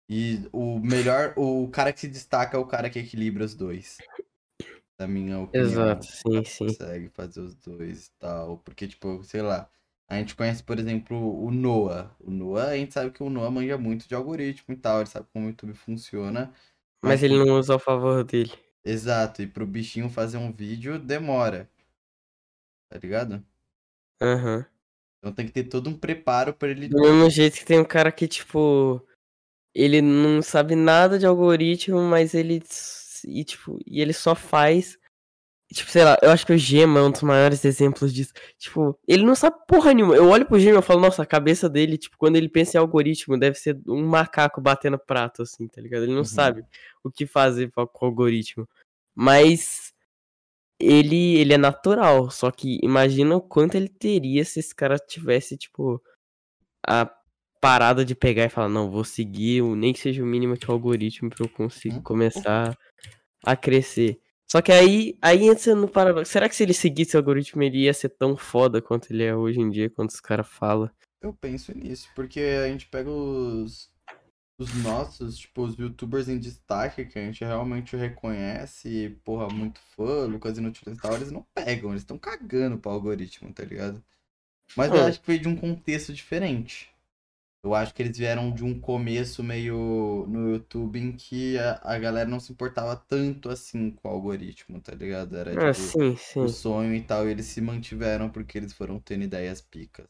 [0.10, 4.00] E o melhor, o cara que se destaca é o cara que equilibra os dois.
[4.98, 5.70] Da minha opinião.
[5.70, 6.68] Exato, sim, Ela sim.
[6.68, 8.58] Consegue fazer os dois e tal.
[8.58, 9.70] Porque, tipo, sei lá.
[10.10, 12.10] A gente conhece, por exemplo, o Noah.
[12.20, 14.98] O Noah, a gente sabe que o Noah manja muito de algoritmo e tal.
[14.98, 16.52] Ele sabe como o YouTube funciona.
[17.04, 18.52] Mas ele não usa a favor dele.
[18.84, 19.44] Exato.
[19.44, 21.70] E pro bichinho fazer um vídeo demora.
[22.90, 23.44] Tá ligado?
[24.22, 24.66] Aham.
[25.20, 26.88] Então tem que ter todo um preparo pra ele.
[26.88, 29.06] Do mesmo jeito que tem um cara que, tipo,
[29.76, 32.64] ele não sabe nada de algoritmo, mas ele.
[33.26, 34.98] E, tipo, e ele só faz.
[35.72, 38.34] Tipo, sei lá, eu acho que o Gema é um dos maiores exemplos disso.
[38.58, 40.16] Tipo, ele não sabe porra nenhuma.
[40.16, 42.80] Eu olho pro Gema e falo, nossa, a cabeça dele, tipo, quando ele pensa em
[42.80, 46.04] algoritmo, deve ser um macaco batendo prato, assim, tá ligado?
[46.04, 46.26] Ele não Uhum.
[46.26, 46.66] sabe
[47.04, 48.68] o que fazer com o algoritmo.
[49.14, 49.94] Mas
[50.80, 52.30] ele, ele é natural.
[52.32, 56.02] Só que imagina o quanto ele teria se esse cara tivesse, tipo,
[56.88, 57.10] a
[57.62, 60.70] parada de pegar e falar, não, vou seguir, o- nem que seja o mínimo que
[60.70, 62.04] o algoritmo pra eu conseguir Uhum.
[62.04, 62.78] começar
[63.46, 64.20] a crescer.
[64.50, 66.32] Só que aí, aí entra no paradoxo.
[66.32, 69.36] Será que se ele seguisse o algoritmo, ele ia ser tão foda quanto ele é
[69.36, 70.90] hoje em dia, quando os caras falam?
[71.22, 73.92] Eu penso nisso, porque a gente pega os,
[74.60, 80.26] os nossos, tipo, os youtubers em destaque, que a gente realmente reconhece, porra, muito fã,
[80.28, 84.04] Lucas Inutiles e tal, eles não pegam, eles estão cagando pro algoritmo, tá ligado?
[84.76, 85.06] Mas eu Hum.
[85.06, 86.90] acho que veio de um contexto diferente.
[87.64, 92.00] Eu acho que eles vieram de um começo meio no YouTube em que a, a
[92.00, 95.38] galera não se importava tanto assim com o algoritmo, tá ligado?
[95.38, 96.42] Era Ah, tipo sim, sim.
[96.42, 100.08] o sonho e tal, e eles se mantiveram porque eles foram tendo ideias picas.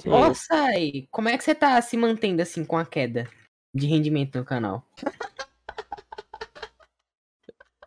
[0.00, 0.10] Sim.
[0.10, 3.28] Ó, Sai, como é que você tá se mantendo assim com a queda
[3.74, 4.86] de rendimento no canal?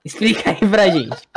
[0.03, 1.27] Explica aí pra gente.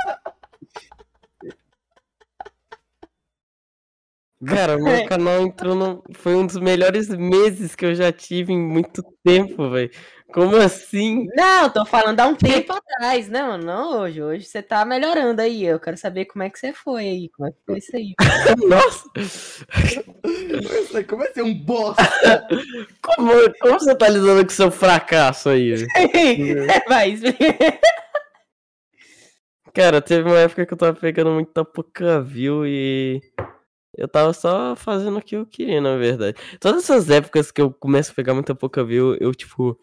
[4.44, 6.02] Cara, meu canal entrou no...
[6.14, 9.90] Foi um dos melhores meses que eu já tive em muito tempo, velho.
[10.32, 11.26] Como assim?
[11.34, 14.22] Não, tô falando há um tempo atrás, não, não hoje.
[14.22, 15.64] Hoje você tá melhorando aí.
[15.64, 17.28] Eu quero saber como é que você foi aí.
[17.36, 18.14] Como é que foi isso aí?
[18.68, 19.10] Nossa!
[21.08, 22.02] Como é ser um bosta?
[23.02, 25.74] Como, como você tá lidando com seu fracasso aí?
[25.74, 25.86] velho?
[26.88, 27.14] Vai.
[29.74, 33.20] Cara, teve uma época que eu tava pegando muita pouca view e
[33.96, 36.38] eu tava só fazendo o que eu queria, na verdade.
[36.58, 39.78] Todas essas épocas que eu começo a pegar muita pouca view, eu tipo.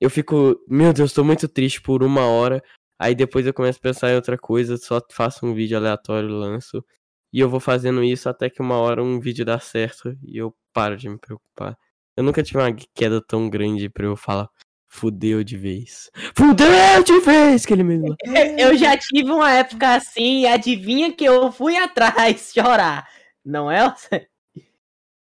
[0.00, 2.62] Eu fico, meu Deus, tô muito triste por uma hora.
[2.98, 6.84] Aí depois eu começo a pensar em outra coisa, só faço um vídeo aleatório, lanço.
[7.32, 10.54] E eu vou fazendo isso até que uma hora um vídeo dá certo e eu
[10.72, 11.76] paro de me preocupar.
[12.16, 14.48] Eu nunca tive uma queda tão grande pra eu falar,
[14.88, 16.10] fudeu de vez.
[16.34, 18.14] Fudeu de vez, que ele mesmo.
[18.58, 23.08] Eu já tive uma época assim e adivinha que eu fui atrás chorar.
[23.44, 23.94] Não é?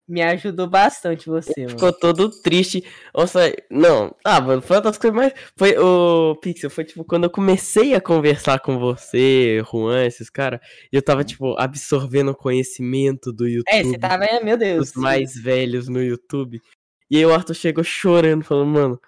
[0.10, 1.70] Me ajudou bastante você, mano.
[1.70, 2.84] Ficou todo triste.
[3.14, 4.16] Nossa, não.
[4.26, 5.34] Ah, mano, foi uma das coisas mais.
[5.56, 10.62] Foi o Pixel, foi tipo quando eu comecei a conversar com você, Juan, esses caras,
[10.92, 13.72] eu tava, tipo, absorvendo o conhecimento do YouTube.
[13.72, 14.90] É, você tava, meu Deus.
[14.90, 16.60] Os mais velhos no YouTube.
[17.12, 19.02] E aí o Arthur chegou chorando, falando, mano,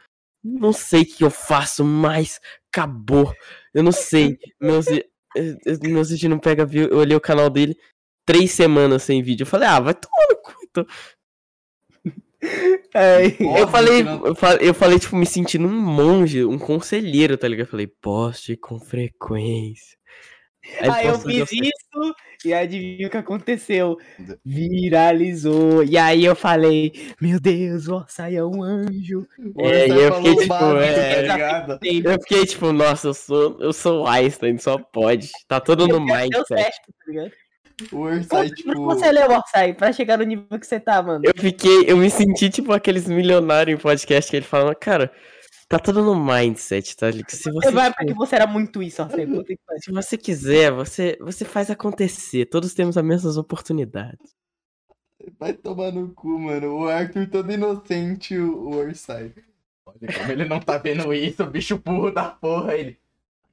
[0.43, 2.39] não sei o que eu faço mais.
[2.71, 3.33] Acabou.
[3.73, 4.37] Eu não sei.
[4.61, 5.03] Meus, eh,
[5.35, 6.89] eh, meus vídeos não pega view.
[6.89, 7.75] Eu olhei o canal dele
[8.25, 9.43] três semanas sem vídeo.
[9.43, 10.30] Eu falei, ah, vai tomar
[10.75, 10.85] no então.
[12.93, 13.37] Ai.
[13.39, 17.67] Eu falei, eu falei, eu falei, tipo, me sentindo um monge, um conselheiro, tá ligado?
[17.67, 19.97] Eu falei, poste com frequência.
[20.79, 22.15] Aí Aí eu fiz isso
[22.45, 23.97] e adivinha o que aconteceu?
[24.45, 25.83] Viralizou.
[25.83, 29.27] E aí eu falei, meu Deus, o Orsay é um anjo.
[29.57, 31.79] É, e eu fiquei tipo, é, ligado?
[31.81, 35.31] Eu fiquei tipo, nossa, eu sou, eu sou Einstein, só pode.
[35.47, 36.47] Tá todo no Deu mindset.
[36.47, 37.31] certo, tá ligado?
[37.91, 38.85] O Quanto tipo.
[38.85, 41.23] você leu, Orsay, pra chegar no nível que você tá, mano?
[41.25, 45.11] Eu fiquei, eu me senti tipo aqueles milionários em podcast que ele fala, cara,
[45.67, 47.11] tá tudo no mindset, tá?
[47.27, 49.27] Se você, vai tipo, porque você era muito isso, Orsay.
[49.79, 52.45] Se você quiser, você, você faz acontecer.
[52.45, 54.35] Todos temos as mesmas oportunidades.
[55.39, 56.79] Vai tomar no cu, mano.
[56.79, 59.33] O Arthur todo inocente, o o Orsay.
[59.85, 62.75] Olha como ele não tá vendo isso, o bicho burro da porra.
[62.75, 62.97] Ele.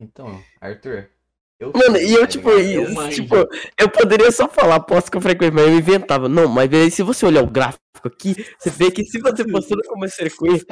[0.01, 1.09] Então, Arthur.
[1.61, 2.51] Eu Mano, sei, e eu, tá tipo?
[2.51, 3.35] Eu tipo,
[3.77, 6.29] eu poderia só falar posso com frequência, mas eu inventava.
[6.29, 9.83] Não, mas aí, se você olhar o gráfico aqui, você vê que se você postando
[9.89, 10.67] com uma frequência,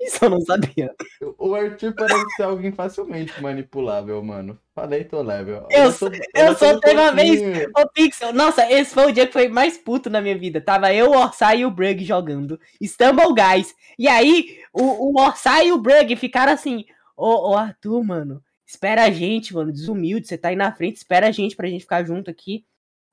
[0.00, 0.94] Isso eu não sabia.
[1.38, 4.58] O Arthur parece ser alguém facilmente manipulável, mano.
[4.74, 5.66] Falei, tô level.
[5.70, 7.66] Eu sou- eu sou todo teve uma vez-.
[7.76, 10.60] Ô, Pixel, nossa, esse foi o dia que foi mais puto na minha vida.
[10.60, 12.60] Tava eu, o Orsay e o Brug jogando.
[12.82, 13.74] Stumble Guys.
[13.98, 16.84] E aí, o, o Orsay e o Brug ficaram assim,
[17.16, 21.28] ô, ô Arthur, mano, espera a gente, mano, desumilde, você tá aí na frente, espera
[21.28, 22.64] a gente pra gente ficar junto aqui.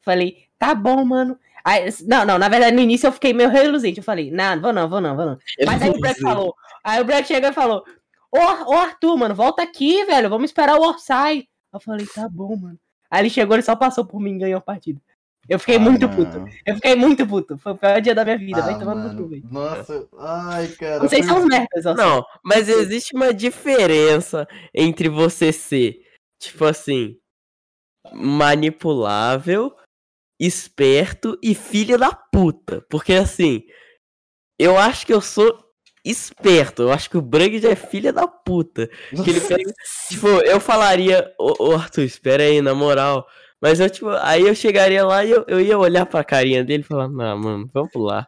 [0.01, 1.37] Falei, tá bom, mano.
[1.63, 3.99] Aí, não, não, na verdade, no início eu fiquei meio reluzente.
[3.99, 5.37] Eu falei, não, vou não, vou não, vou não.
[5.65, 7.83] Mas aí o Brett falou, aí o Brett chegou e falou,
[8.31, 11.47] ô, ô Arthur, mano, volta aqui, velho, vamos esperar o Orsay.
[11.73, 12.79] Eu falei, tá bom, mano.
[13.09, 14.99] Aí ele chegou, ele só passou por mim e ganhou a partida.
[15.51, 16.45] Eu fiquei Ah, muito puto.
[16.65, 17.57] Eu fiquei muito puto.
[17.57, 18.61] Foi o pior dia da minha vida.
[18.61, 19.43] vai Ah, tomar no cu, velho.
[19.51, 20.99] Nossa, ai, cara.
[20.99, 21.93] Vocês foi- são os merdas, ó.
[21.93, 26.05] Não, mas existe uma diferença entre você ser,
[26.39, 27.17] tipo assim,
[28.13, 29.75] manipulável,
[30.39, 32.85] esperto e filho da puta.
[32.89, 33.63] Porque assim,
[34.57, 35.59] eu acho que eu sou
[36.05, 36.83] esperto.
[36.83, 38.87] Eu acho que o Brug já é filha da puta.
[39.23, 39.73] Que ele pega,
[40.09, 43.27] tipo, eu falaria, ô, ô, Arthur, espera aí, na moral.
[43.61, 46.81] Mas eu, tipo, aí eu chegaria lá e eu, eu ia olhar pra carinha dele
[46.81, 48.27] e falar, não, mano, vamos pular.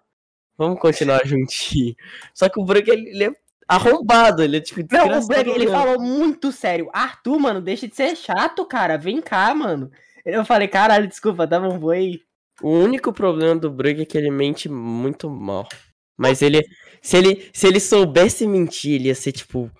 [0.55, 1.95] Vamos continuar juntinho.
[2.34, 3.31] Só que o Brug, ele, ele é
[3.68, 4.81] arrombado, ele é tipo.
[4.91, 6.89] Não, o Brug, ele falou muito sério.
[6.93, 8.97] Arthur, mano, deixa de ser chato, cara.
[8.97, 9.91] Vem cá, mano.
[10.23, 12.22] Eu falei, caralho, desculpa, bom, vou aí.
[12.61, 15.68] O único problema do Brug é que ele mente muito mal.
[16.15, 16.61] Mas ele.
[17.01, 19.72] Se ele, se ele soubesse mentir, ele ia ser, tipo.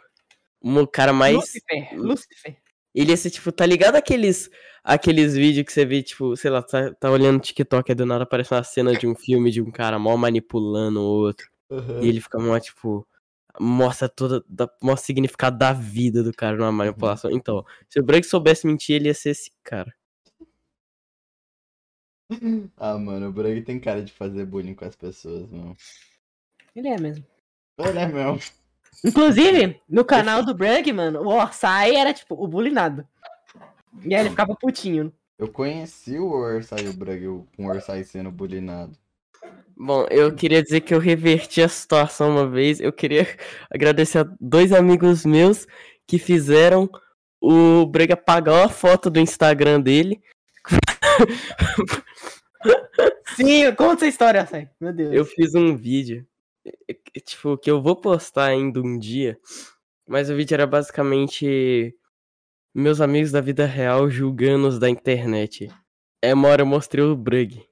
[0.62, 1.36] Um cara mais.
[1.36, 2.63] Lucifer, Lucifer.
[2.94, 4.50] Ele ia ser, tipo, tá ligado aqueles.
[4.84, 8.06] Aqueles vídeos que você vê, tipo, sei lá, tá, tá olhando no TikTok e do
[8.06, 11.50] nada aparece uma cena de um filme de um cara mal manipulando o outro.
[11.72, 12.02] Aham.
[12.02, 13.08] E ele fica mó, tipo.
[13.60, 14.44] Mostra toda.
[14.48, 17.32] Da, mostra o significado da vida do cara numa manipulação.
[17.32, 19.94] Então, se o Brug soubesse mentir, ele ia ser esse cara.
[22.78, 25.78] Ah, mano, o Brug tem cara de fazer bullying com as pessoas, mano.
[26.76, 27.26] Ele é mesmo.
[27.78, 28.63] Ele é mesmo.
[29.04, 33.06] Inclusive, no canal do Brug, mano, o Orsay era, tipo, o bulinado.
[34.04, 35.14] E aí ele ficava putinho.
[35.38, 38.98] Eu conheci o Orsay e o Brug, o- com o Orsay sendo bullyingado.
[39.76, 42.80] Bom, eu queria dizer que eu reverti a situação uma vez.
[42.80, 43.28] Eu queria
[43.70, 45.68] agradecer a dois amigos meus
[46.08, 46.90] que fizeram
[47.42, 50.22] o Brega apagar uma foto do Instagram dele.
[53.36, 54.70] Sim, conta essa história, Orsay.
[54.80, 55.14] Meu Deus.
[55.14, 56.26] Eu fiz um vídeo,
[57.26, 59.38] tipo, que eu vou postar ainda um dia,
[60.08, 61.96] mas o vídeo era basicamente
[62.74, 65.70] meus amigos da vida real julgando os da internet.
[66.22, 67.64] É uma hora eu mostrei o Brug.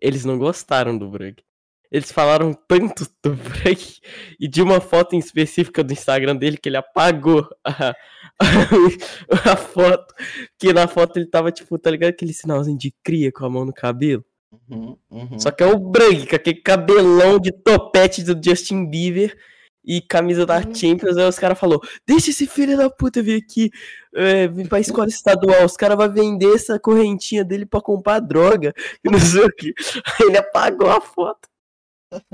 [0.00, 1.42] Eles não gostaram do Brug.
[1.90, 4.00] Eles falaram tanto do Brug
[4.38, 7.94] e de uma foto em específica do Instagram dele que ele apagou a,
[9.52, 10.14] a foto.
[10.58, 12.10] Que na foto ele tava, tipo, tá ligado?
[12.10, 14.24] Aquele sinalzinho de cria com a mão no cabelo.
[14.68, 15.38] Uhum, uhum.
[15.38, 19.36] Só que é o Brug, com aquele cabelão de topete do Justin Bieber
[19.84, 20.74] e camisa da Uhum.
[20.74, 21.16] Champions.
[21.16, 23.70] Aí os caras falaram: Deixa esse filho da puta vir aqui,
[24.14, 25.64] é, vir pra escola estadual.
[25.64, 28.74] Os caras vão vender essa correntinha dele pra comprar droga.
[29.04, 29.72] E não sei o que.
[30.20, 31.48] Aí ele apagou a foto.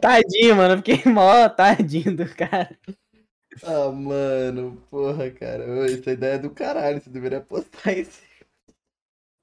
[0.00, 0.74] Tadinho, mano.
[0.74, 2.78] Eu fiquei mó tadinho do cara.
[3.62, 5.64] Ah, mano, porra, cara.
[5.90, 8.20] Essa ideia é do caralho, você deveria postar isso.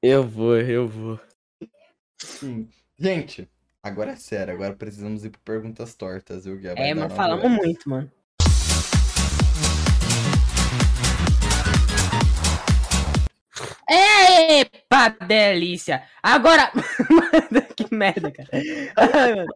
[0.01, 1.19] Eu vou, eu vou.
[2.23, 2.67] Sim.
[2.97, 3.49] Gente,
[3.81, 6.75] agora é sério, agora precisamos ir pro perguntas tortas, viu, Guia?
[6.75, 7.57] Vai É, mas falamos horas.
[7.57, 8.11] muito, mano.
[13.89, 16.03] Epa, delícia!
[16.21, 16.71] Agora.
[17.75, 18.49] Que merda, cara.
[18.95, 19.47] Ai, mano.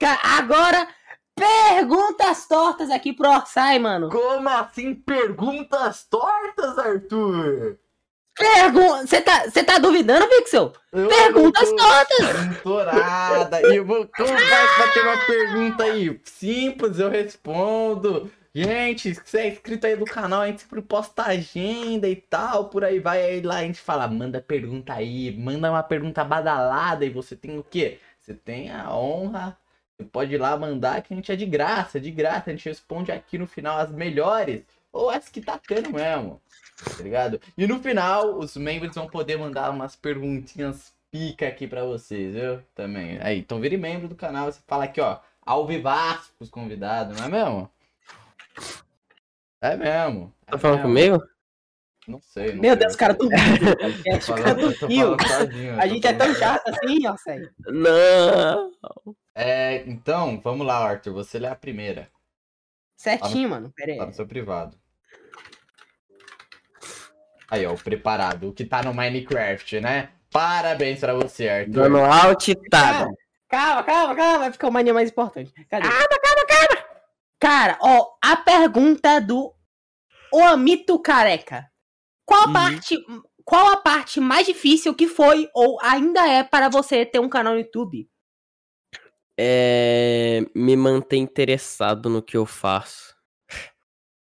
[0.00, 0.88] Ca- Agora,
[1.34, 4.08] perguntas tortas aqui pro Orsay, mano.
[4.08, 7.78] Como assim perguntas tortas, Arthur?
[8.38, 9.06] Pergunta.
[9.06, 10.72] Você tá, tá duvidando, Pixel?
[10.92, 12.62] Eu Perguntas tô tortas!
[12.62, 13.60] Torada.
[13.62, 14.08] E eu vou.
[14.16, 16.20] Como vai ter uma pergunta aí?
[16.24, 18.30] Simples, eu respondo.
[18.54, 22.68] Gente, se você é inscrito aí do canal, a gente sempre posta agenda e tal,
[22.70, 23.22] por aí vai.
[23.22, 27.58] Aí lá a gente fala, manda pergunta aí, manda uma pergunta badalada e você tem
[27.58, 27.98] o quê?
[28.20, 29.56] Você tem a honra.
[29.96, 32.50] Você pode ir lá mandar que a gente é de graça, de graça.
[32.50, 36.40] A gente responde aqui no final as melhores ou as que tá tendo mesmo.
[36.96, 37.40] Tá ligado?
[37.56, 42.62] E no final, os membros vão poder mandar umas perguntinhas pica aqui pra vocês, viu?
[42.74, 43.18] Também.
[43.20, 47.26] Aí, então vire membro do canal, você fala aqui, ó, ao vivaço pros convidados, não
[47.26, 47.70] é mesmo?
[49.60, 50.32] É mesmo.
[50.46, 51.18] é Tá falando mesmo.
[51.18, 51.38] comigo?
[52.06, 52.52] Não sei.
[52.54, 52.80] não Meu sei.
[52.80, 53.28] Deus, cara, tu.
[54.22, 55.16] Falando sozinho,
[55.72, 57.50] eu A gente é tão chato assim, Orsay.
[57.66, 58.72] Não.
[59.34, 61.12] É, então, vamos lá, Arthur.
[61.12, 62.08] Você lê a primeira.
[62.98, 63.72] Certinho, mano.
[63.76, 64.08] Pera Tá aí.
[64.08, 64.76] no seu privado.
[67.50, 68.48] Aí, ó, o preparado.
[68.48, 70.10] O que tá no Minecraft, né?
[70.30, 71.72] Parabéns pra você, Arthur.
[71.72, 73.08] Dando alt tab.
[73.48, 74.38] Calma, calma, calma.
[74.40, 75.50] Vai ficar o mania mais importante.
[75.70, 75.88] Cadê?
[75.88, 76.88] Calma, calma, calma.
[77.40, 79.54] Cara, ó, a pergunta do
[80.32, 81.70] O Amito Careca.
[82.26, 82.52] Qual a Uhum.
[82.52, 82.96] parte.
[83.44, 87.54] Qual a parte mais difícil que foi ou ainda é para você ter um canal
[87.54, 88.06] no YouTube?
[89.38, 93.16] É, me manter interessado no que eu faço.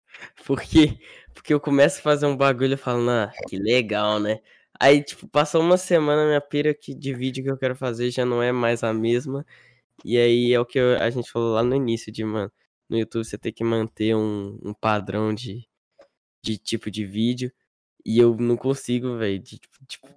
[0.45, 0.99] Porque,
[1.33, 4.39] porque eu começo a fazer um bagulho e falo, ah, que legal, né?
[4.79, 8.25] Aí, tipo, passou uma semana, minha pira que, de vídeo que eu quero fazer já
[8.25, 9.45] não é mais a mesma.
[10.05, 12.51] E aí é o que eu- a gente falou lá no início, de, mano,
[12.89, 15.67] no YouTube você tem que manter um, um padrão de,
[16.43, 17.51] de tipo de vídeo.
[18.05, 19.39] E eu não consigo, velho.
[19.39, 20.07] De, tipo,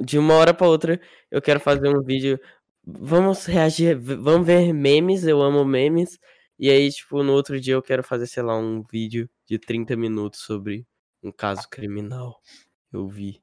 [0.00, 1.00] de uma hora pra outra,
[1.30, 2.40] eu quero fazer um vídeo.
[2.90, 6.18] Vamos reagir, vamos ver memes, eu amo memes.
[6.58, 9.94] E aí, tipo, no outro dia eu quero fazer, sei lá, um vídeo de 30
[9.94, 10.86] minutos sobre
[11.22, 12.40] um caso criminal.
[12.90, 13.42] Eu vi.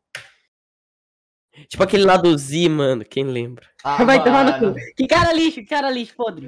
[1.69, 3.67] Tipo aquele lá do Z, mano, quem lembra?
[3.83, 4.79] Ah, Vai tomar no cu.
[4.95, 6.47] Que cara lixo, que cara lixo, podre.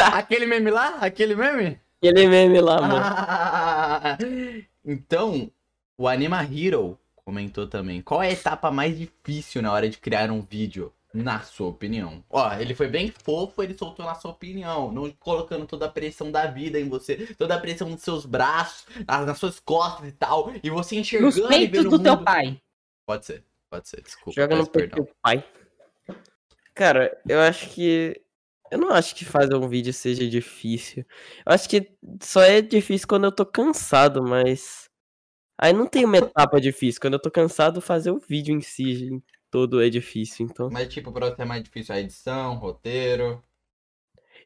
[0.00, 0.98] Ah, aquele meme lá?
[1.00, 1.80] Aquele meme?
[1.96, 3.00] Aquele meme lá, mano.
[3.02, 4.18] Ah,
[4.84, 5.50] então,
[5.96, 8.02] o Anima Hero comentou também.
[8.02, 12.22] Qual é a etapa mais difícil na hora de criar um vídeo, na sua opinião?
[12.28, 16.30] Ó, ele foi bem fofo, ele soltou na sua opinião, não colocando toda a pressão
[16.30, 20.52] da vida em você, toda a pressão nos seus braços, nas suas costas e tal,
[20.62, 22.24] e você enxergando Nos e peitos do o teu mundo.
[22.24, 22.60] pai.
[23.06, 24.40] Pode ser, pode ser, desculpa.
[24.40, 25.44] Joga no peito do pai.
[26.74, 28.20] Cara, eu acho que.
[28.70, 31.04] Eu não acho que fazer um vídeo seja difícil.
[31.44, 31.90] Eu acho que
[32.22, 34.88] só é difícil quando eu tô cansado, mas.
[35.58, 37.00] Aí não tem uma etapa difícil.
[37.00, 40.46] Quando eu tô cansado, fazer o vídeo em si todo é difícil.
[40.46, 40.68] Então.
[40.72, 43.42] Mas tipo, pra você é mais difícil a edição, roteiro.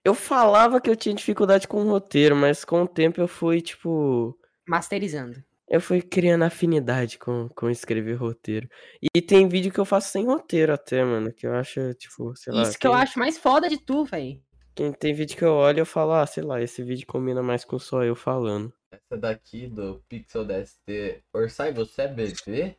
[0.04, 3.60] Eu falava que eu tinha dificuldade com o roteiro, mas com o tempo eu fui,
[3.60, 4.36] tipo.
[4.66, 5.42] Masterizando.
[5.68, 8.68] Eu fui criando afinidade com, com escrever roteiro.
[9.14, 11.32] E tem vídeo que eu faço sem roteiro até, mano.
[11.32, 12.62] Que eu acho, tipo, sei lá.
[12.62, 14.42] Isso que eu tem- acho mais foda de tu, velho.
[14.74, 17.64] Quem tem vídeo que eu olho, eu falo, ah, sei lá, esse vídeo combina mais
[17.64, 18.72] com só eu falando.
[18.90, 21.22] Essa daqui do Pixel DST.
[21.32, 22.76] Orsai, você é BV?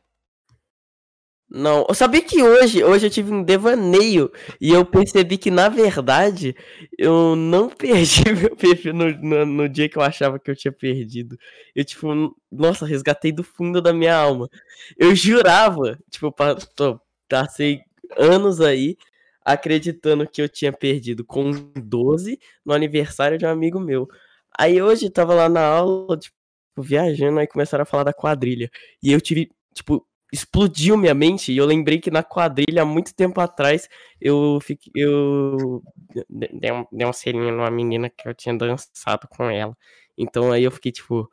[1.55, 5.69] Não, eu sabia que hoje, hoje eu tive um devaneio e eu percebi que, na
[5.69, 6.55] verdade,
[6.97, 10.71] eu não perdi meu perfil no, no, no dia que eu achava que eu tinha
[10.71, 11.37] perdido.
[11.75, 12.07] Eu, tipo,
[12.51, 14.49] nossa, resgatei do fundo da minha alma.
[14.97, 16.33] Eu jurava, tipo,
[17.29, 17.81] passei
[18.17, 18.97] anos aí
[19.45, 24.07] acreditando que eu tinha perdido com 12 no aniversário de um amigo meu.
[24.57, 26.35] Aí hoje tava lá na aula, tipo,
[26.79, 28.71] viajando, aí começaram a falar da quadrilha.
[29.03, 33.13] E eu tive, tipo, explodiu minha mente e eu lembrei que na quadrilha, há muito
[33.13, 33.87] tempo atrás,
[34.19, 35.83] eu fiquei, eu
[36.27, 39.77] de- dei um, dei um selinho numa menina que eu tinha dançado com ela.
[40.17, 41.29] Então aí eu fiquei tipo,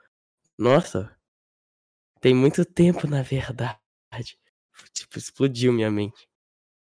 [0.59, 1.17] nossa,
[2.21, 3.81] tem muito tempo na verdade.
[4.93, 6.29] Tipo, explodiu minha mente.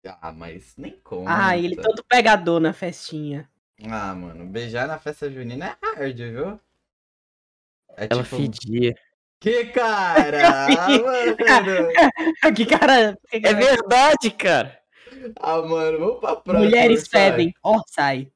[0.03, 1.31] Ah, mas nem conta.
[1.31, 3.47] Ah, ele todo pegador na festinha.
[3.83, 6.59] Ah, mano, beijar na festa junina é hard, viu?
[7.97, 8.35] É Ela tipo...
[8.37, 8.95] fedia.
[9.41, 10.38] Que cara?
[10.47, 11.35] Ah, mano.
[12.55, 13.18] que cara.
[13.31, 14.80] É verdade, cara.
[15.39, 16.59] Ah, mano, vamos pra próxima.
[16.65, 17.31] Mulheres Orsai.
[17.31, 17.53] pedem.
[17.63, 18.31] Ó, sai.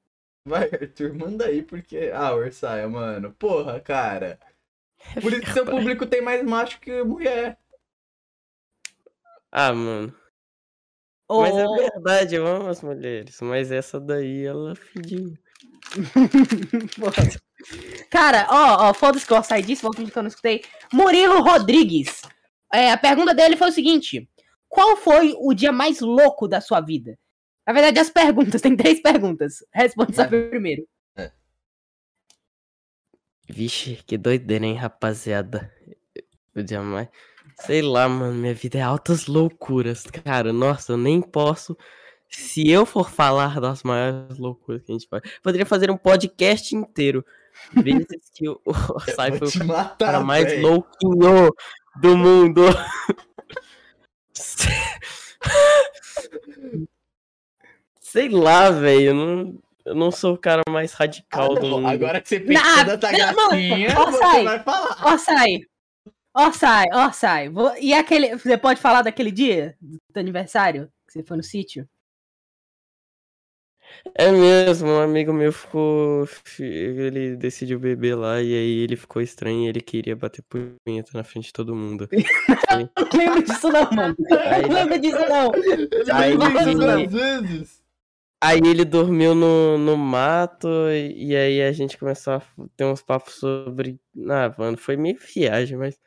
[0.47, 2.11] Vai, Arthur, manda aí, porque...
[2.13, 4.39] Ah, Orsaia, mano, porra, cara.
[5.21, 7.57] Por isso que seu público tem mais macho que mulher.
[9.51, 10.13] Ah, mano.
[11.27, 13.39] Ô, Mas é verdade, eu amo as mulheres.
[13.41, 15.37] Mas essa daí, ela fediu.
[16.97, 17.15] Foda.
[18.09, 20.63] Cara, ó, ó, foda-se que eu saí disso, vou fingir que eu não escutei.
[20.93, 22.21] Murilo Rodrigues.
[22.73, 24.29] É, a pergunta dele foi o seguinte:
[24.67, 27.17] Qual foi o dia mais louco da sua vida?
[27.65, 29.63] Na verdade, as perguntas, tem três perguntas.
[29.73, 30.49] Responde só Vai.
[30.49, 30.87] primeiro.
[33.47, 35.71] Vixe, que doideira, hein, rapaziada.
[36.53, 37.07] Eu jamais.
[37.59, 40.51] Sei lá, mano, minha vida é altas loucuras, cara.
[40.51, 41.77] Nossa, eu nem posso.
[42.37, 46.75] Se eu for falar das maiores loucuras que a gente faz, poderia fazer um podcast
[46.75, 47.25] inteiro.
[47.73, 48.59] Vezes que o
[49.15, 50.61] Sai foi o matar, cara mais véi.
[50.61, 51.49] louquinho
[52.01, 52.61] do mundo.
[57.99, 59.01] Sei lá, velho.
[59.09, 61.87] Eu não, eu não sou o cara mais Ah, radical do não, mundo.
[61.89, 64.43] Agora que você fez Não, toda essa mano, gracinha, ó, você sai.
[64.43, 64.97] vai falar.
[65.03, 65.59] Ó, sai.
[66.37, 67.49] Ó, sai, ó, sai.
[67.49, 68.35] Vou- E aquele.
[68.35, 70.91] Você pode falar daquele dia do aniversário?
[71.07, 71.87] Que você foi no sítio?
[74.13, 76.25] É mesmo, um amigo meu ficou.
[76.25, 81.11] fi- Ele decidiu beber lá e aí ele ficou estranho e ele queria bater punheta
[81.13, 82.07] na frente de todo mundo.
[82.71, 84.15] Não lembro disso, não, mano.
[84.45, 85.51] Aí- Não lembro disso, não.
[86.13, 87.83] Aí Ele vezes.
[88.41, 92.41] Aí ele dormiu no, no mato e, e aí a gente começou a
[92.77, 93.99] ter uns papos sobre.
[94.29, 95.97] Ah, mano, foi meio viagem, mas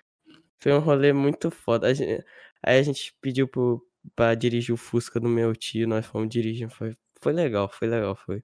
[0.58, 1.88] foi um rolê muito foda.
[1.88, 2.24] A gente-
[2.62, 3.82] aí a gente pediu pro,
[4.14, 6.72] pra dirigir o Fusca do meu tio, nós fomos dirigindo.
[6.72, 8.42] Foi, foi legal, foi legal, foi.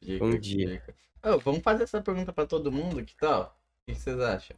[0.00, 0.82] Dica, Um dia.
[1.22, 3.56] Ô, vamos fazer essa pergunta pra todo mundo, que tal?
[3.86, 4.56] O que vocês acham?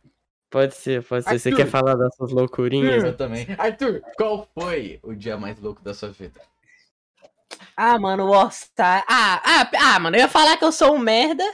[0.49, 1.39] Pode ser, pode ser.
[1.39, 1.65] Você Arthur.
[1.65, 3.03] quer falar dessas loucurinhas?
[3.03, 3.47] Eu também.
[3.59, 6.41] Arthur, qual foi o dia mais louco da sua vida?
[7.77, 9.05] Ah, mano, o All-Star.
[9.09, 11.45] Ah, ah, ah, mano, eu ia falar que eu sou um merda,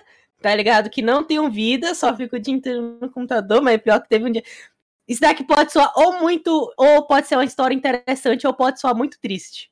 [0.41, 0.91] tá ligado?
[0.91, 4.25] Que não tenham vida, só ficam o dia inteiro no computador, mas pior que teve
[4.27, 4.45] um dia.
[5.09, 8.95] Isso daqui pode soar ou muito, ou pode ser uma história interessante, ou pode soar
[8.95, 9.72] muito triste.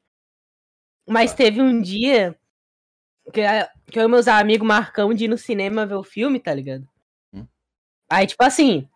[1.10, 2.38] Mas teve um dia
[3.32, 3.42] que,
[3.90, 6.88] que eu e meus amigos marcamos de ir no cinema ver o filme, tá ligado?
[7.34, 7.44] Hum.
[8.08, 8.88] Aí, tipo assim,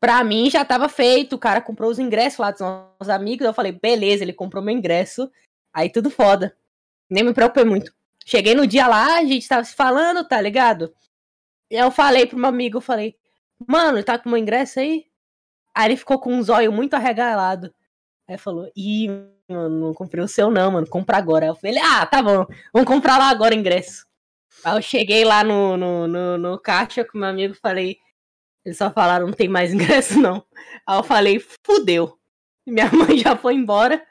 [0.00, 3.54] pra mim já tava feito, o cara comprou os ingressos lá dos nossos amigos, eu
[3.54, 5.30] falei, beleza, ele comprou meu ingresso,
[5.72, 6.56] aí tudo foda.
[7.08, 7.94] Nem me preocupei muito.
[8.26, 10.92] Cheguei no dia lá, a gente tava se falando, tá ligado?
[11.70, 13.16] E eu falei pro meu amigo, eu falei,
[13.64, 15.06] mano, tá com o meu ingresso aí?
[15.72, 17.72] Aí ele ficou com um zóio muito arregalado.
[18.28, 19.08] Aí falou, ih,
[19.48, 21.46] mano, não comprei o seu não, mano, compra agora.
[21.46, 24.06] Aí eu falei, ah, tá bom, vamos comprar lá agora o ingresso.
[24.62, 27.98] Aí eu cheguei lá no, no, no, no caixa com meu amigo falei,
[28.64, 30.44] eles só falaram, não tem mais ingresso não.
[30.86, 32.18] Aí eu falei, fudeu.
[32.66, 34.04] Minha mãe já foi embora,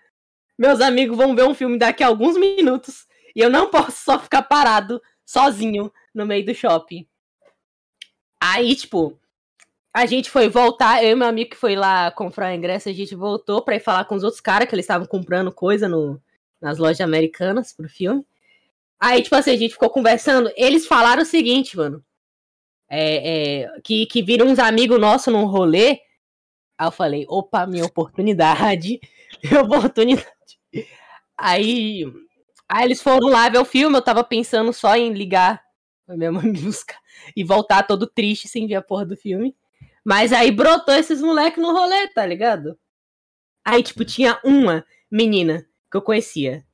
[0.58, 3.06] meus amigos vão ver um filme daqui a alguns minutos.
[3.36, 7.08] E eu não posso só ficar parado, sozinho, no meio do shopping.
[8.42, 9.20] Aí, tipo,
[9.98, 12.94] a gente foi voltar, eu e meu amigo que foi lá comprar o ingresso, a
[12.94, 16.22] gente voltou pra ir falar com os outros caras, que eles estavam comprando coisa no,
[16.62, 18.26] nas lojas americanas pro filme.
[19.00, 20.52] Aí, tipo assim, a gente ficou conversando.
[20.56, 22.04] Eles falaram o seguinte, mano.
[22.90, 26.00] É, é, que, que viram uns amigos nossos num rolê.
[26.78, 29.00] Aí eu falei, opa, minha oportunidade.
[29.44, 30.26] Minha oportunidade.
[31.38, 32.06] Aí
[32.70, 35.62] Aí eles foram lá ver o filme, eu tava pensando só em ligar
[36.16, 37.00] minha mãe me buscar
[37.36, 39.56] e voltar todo triste sem ver a porra do filme.
[40.08, 42.80] Mas aí brotou esses moleques no rolê, tá ligado?
[43.62, 46.66] Aí, tipo, tinha uma menina que eu conhecia.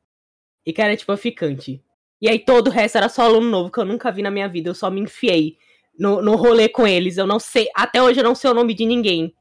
[0.64, 1.84] E que era, tipo, ficante.
[2.22, 4.48] E aí todo o resto era só aluno novo que eu nunca vi na minha
[4.48, 4.70] vida.
[4.70, 5.58] Eu só me enfiei
[5.98, 7.18] no, no rolê com eles.
[7.18, 7.68] Eu não sei.
[7.76, 9.36] Até hoje eu não sei o nome de ninguém.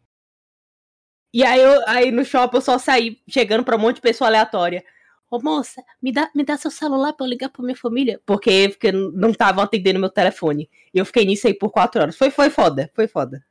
[1.30, 4.28] E aí, eu, aí no shopping eu só saí chegando pra um monte de pessoa
[4.28, 4.82] aleatória.
[5.30, 8.18] Ô moça, me dá, me dá seu celular pra eu ligar pra minha família.
[8.24, 10.70] Porque, porque não estavam atendendo meu telefone.
[10.94, 12.16] E eu fiquei nisso aí por quatro horas.
[12.16, 13.44] Foi, foi foda, foi foda.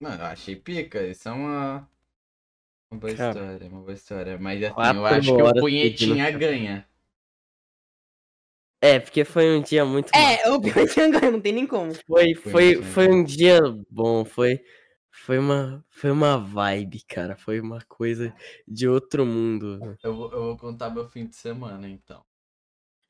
[0.00, 1.06] Mano, eu achei pica.
[1.06, 1.88] Isso é uma.
[2.90, 3.30] Uma boa Cara.
[3.30, 4.38] história, uma boa história.
[4.38, 6.38] Mas assim, Quatro eu acho que o punhetinha pedindo.
[6.38, 6.88] ganha.
[8.80, 11.92] É, porque foi um dia muito É, o pior tinha ganho, não tem nem como.
[12.06, 13.58] Foi, Foi foi, um dia
[13.90, 14.60] bom, foi,
[15.10, 18.32] foi uma, foi uma vibe, cara, foi uma coisa
[18.68, 19.80] de outro mundo.
[20.04, 22.22] Eu vou, eu vou contar meu fim de semana, então.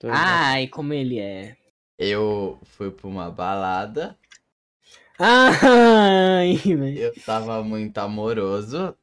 [0.04, 1.56] Ai, como ele é.
[1.98, 4.18] Eu fui pra uma balada,
[5.18, 6.98] Ai, velho.
[6.98, 8.96] eu tava muito amoroso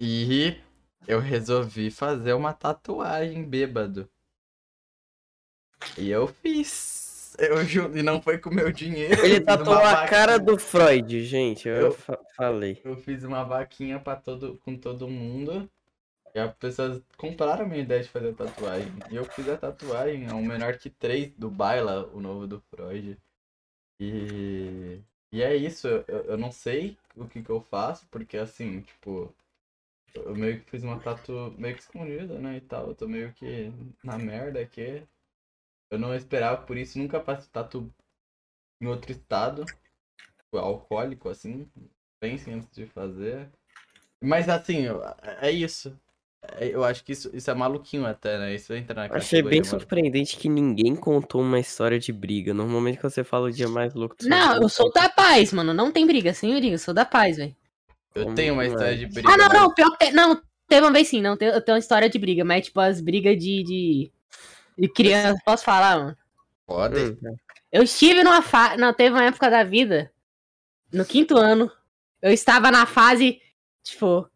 [0.00, 0.56] e
[1.06, 4.08] eu resolvi fazer uma tatuagem bêbado.
[5.98, 7.34] E eu fiz.
[7.38, 9.24] Eu juro, e não foi com meu dinheiro.
[9.24, 12.80] Ele tatuou a cara do Freud, gente, eu, Eu- fa- falei.
[12.84, 15.68] Eu fiz uma vaquinha pra todo, com todo mundo.
[16.34, 18.92] E as pessoas compraram a minha ideia de fazer tatuagem.
[19.10, 22.60] E eu fiz a tatuagem, é um menor que 3 do Baila, o novo do
[22.70, 23.18] Freud.
[24.00, 25.00] E,
[25.32, 29.34] e é isso, eu, eu não sei o que, que eu faço, porque assim, tipo,
[30.14, 32.88] eu meio que fiz uma tatu meio que escondida, né, e tal.
[32.88, 33.72] Eu tô meio que
[34.04, 35.06] na merda aqui.
[35.90, 37.92] Eu não esperava por isso, nunca faço tatu
[38.80, 39.64] em outro estado,
[40.38, 41.70] tipo, alcoólico, assim.
[42.20, 43.50] Pense antes de fazer.
[44.22, 45.02] Mas assim, eu-
[45.40, 45.98] é isso.
[46.58, 48.54] É, Eu acho que isso, isso é maluquinho até, né?
[48.54, 52.52] Isso entra na Achei bem categoria surpreendente que ninguém contou uma história de briga.
[52.52, 55.52] Normalmente quando você fala o dia mais louco do seu Não, eu sou da paz,
[55.52, 55.72] mano.
[55.72, 56.74] Não tem briga, sem briga.
[56.74, 57.54] Eu sou da paz, velho.
[58.14, 59.28] Eu tenho uma Como história de briga.
[59.32, 59.74] Ah, não, mas- não.
[59.74, 60.12] Pior que tem.
[60.12, 61.22] Não, teve uma vez sim.
[61.22, 63.62] Não, tem- eu tenho uma história de briga, mas tipo, as brigas de.
[63.62, 64.12] de,
[64.78, 65.40] de criança.
[65.44, 66.16] Posso falar, mano?
[66.66, 66.98] Pode.
[67.00, 67.36] Hum,
[67.70, 68.76] Eu estive numa fase.
[68.78, 70.10] Não, teve uma época da vida.
[70.92, 71.70] No quinto ano.
[72.20, 73.40] Eu estava na fase.
[73.82, 74.28] Tipo.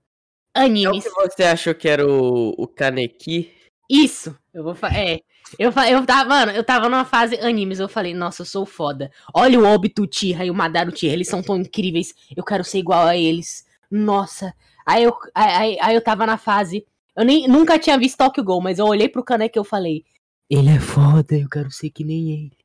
[0.57, 1.05] É o Animes.
[1.05, 3.53] que você achou que era o, o Kaneki?
[3.91, 4.37] Isso.
[4.53, 4.97] Eu vou falar.
[4.97, 5.21] É.
[5.59, 9.11] Eu, eu tava, mano, eu tava numa fase animes, eu falei, nossa, eu sou foda.
[9.33, 12.79] Olha o Obito Uchiha e o Madara Uchiha, eles são tão incríveis, eu quero ser
[12.79, 13.65] igual a eles.
[13.89, 14.53] Nossa.
[14.85, 16.85] Aí eu, aí, aí- eu tava na fase,
[17.15, 20.05] eu nem, nunca tinha visto Tokyo Ghoul, mas eu olhei pro Kaneki e eu falei,
[20.51, 22.57] ele é foda, eu quero ser que nem ele.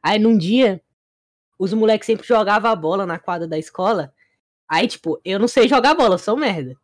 [0.00, 0.80] Aí num dia,
[1.58, 4.12] os moleques sempre jogavam a bola na quadra da escola,
[4.68, 6.76] aí tipo, eu não sei jogar bola, eu sou merda.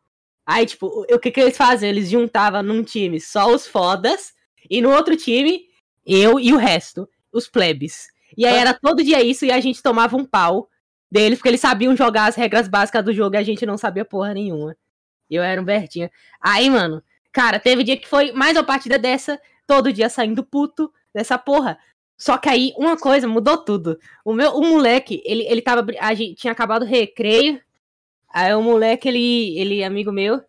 [0.47, 1.91] Aí, tipo, o, que que eles faziam?
[1.91, 4.33] Eles juntavam num time só os fodas,
[4.71, 5.65] e no outro time,
[6.07, 8.07] eu e o resto, os plebes.
[8.37, 10.69] E aí era todo dia isso, e a gente tomava um pau
[11.11, 14.05] deles, porque eles sabiam jogar as regras básicas do jogo e a gente não sabia
[14.05, 14.77] porra nenhuma.
[15.29, 16.11] Eu era um Bertinha.
[16.41, 17.03] Aí, mano,
[17.33, 21.79] cara, teve dia que foi mais uma partida dessa, todo dia saindo puto dessa porra.
[22.17, 23.99] Só que aí, uma coisa, mudou tudo.
[24.25, 25.85] O meu, o moleque, ele, ele tava.
[26.01, 27.61] A gente tinha acabado o recreio.
[28.37, 30.43] Aí o moleque, ele, ele, amigo meu,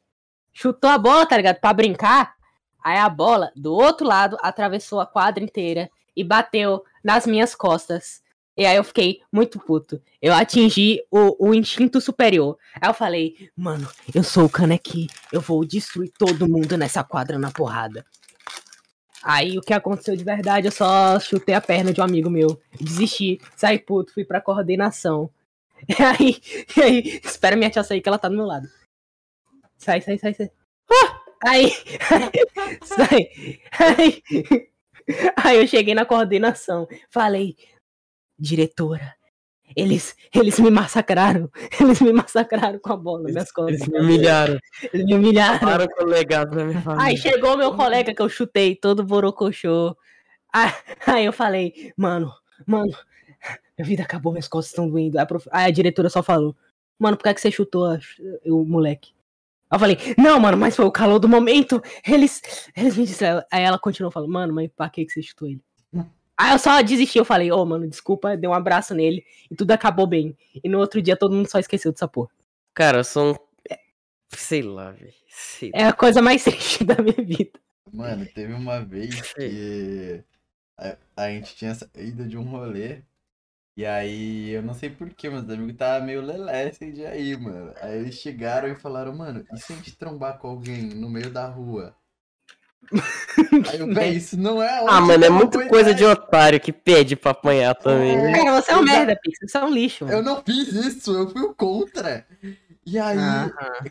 [0.52, 1.62] chutou a bola, tá ligado?
[1.62, 2.36] Pra brincar.
[2.84, 8.22] Aí a bola, do outro lado, atravessou a quadra inteira e bateu nas minhas costas.
[8.58, 10.02] E aí eu fiquei muito puto.
[10.22, 12.58] Eu atingi o, o instinto superior.
[12.76, 15.08] Aí eu falei, mano, eu sou o Kaneki.
[15.32, 18.06] Eu vou destruir todo mundo nessa quadra na porrada.
[19.24, 22.62] Aí o que aconteceu de verdade, eu só chutei a perna de um amigo meu.
[22.82, 25.30] Desisti, saí puto, fui pra coordenação.
[25.88, 26.42] E aí,
[26.76, 28.68] e aí, espera minha tia sair que ela tá do meu lado.
[29.78, 30.52] Sai, sai, sai, sai.
[30.92, 31.22] Ah!
[31.46, 31.72] Aí,
[32.84, 33.30] sai.
[33.80, 34.24] Aí,
[35.38, 36.88] aí eu cheguei na coordenação.
[37.10, 37.56] Falei,
[38.38, 39.16] diretora,
[39.76, 41.50] eles, eles me massacraram.
[41.80, 43.82] Eles me massacraram com a bola nas minhas costas.
[43.82, 44.60] Eles me humilharam.
[44.94, 45.60] Eles me humilharam.
[45.60, 47.06] Para com o legado da minha família.
[47.06, 49.96] Aí chegou meu colega que eu chutei, todo borocochô.
[50.54, 50.74] Aí,
[51.06, 52.34] aí eu falei, mano,
[52.66, 52.92] mano,
[53.78, 55.18] minha vida acabou, minhas costas estão doendo.
[55.18, 55.48] Aí a, prof...
[55.52, 56.56] aí a diretora só falou,
[57.00, 58.00] mano, por que, é que você chutou a...
[58.46, 59.12] o moleque?
[59.70, 61.82] Aí eu falei, não, mano, mas foi o calor do momento.
[62.08, 62.42] Eles,
[62.76, 63.44] eles me disseram.
[63.52, 65.62] Aí ela continuou falando, mano, mas pra que, que você chutou ele?
[66.38, 69.56] Aí eu só desisti, eu falei, ô, oh, mano, desculpa, dei um abraço nele e
[69.56, 70.38] tudo acabou bem.
[70.64, 72.30] E no outro dia todo mundo só esqueceu dessa porra.
[72.76, 73.36] Cara, eu sou um.
[74.30, 75.14] Sei lá, velho.
[75.74, 77.60] É a coisa mais triste da minha vida.
[77.92, 80.24] Mano, teve uma vez que
[80.78, 83.02] a, a gente tinha saído de um rolê.
[83.78, 87.38] E aí, eu não sei porquê, mas os amigos tava meio lelé esse dia aí,
[87.38, 87.72] mano.
[87.80, 91.30] Aí eles chegaram e falaram, mano, e se a gente trombar com alguém no meio
[91.30, 91.96] da rua?
[93.72, 97.16] Aí eu, véi, isso não é Ah, mano, é muito coisa de otário que pede
[97.16, 98.18] pra apanhar também.
[98.18, 98.32] né?
[98.34, 99.38] Cara, você é um merda, Pix.
[99.42, 100.06] Você é um lixo.
[100.06, 100.18] Mano.
[100.18, 102.26] Eu não fiz isso, eu fui o contra.
[102.86, 103.20] E aí,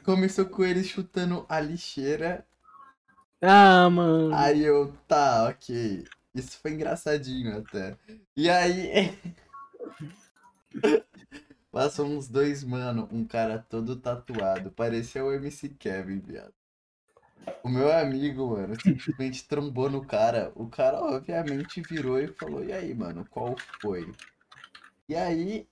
[0.02, 2.44] começou com ele chutando a lixeira.
[3.40, 4.34] Ah, mano.
[4.34, 6.04] Aí eu, tá, ok.
[6.34, 7.96] Isso foi engraçadinho até.
[8.36, 9.16] E aí.
[11.70, 14.70] Passou uns dois, mano, um cara todo tatuado.
[14.70, 16.54] Parecia o MC Kevin, viado.
[17.62, 20.52] O meu amigo, mano, simplesmente trombou no cara.
[20.54, 24.10] O cara, obviamente, virou e falou: E aí, mano, qual foi?
[25.08, 25.68] E aí,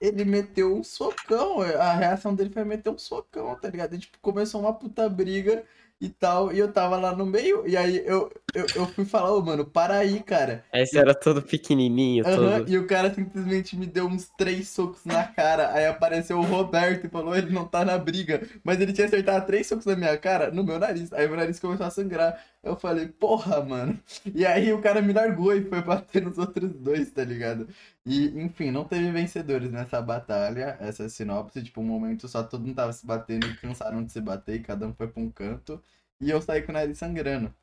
[0.00, 1.60] ele meteu um socão.
[1.62, 3.94] A reação dele foi meter um socão, tá ligado?
[3.94, 5.64] E, tipo, começou uma puta briga
[6.02, 6.52] e tal.
[6.52, 7.62] E eu tava lá no meio.
[7.64, 10.64] E aí eu, eu, eu fui falar, ô, oh, mano, para aí, cara.
[10.72, 12.68] Aí você era todo pequenininho, uhum, todo.
[12.68, 15.72] E o cara simplesmente me deu uns três socos na cara.
[15.72, 18.42] Aí apareceu o Roberto e falou, ele não tá na briga.
[18.64, 21.12] Mas ele tinha acertado três socos na minha cara, no meu nariz.
[21.12, 22.36] Aí meu nariz começou a sangrar.
[22.64, 23.98] Eu falei, porra, mano.
[24.34, 27.68] E aí o cara me largou e foi bater nos outros dois, tá ligado?
[28.04, 31.62] E, enfim, não teve vencedores nessa batalha, essa sinopse.
[31.62, 34.62] Tipo, um momento só todo mundo tava se batendo e cansaram de se bater e
[34.62, 35.80] cada um foi pra um canto.
[36.20, 37.54] E eu saí com o nariz sangrando.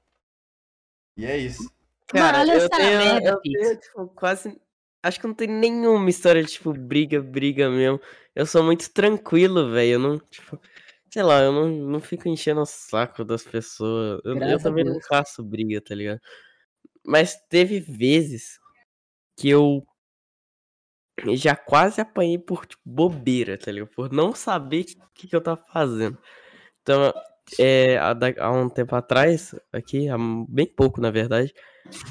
[1.17, 1.69] E é isso.
[2.07, 4.59] Cara, Mano, eu tenho, merda, eu tenho tipo, quase.
[5.03, 7.99] Acho que não tem nenhuma história de, tipo, briga, briga mesmo.
[8.33, 9.93] Eu sou muito tranquilo, velho.
[9.93, 10.59] Eu não, tipo.
[11.11, 14.21] Sei lá, eu não, não fico enchendo o saco das pessoas.
[14.23, 16.21] Eu, eu também não faço briga, tá ligado?
[17.05, 18.59] Mas teve vezes
[19.35, 19.85] que eu
[21.35, 23.89] já quase apanhei por tipo, bobeira, tá ligado?
[23.89, 26.17] Por não saber o que, que eu tava fazendo.
[26.81, 27.13] Então,
[27.57, 30.17] é, há, um tempo atrás, aqui, há
[30.47, 31.53] bem pouco na verdade,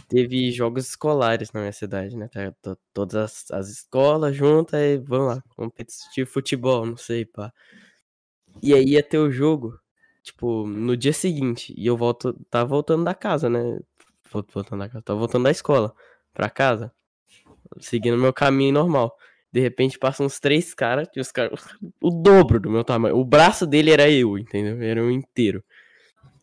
[0.08, 2.28] teve jogos escolares na minha cidade, né?
[2.28, 7.52] Tá, todas as, as, escolas juntas e vão lá, competir futebol, não sei, pá.
[8.62, 9.78] E aí ia ter o jogo,
[10.22, 13.78] tipo, no dia seguinte, e eu volto, tava voltando da casa, né?
[14.30, 15.94] Voltando da casa, tava voltando da escola
[16.34, 16.92] pra casa,
[17.80, 19.14] seguindo meu caminho normal.
[19.52, 21.64] De repente passam uns três caras, os caras.
[22.00, 23.16] O dobro do meu tamanho.
[23.16, 24.82] O braço dele era eu, entendeu?
[24.82, 25.64] Era um inteiro.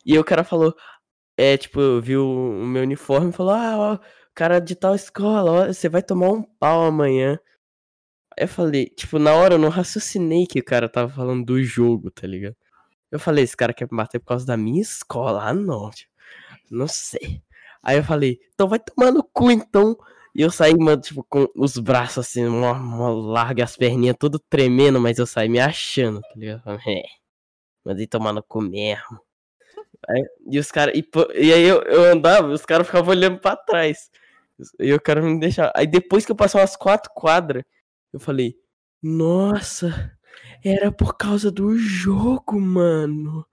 [0.06, 0.76] E o cara falou.
[1.38, 4.00] É, tipo, viu o meu uniforme e falou: Ah, ó,
[4.34, 7.40] cara de tal escola, ó, você vai tomar um pau amanhã.
[8.38, 11.64] Aí eu falei, tipo, na hora eu não raciocinei que o cara tava falando do
[11.64, 12.56] jogo, tá ligado?
[13.12, 15.44] Eu falei, esse cara quer me bater por causa da minha escola?
[15.44, 16.12] Ah, não, tipo,
[16.70, 17.42] não sei.
[17.84, 19.98] Aí eu falei, então vai tomar no cu, então.
[20.36, 24.38] E eu saí, mano, tipo, com os braços assim, uma, uma larga, as perninhas tudo
[24.38, 26.62] tremendo, mas eu saí me achando, tá ligado?
[26.86, 27.04] É.
[27.86, 29.20] Mandei tomar no cu mesmo.
[30.10, 30.94] Aí, e os caras.
[30.96, 34.10] E, e, aí eu, eu andava, os caras ficavam olhando pra trás.
[34.80, 35.72] E eu quero me deixar.
[35.74, 37.64] Aí depois que eu passei umas quatro quadras,
[38.12, 38.56] eu falei,
[39.02, 40.18] nossa,
[40.64, 43.46] era por causa do jogo, mano.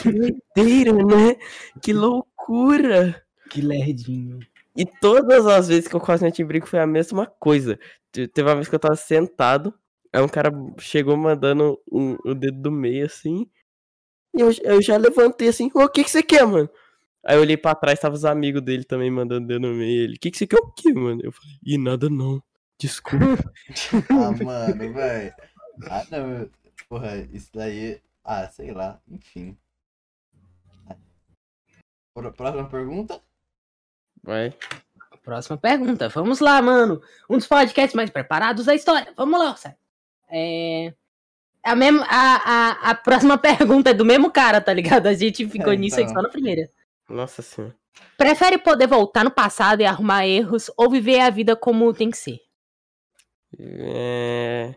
[0.00, 1.36] Que doideira, né?
[1.82, 3.20] Que loucura.
[3.50, 4.38] Que lerdinho.
[4.80, 7.78] E todas as vezes que eu quase meti briga foi a mesma coisa.
[8.10, 9.74] Teve uma vez que eu tava sentado,
[10.10, 13.46] aí um cara chegou mandando um, o dedo do meio assim.
[14.34, 16.70] E eu, eu já levantei assim, o que que você quer, mano?
[17.22, 20.04] Aí eu olhei pra trás, tava os amigos dele também mandando dedo no meio.
[20.04, 21.20] Ele, o que que você quer o quê, mano?
[21.22, 22.42] Eu falei, e nada não.
[22.78, 23.52] Desculpa.
[24.08, 25.34] ah, mano, velho.
[25.90, 26.50] Ah, não.
[26.88, 28.00] Porra, isso daí.
[28.24, 28.98] Ah, sei lá.
[29.06, 29.58] Enfim.
[32.14, 33.20] Próxima pergunta?
[34.22, 34.52] Vai.
[35.22, 36.08] Próxima pergunta.
[36.08, 37.00] Vamos lá, mano.
[37.28, 39.12] Um dos podcasts mais preparados da história.
[39.16, 39.72] Vamos lá, Orsay.
[40.30, 40.94] É.
[41.62, 45.06] A, mesma, a, a, a próxima pergunta é do mesmo cara, tá ligado?
[45.06, 46.14] A gente ficou É, nisso aí então.
[46.16, 46.70] só na primeira.
[47.08, 47.74] Nossa senhora.
[48.16, 52.16] Prefere poder voltar no passado e arrumar erros ou viver a vida como tem que
[52.16, 52.40] ser?
[53.58, 54.74] É...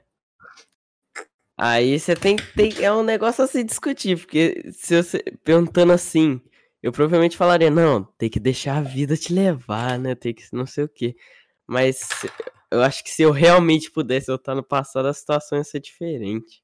[1.58, 2.44] Aí você tem que.
[2.54, 5.24] Tem, é um negócio a se discutir, porque se você.
[5.44, 6.42] Perguntando assim,
[6.84, 10.16] eu provavelmente falaria, não, tem que deixar a vida te levar, né?
[10.16, 11.16] Tem que não sei o quê.
[11.68, 12.10] Mas
[12.72, 16.63] eu acho que se eu realmente pudesse voltar no passado, a situação ia ser diferente.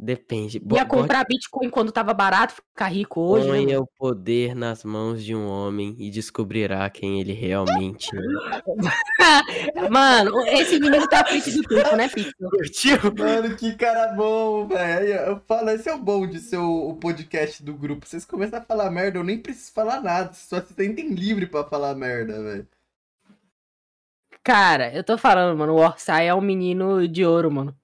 [0.00, 0.60] Depende.
[0.60, 3.58] Bo- Ia comprar Bitcoin quando tava barato, ficar rico hoje, né?
[3.64, 8.20] Ponha o poder nas mãos de um homem e descobrirá quem ele realmente é.
[9.90, 12.48] Mano, esse menino tá à frente do tempo, né, Pixel?
[12.48, 12.96] Curtiu?
[13.18, 15.08] Mano, que cara bom, velho.
[15.14, 18.06] Eu falo, esse é o bom de ser o, o podcast do grupo.
[18.06, 20.32] Vocês começam a falar merda, eu nem preciso falar nada.
[20.32, 22.68] Só se sentem livre pra falar merda, velho.
[24.44, 27.76] Cara, eu tô falando, mano, o Orsay é um menino de ouro, mano.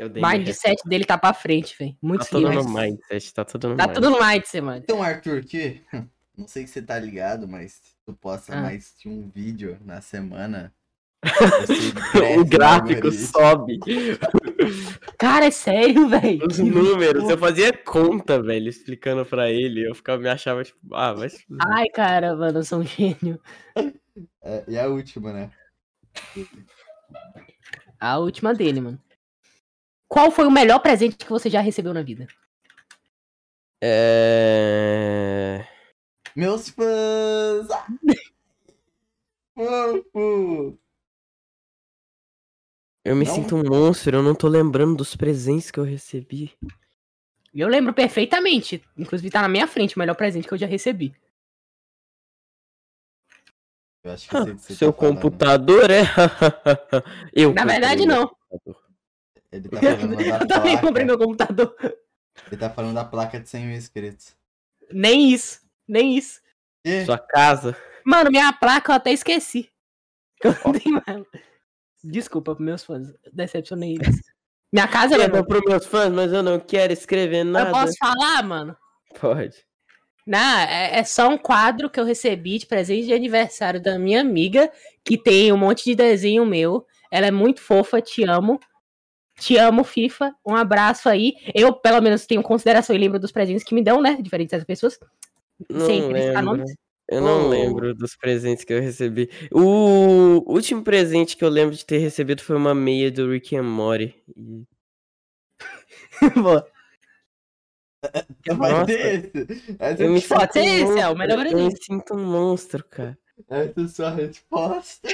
[0.00, 1.96] Eu dei O minha mindset dele tá pra frente, velho.
[2.00, 3.94] Muito Tá tudo no mindset, tá tudo no Tá mindset.
[4.02, 4.78] tudo no mindset, mano.
[4.82, 5.82] Então, Arthur, que
[6.36, 8.62] não sei se você tá ligado, mas tu posta Ah.
[8.62, 10.72] mais de um vídeo na semana.
[12.40, 13.78] o gráfico sobe.
[15.18, 16.46] Cara, é sério, velho.
[16.46, 17.28] Os números.
[17.28, 19.86] Eu fazia conta, velho, explicando pra ele.
[19.86, 21.44] Eu ficava, me achava tipo, ah, mas.
[21.60, 23.38] Ai, cara, mano, eu sou um gênio.
[24.42, 25.50] É, e a última, né?
[27.98, 28.98] A última dele, mano.
[30.10, 32.26] Qual foi o melhor presente que você já recebeu na vida?
[33.80, 35.64] É.
[36.34, 37.70] Meus fãs!
[37.70, 37.86] Ah!
[39.54, 40.76] Fofo!
[43.04, 43.34] Eu me Não?
[43.34, 46.52] sinto um monstro, eu não tô lembrando dos presentes que eu recebi.
[47.54, 48.82] Eu lembro perfeitamente.
[48.98, 51.14] Inclusive, tá na minha frente o melhor presente que eu já recebi.
[54.02, 55.14] Eu você Seu tá falando.
[55.20, 56.02] computador é.
[57.32, 58.26] eu Na verdade, não.
[58.28, 58.89] computador.
[59.52, 60.86] Ele tá falando da Eu também placa.
[60.86, 61.76] comprei meu computador.
[62.46, 64.36] Ele tá falando da placa de 100 mil inscritos.
[64.92, 65.60] Nem isso.
[65.86, 66.40] Nem isso.
[66.84, 67.04] E?
[67.04, 67.76] Sua casa.
[68.04, 69.68] Mano, minha placa eu até esqueci.
[70.42, 71.26] Eu não tenho mais.
[72.02, 73.12] Desculpa pros meus fãs.
[73.30, 74.22] Decepcionei eles.
[74.72, 75.28] Minha casa Eu é.
[75.28, 77.68] não pro meus fãs, mas eu não quero escrever nada.
[77.68, 78.74] Eu posso falar, mano?
[79.20, 79.66] Pode.
[80.26, 84.20] Não, é, é só um quadro que eu recebi de presente de aniversário da minha
[84.20, 84.70] amiga,
[85.04, 86.86] que tem um monte de desenho meu.
[87.10, 88.58] Ela é muito fofa, te amo.
[89.40, 90.34] Te amo, FIFA.
[90.46, 91.34] Um abraço aí.
[91.54, 94.18] Eu, pelo menos, tenho consideração e lembro dos presentes que me dão, né?
[94.20, 94.98] Diferentes das pessoas.
[95.68, 96.56] Não Sem acreditar lembro.
[96.58, 96.74] nomes.
[97.10, 97.48] Eu não Oh.
[97.48, 99.28] lembro dos presentes que eu recebi.
[99.50, 103.64] O último presente que eu lembro de ter recebido foi uma meia do Rick and
[103.64, 104.14] Morty.
[104.36, 104.64] E-
[106.36, 106.66] Boa.
[108.56, 108.86] Vai Nossa.
[108.86, 109.76] ter esse.
[109.78, 112.84] Essa, Eu me sinto um esse, é o monstro, melhor Eu me sinto um monstro,
[112.84, 113.18] cara.
[113.48, 115.08] essa é a sua resposta.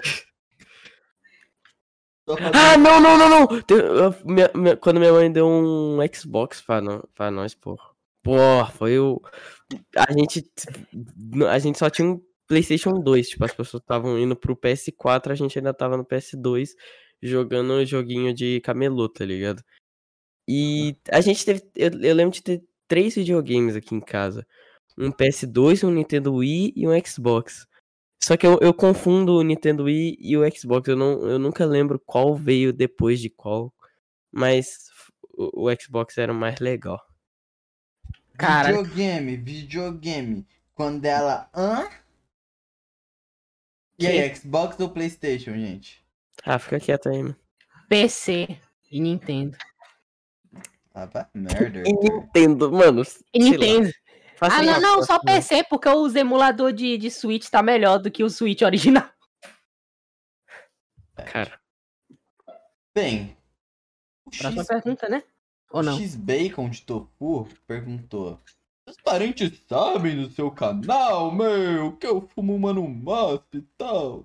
[2.53, 3.63] Ah, não, não, não, não!
[3.63, 6.81] Tem- eu- minha- minha- quando minha mãe deu um Xbox pra,
[7.15, 7.79] pra nós, pô.
[8.23, 8.37] Pô,
[8.77, 9.21] foi o.
[9.97, 10.45] A gente.
[11.49, 13.29] A gente só tinha um PlayStation 2.
[13.29, 16.71] Tipo, as pessoas estavam indo pro PS4, a gente ainda tava no PS2
[17.23, 19.63] jogando um joguinho de camelô, tá ligado?
[20.49, 21.63] E a gente teve.
[21.77, 24.47] Eu, eu lembro de ter três videogames aqui em casa:
[24.99, 27.67] um PS2, um Nintendo Wii e um Xbox.
[28.27, 30.89] Só que eu, eu confundo o Nintendo Wii e o Xbox.
[30.89, 33.73] Eu, não, eu nunca lembro qual veio depois de qual.
[34.33, 34.91] Mas
[35.33, 37.01] o, o Xbox era o mais legal.
[38.37, 40.47] Cara, Videogame, videogame.
[40.75, 41.49] Quando ela.
[41.55, 41.89] Hã?
[43.97, 46.05] E aí, Xbox ou PlayStation, gente?
[46.45, 47.37] Ah, fica quieto aí, mano.
[47.89, 48.59] PC
[48.91, 49.57] e Nintendo.
[50.93, 51.85] Ah, merda.
[51.87, 53.03] E Nintendo, mano.
[53.03, 53.93] E sei lá, Nintendo.
[54.37, 55.19] Faça Ah, não, uma não, só.
[55.19, 59.09] PC, porque os emulador de, de Switch tá melhor do que o Switch original.
[61.33, 61.59] Cara,
[62.97, 63.37] Bem.
[64.25, 65.23] O Próxima X, pergunta, né?
[65.71, 65.99] Ou não?
[65.99, 68.41] X Bacon de Tofu perguntou:
[68.89, 74.25] Os parentes sabem do seu canal, meu, que eu fumo mano massa e tal.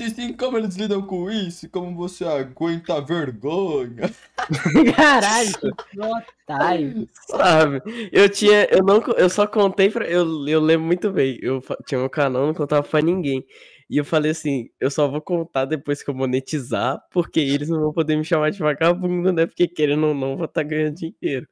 [0.00, 1.68] Se sim, como eles lidam com isso?
[1.68, 4.10] Como você aguenta a vergonha?
[4.96, 5.52] Caralho,
[5.90, 7.08] que otário.
[7.12, 7.82] sabe?
[8.10, 8.66] Eu tinha.
[8.70, 9.02] Eu não.
[9.18, 10.06] Eu só contei pra.
[10.06, 11.38] Eu, eu lembro muito bem.
[11.42, 13.44] Eu tinha um canal, não contava pra ninguém.
[13.90, 17.80] E eu falei assim, eu só vou contar depois que eu monetizar, porque eles não
[17.80, 19.44] vão poder me chamar de vagabundo, né?
[19.44, 21.46] Porque querendo ou não, eu vou estar ganhando dinheiro.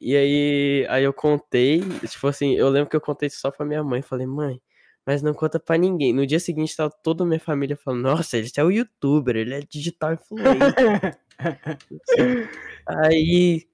[0.00, 3.84] E aí, aí eu contei, tipo assim, eu lembro que eu contei só pra minha
[3.84, 4.00] mãe.
[4.00, 4.58] Falei, mãe,
[5.06, 6.12] mas não conta pra ninguém.
[6.12, 9.54] No dia seguinte, tava toda a minha família falando, nossa, ele é o youtuber, ele
[9.54, 11.18] é digital influencer.
[12.86, 13.66] Aí.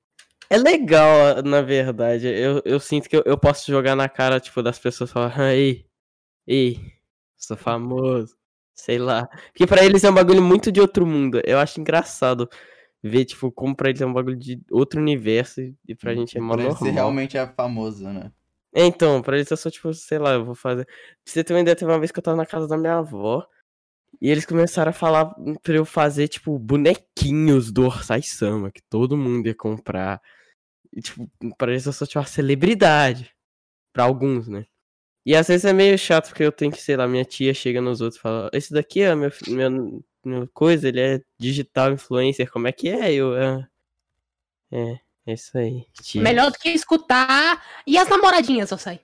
[0.48, 2.28] É legal, na verdade.
[2.28, 5.84] Eu, eu sinto que eu, eu posso jogar na cara, tipo, das pessoas falar, aí,
[6.46, 6.80] Ei,
[7.36, 8.36] sou famoso.
[8.74, 9.26] Sei lá.
[9.48, 11.40] Porque pra eles é um bagulho muito de outro mundo.
[11.44, 12.48] Eu acho engraçado
[13.02, 16.40] ver, tipo, como pra eles é um bagulho de outro universo e pra gente é
[16.40, 16.76] mó normal.
[16.76, 18.30] ser realmente é famoso, né?
[18.76, 20.84] É, Então, pra eles eu sou tipo, sei lá, eu vou fazer.
[20.86, 20.94] Pra
[21.24, 23.46] você ter uma ideia, teve uma vez que eu tava na casa da minha avó
[24.20, 29.16] e eles começaram a falar pra eu fazer, tipo, bonequinhos do Orsai Sama, que todo
[29.18, 30.20] mundo ia comprar.
[30.94, 33.32] E, tipo, pra eles eu sou, tipo, uma celebridade.
[33.94, 34.66] Pra alguns, né?
[35.26, 37.80] E às vezes é meio chato, porque eu tenho que, sei lá, minha tia chega
[37.82, 42.50] nos outros e fala: Esse daqui é meu, meu, meu coisa, ele é digital influencer,
[42.52, 43.12] como é que é?
[43.14, 43.68] Eu, "Ah,
[44.70, 45.00] é, é
[45.34, 45.86] isso aí.
[46.02, 46.22] Tia.
[46.22, 47.64] Melhor do que escutar.
[47.86, 49.00] E as namoradinhas, eu sei.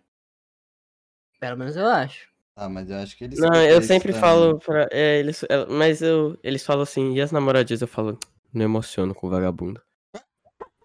[1.40, 2.28] Pelo menos eu acho.
[2.54, 3.38] Ah, mas eu acho que eles.
[3.38, 4.20] Não, eu sempre também.
[4.20, 4.88] falo pra.
[4.92, 7.80] É, eles, é, mas eu, eles falam assim, e as namoradinhas?
[7.80, 8.18] Eu falo,
[8.52, 9.80] não emociono com vagabundo.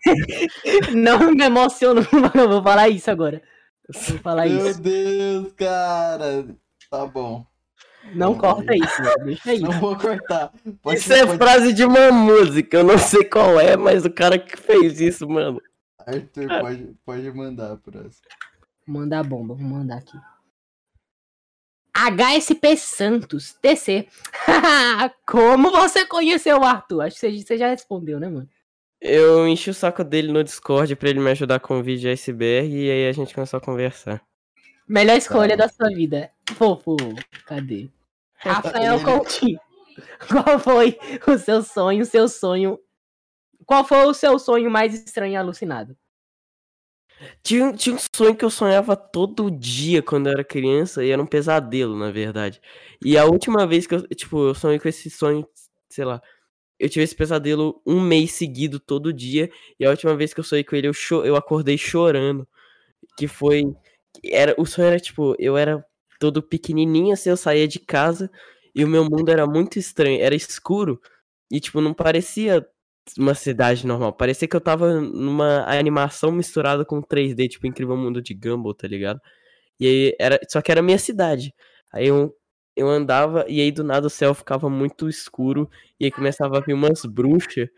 [0.96, 2.02] Não me emociono,
[2.34, 3.42] eu vou falar isso agora.
[3.90, 4.82] Vou falar Meu isso.
[4.82, 6.48] Deus, cara.
[6.90, 7.46] Tá bom.
[8.14, 9.26] Não corta isso, mano.
[9.26, 9.64] deixa isso.
[9.64, 10.52] Não vou cortar.
[10.82, 14.10] Pode, isso é pode- frase de uma música, eu não sei qual é, mas o
[14.12, 15.62] cara que fez isso, mano.
[16.00, 18.28] Arthur, pode, pode mandar a próxima.
[18.88, 20.18] Mandar bomba, vou mandar aqui.
[21.94, 24.08] HSP Santos, TC.
[25.26, 27.02] Como você conheceu o Arthur?
[27.02, 28.48] Acho que você- você já respondeu, né, mano?
[29.02, 32.70] Eu enchi o saco dele no Discord pra ele me ajudar com o vídeo iceberg
[32.74, 34.22] e aí a gente começou a conversar.
[34.88, 35.66] Melhor escolha Tá.
[35.66, 36.32] da sua vida.
[36.56, 36.96] Fofo,
[37.46, 37.90] cadê?
[38.38, 39.60] Rafael Ele- Coutinho.
[40.30, 40.98] Qual foi
[41.28, 42.80] o seu sonho, seu sonho?
[43.66, 45.98] Qual foi o seu sonho mais estranho e alucinado?
[47.42, 51.10] Tinha, um- tinha um sonho que eu sonhava todo dia quando eu era criança e
[51.10, 52.62] era um pesadelo, na verdade.
[53.04, 55.48] E a última vez que eu, tipo, eu sonhei com esse sonho,
[55.90, 56.22] sei lá,
[56.80, 59.50] eu tive esse pesadelo um mês seguido, todo dia,
[59.80, 62.48] e a última vez que eu sonhei com ele, eu, cho eu acordei chorando.
[63.18, 63.64] Que foi.
[64.24, 65.84] Era, o sonho era tipo, eu era
[66.20, 68.30] todo pequenininho assim, eu saía de casa
[68.76, 71.02] e o meu mundo era muito estranho, era escuro
[71.52, 72.66] e, tipo, não parecia
[73.18, 74.14] uma cidade normal.
[74.14, 78.88] Parecia que eu tava numa animação misturada com 3D, tipo Incrível Mundo de Gumball, tá
[78.88, 79.22] ligado?
[79.80, 80.40] E aí era.
[80.50, 81.54] Só que era minha cidade.
[81.94, 82.36] Aí eu,
[82.76, 85.70] eu andava e aí do nada o céu ficava muito escuro
[86.00, 87.70] e aí começava a vir umas bruxas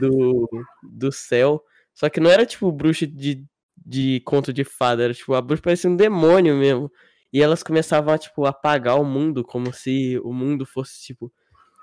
[0.00, 0.48] do,
[0.82, 1.62] do céu.
[1.94, 3.44] Só que não era tipo bruxa de,
[3.76, 6.90] de conto de fada, era tipo, a bruxa parecia um demônio mesmo.
[7.32, 11.32] E elas começavam a, tipo, apagar o mundo, como se o mundo fosse, tipo.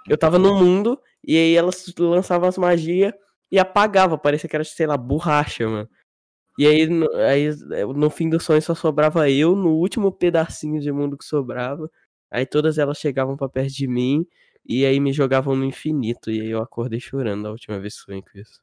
[0.08, 3.14] Eu tava no mundo, e aí elas lançavam as magias
[3.52, 5.90] e apagava, parecia que era, sei lá, borracha, mano.
[6.58, 7.50] E aí, no, aí,
[7.96, 11.90] no fim do sonho só sobrava eu, no último pedacinho de mundo que sobrava.
[12.32, 14.26] Aí todas elas chegavam pra perto de mim,
[14.66, 16.30] e aí me jogavam no infinito.
[16.30, 18.62] E aí eu acordei chorando a última vez que sonhei com isso.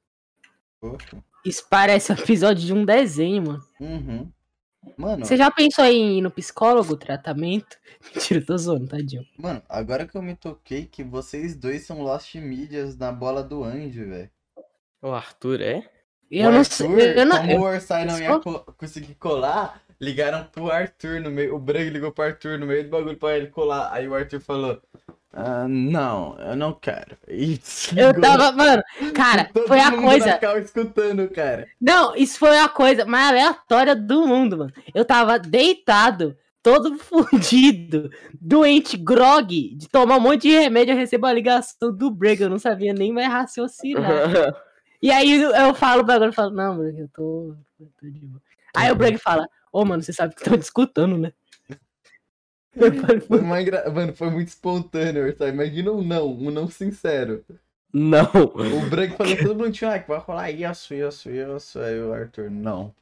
[1.45, 3.63] Isso parece um episódio de um desenho, mano.
[3.81, 4.31] Uhum.
[4.97, 7.77] Mano, Você já pensou em ir no psicólogo, tratamento?
[8.15, 9.27] Mentira, eu tô zoando, tadinho.
[9.37, 13.65] mano, agora que eu me toquei que vocês dois são Lost Medias na bola do
[13.65, 14.31] anjo, velho.
[15.03, 15.91] O Arthur é?
[16.31, 17.19] Eu o não Arthur, sei.
[17.21, 21.31] Eu não, como eu- o Orsai não ia co- conseguir colar, ligaram pro Arthur no
[21.31, 21.55] meio.
[21.55, 23.91] O Brang ligou pro Arthur no meio do bagulho pra ele colar.
[23.93, 24.81] Aí o Arthur falou:
[25.33, 27.17] ah, Não, eu não quero.
[27.29, 27.61] E
[27.97, 28.83] eu tava, mano,
[29.15, 30.27] cara, Todo foi a mundo coisa.
[30.27, 31.69] na cal escutando, cara.
[31.79, 34.73] Não, isso foi a coisa mais aleatória do mundo, mano.
[34.95, 38.11] Eu tava deitado, todo fudido,
[38.41, 40.95] doente, grog, de tomar um monte de remédio.
[40.95, 44.05] Eu recebo a ligação do Brega, eu não sabia nem mais raciocinar.
[45.03, 48.09] E aí eu, eu falo pra agora, eu falo, não, mano, eu tô, eu tô
[48.09, 48.41] de boa.
[48.75, 49.47] Aí o Brega fala,
[49.81, 51.33] ô, mano, você sabe que estão te escutando, né?
[53.27, 55.49] Foi uma engra- Mano, foi muito espontâneo, Orsai.
[55.49, 57.43] Imagina um não, um não sincero.
[57.93, 58.25] não.
[58.45, 61.79] O Brang falou todo mundo tinha, ah, que vai rolar isso, isso, isso.
[61.79, 62.95] Aí o Arthur, não.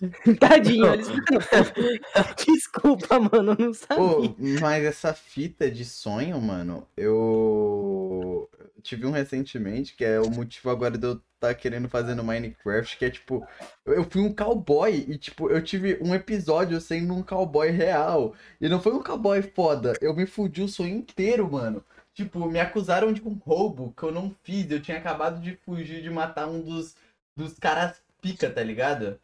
[0.38, 1.08] Tadinho, eles...
[2.46, 4.02] Desculpa, mano, não sabia.
[4.02, 8.48] Ô, mas essa fita de sonho, mano, eu
[8.82, 12.96] tive um recentemente, que é o motivo agora de eu estar querendo fazer no Minecraft,
[12.96, 13.46] que é tipo,
[13.84, 18.34] eu eu fui um cowboy e tipo, eu tive um episódio sendo um cowboy real.
[18.60, 21.84] E não foi um cowboy foda, eu me fudi o sonho inteiro, mano.
[22.14, 26.02] Tipo, me acusaram de um roubo que eu não fiz, eu tinha acabado de fugir
[26.02, 26.96] de matar um dos,
[27.36, 29.20] dos caras pica, tá ligado?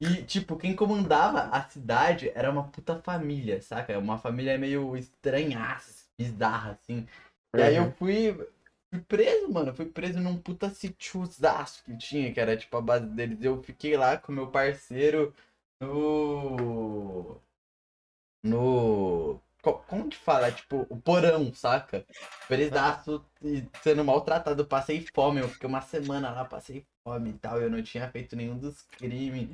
[0.00, 3.98] E, tipo, quem comandava a cidade era uma puta família, saca?
[3.98, 7.06] Uma família meio estranhaça, bizarra, assim.
[7.56, 8.34] E aí eu fui,
[8.90, 9.74] fui preso, mano.
[9.74, 13.38] Fui preso num puta sítiozaço que tinha, que era tipo a base deles.
[13.42, 15.34] Eu fiquei lá com meu parceiro
[15.80, 17.40] no.
[18.42, 19.40] No.
[19.62, 20.52] co- Como que fala?
[20.52, 22.06] Tipo, o porão, saca?
[22.48, 24.66] Presaço e sendo maltratado.
[24.66, 25.40] Passei fome.
[25.40, 27.60] Eu fiquei uma semana lá, passei fome e tal.
[27.60, 29.48] Eu não tinha feito nenhum dos crimes.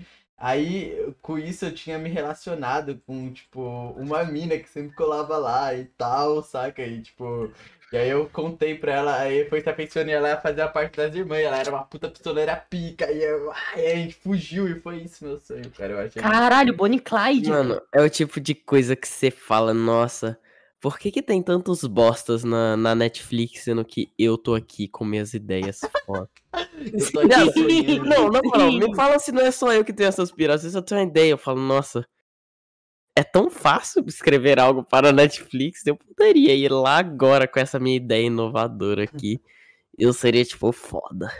[0.44, 3.60] Aí, com isso, eu tinha me relacionado com, tipo,
[3.96, 6.82] uma mina que sempre colava lá e tal, saca?
[6.82, 7.48] E, tipo,
[7.92, 10.96] e aí eu contei pra ela, aí foi se e ela ia fazer a parte
[10.96, 14.80] das irmãs, ela era uma puta pistoleira pica, e, eu, ai, a gente fugiu e
[14.80, 16.20] foi isso meu sonho, cara, eu achei...
[16.20, 17.48] Caralho, Bonnie Clyde.
[17.48, 20.36] Mano, é o tipo de coisa que você fala, nossa,
[20.82, 25.04] por que que tem tantos bostas na, na Netflix, sendo que eu tô aqui com
[25.04, 26.28] minhas ideias foda?
[26.52, 30.56] Não, não, na moral, me fala se não é só eu que tenho essas piras.
[30.56, 32.04] Às vezes eu tenho uma ideia, eu falo, nossa,
[33.16, 37.78] é tão fácil escrever algo para a Netflix, eu poderia ir lá agora com essa
[37.78, 39.40] minha ideia inovadora aqui.
[39.96, 41.30] Eu seria, tipo, foda.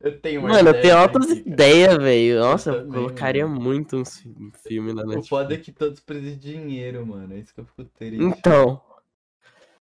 [0.00, 2.40] Eu tenho uma Mano, eu ideia tenho altas ideias, velho.
[2.40, 3.46] Nossa, eu também, colocaria mano.
[3.46, 5.28] muito um fi- filme na O Netflix.
[5.28, 8.42] foda é que todos precisam de dinheiro, mano, é isso que eu fico triste.
[8.46, 8.80] Então,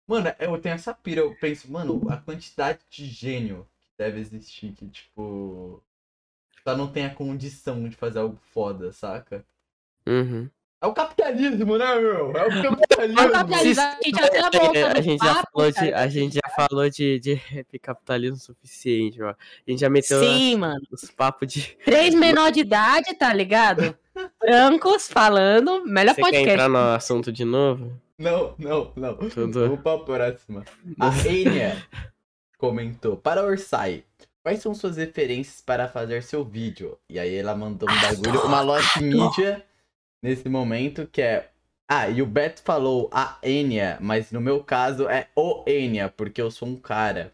[0.08, 4.74] Mano, eu tenho essa pira, eu penso, mano, a quantidade de gênio que deve existir,
[4.74, 5.82] que, tipo,
[6.64, 9.46] só não tem a condição de fazer algo foda, saca?
[10.08, 10.52] uhum.
[10.82, 12.32] É o capitalismo, né, meu?
[12.38, 13.20] É o capitalismo.
[13.20, 13.84] É o capitalismo.
[13.84, 16.50] A gente já tá É, voltando a gente já papo, falou de, a gente já
[16.56, 19.30] falou de, de rap capitalismo suficiente, ó.
[19.32, 19.36] A
[19.68, 20.82] gente já meteu Sim, mano.
[20.92, 21.78] os papos de.
[21.84, 23.94] Três menor de idade, tá ligado?
[24.40, 26.50] Brancos falando, melhor Você quer podcast.
[26.50, 27.92] entrar no assunto de novo?
[28.18, 29.16] Não, não, não.
[29.16, 29.62] Tudo.
[29.62, 30.64] Vamos pra próxima.
[31.00, 31.86] A Enya
[32.58, 34.04] comentou, para Orsai,
[34.44, 36.98] quais são suas referências para fazer seu vídeo?
[37.10, 39.64] E aí ela mandou um bagulho, uma lost media
[40.22, 41.52] nesse momento, que é...
[41.88, 46.40] Ah, e o Beto falou a Enya, mas no meu caso é o Enya, porque
[46.42, 47.34] eu sou um cara.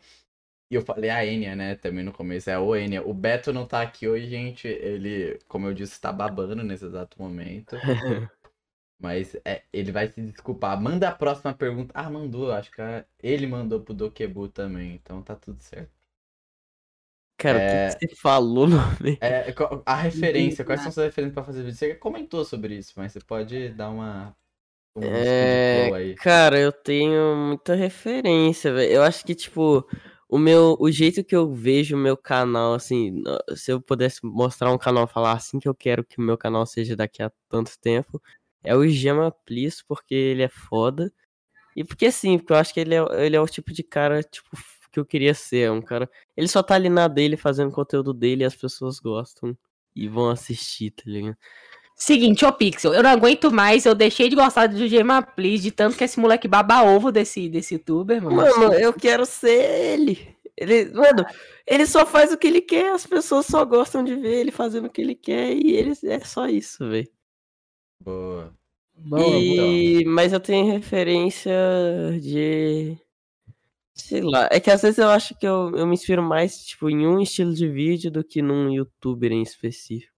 [0.72, 3.04] E eu falei a Enya, né, também no começo, é o Enya.
[3.06, 7.22] O Beto não tá aqui hoje, gente, ele, como eu disse, tá babando nesse exato
[7.22, 7.78] momento.
[9.00, 10.80] Mas é, ele vai se desculpar.
[10.82, 11.92] Manda a próxima pergunta.
[11.96, 12.52] Ah, mandou.
[12.52, 14.96] Acho que a- ele mandou pro Dokebu também.
[14.96, 15.95] Então tá tudo certo.
[17.38, 17.90] Cara, É.
[17.90, 18.78] o que você falou no?
[19.20, 19.54] É,
[19.86, 20.64] a referência.
[20.64, 21.78] Quais são suas referências pra fazer vídeo?
[21.78, 24.36] Você comentou sobre isso, mas você pode dar uma.
[24.96, 26.14] Um É.
[26.16, 28.92] Cara, eu tenho muita referência, velho.
[28.94, 29.86] Eu acho que, tipo,
[30.30, 33.22] o meu, o jeito que eu vejo o meu canal, assim,
[33.56, 36.66] se eu pudesse mostrar um canal, falar assim que eu quero que o meu canal
[36.66, 38.22] seja daqui a tanto tempo,
[38.64, 41.12] é o Gema Please, porque ele é foda.
[41.76, 44.24] E porque, assim, porque eu acho que ele é, ele é o tipo de cara,
[44.24, 44.50] tipo,
[44.96, 45.68] que eu queria ser.
[45.68, 46.10] É um cara.
[46.36, 49.58] Ele só tá ali na dele, fazendo conteúdo dele e as pessoas gostam
[49.96, 51.38] e vão assistir, tá ligado?
[51.96, 55.72] Seguinte, ô Pixel, eu não aguento mais, eu deixei de gostar do Gema Please, de
[55.72, 58.36] tanto que esse moleque baba ovo desse, desse youtuber, mano.
[58.36, 60.36] Mano, eu quero ser ele.
[60.58, 61.26] Ele, mano,
[61.66, 64.86] ele só faz o que ele quer, as pessoas só gostam de ver ele fazendo
[64.88, 67.10] o que ele quer e ele é só isso, velho.
[68.02, 68.54] Boa.
[68.98, 71.54] Boa, E mas eu tenho referência
[72.22, 72.98] de
[73.96, 76.90] sei lá, é que às vezes eu acho que eu, eu me inspiro mais tipo
[76.90, 80.14] em um estilo de vídeo do que num youtuber em específico.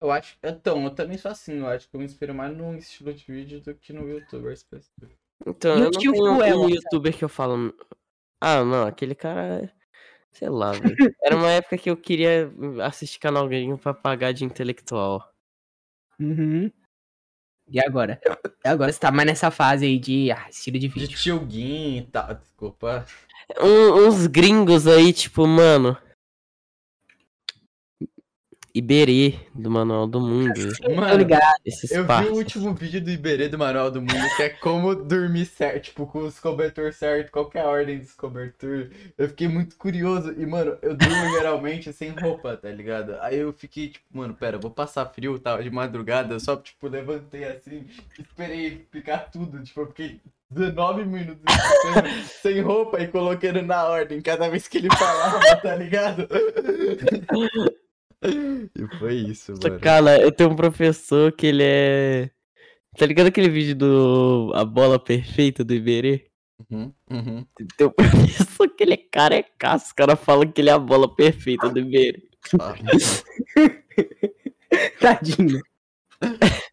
[0.00, 0.38] Eu acho.
[0.42, 1.58] Então, eu também sou assim.
[1.58, 4.52] Eu acho que eu me inspiro mais num estilo de vídeo do que no youtuber
[4.52, 5.12] específico.
[5.44, 6.74] Então, E o eu não tenho um sabe?
[6.74, 7.74] youtuber que eu falo,
[8.40, 9.72] ah, não, aquele cara é-
[10.32, 10.96] sei lá, velho.
[11.22, 12.52] Era uma época que eu queria
[12.84, 15.28] assistir canal gringo pra pagar de intelectual.
[16.20, 16.70] Uhum.
[17.70, 18.20] E agora?
[18.64, 21.16] E agora você tá mais nessa fase aí de ah, estilo de De vídeo.
[21.18, 22.34] tio Gin e tal.
[22.34, 23.04] Desculpa.
[23.60, 25.96] Um- uns gringos aí, tipo, mano.
[28.78, 30.72] Iberê, do Manual do Mundo.
[30.94, 31.42] Mano, ligado.
[31.64, 34.94] Esses Eu vi o último vídeo do Iberê do Manual do Mundo, que é como
[34.94, 38.90] dormir certo, tipo, com os cobertores certos, qual que é a ordem dos cobertores.
[39.16, 40.32] Eu fiquei muito curioso.
[40.38, 43.16] E, mano, eu durmo geralmente sem roupa, tá ligado?
[43.20, 46.56] Aí eu fiquei, tipo, mano, pera, eu vou passar frio, tava de madrugada, eu só,
[46.56, 47.86] tipo, levantei assim,
[48.18, 51.42] esperei ficar tudo, tipo, eu fiquei 19 minutos
[52.40, 56.28] sem roupa e colocando na ordem cada vez que ele falava, tá ligado?
[58.24, 59.80] E foi isso, mano.
[59.80, 62.30] Cara, eu tenho um professor que ele é.
[62.96, 66.26] Tá ligado aquele vídeo do A Bola Perfeita do Iberê?
[66.70, 67.46] Uhum, uhum.
[67.76, 69.86] Tem um professor que ele é carecaço.
[69.86, 72.22] Os caras falam que ele é a bola perfeita do Iberê.
[72.58, 72.74] Ah.
[75.00, 75.60] Tadinho.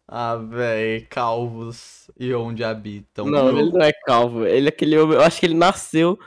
[0.08, 3.26] Ah, véi, calvos e onde habitam.
[3.26, 4.44] Não, Mano, ele não é calvo.
[4.44, 5.16] Ele é aquele homem.
[5.16, 6.18] Eu acho que ele nasceu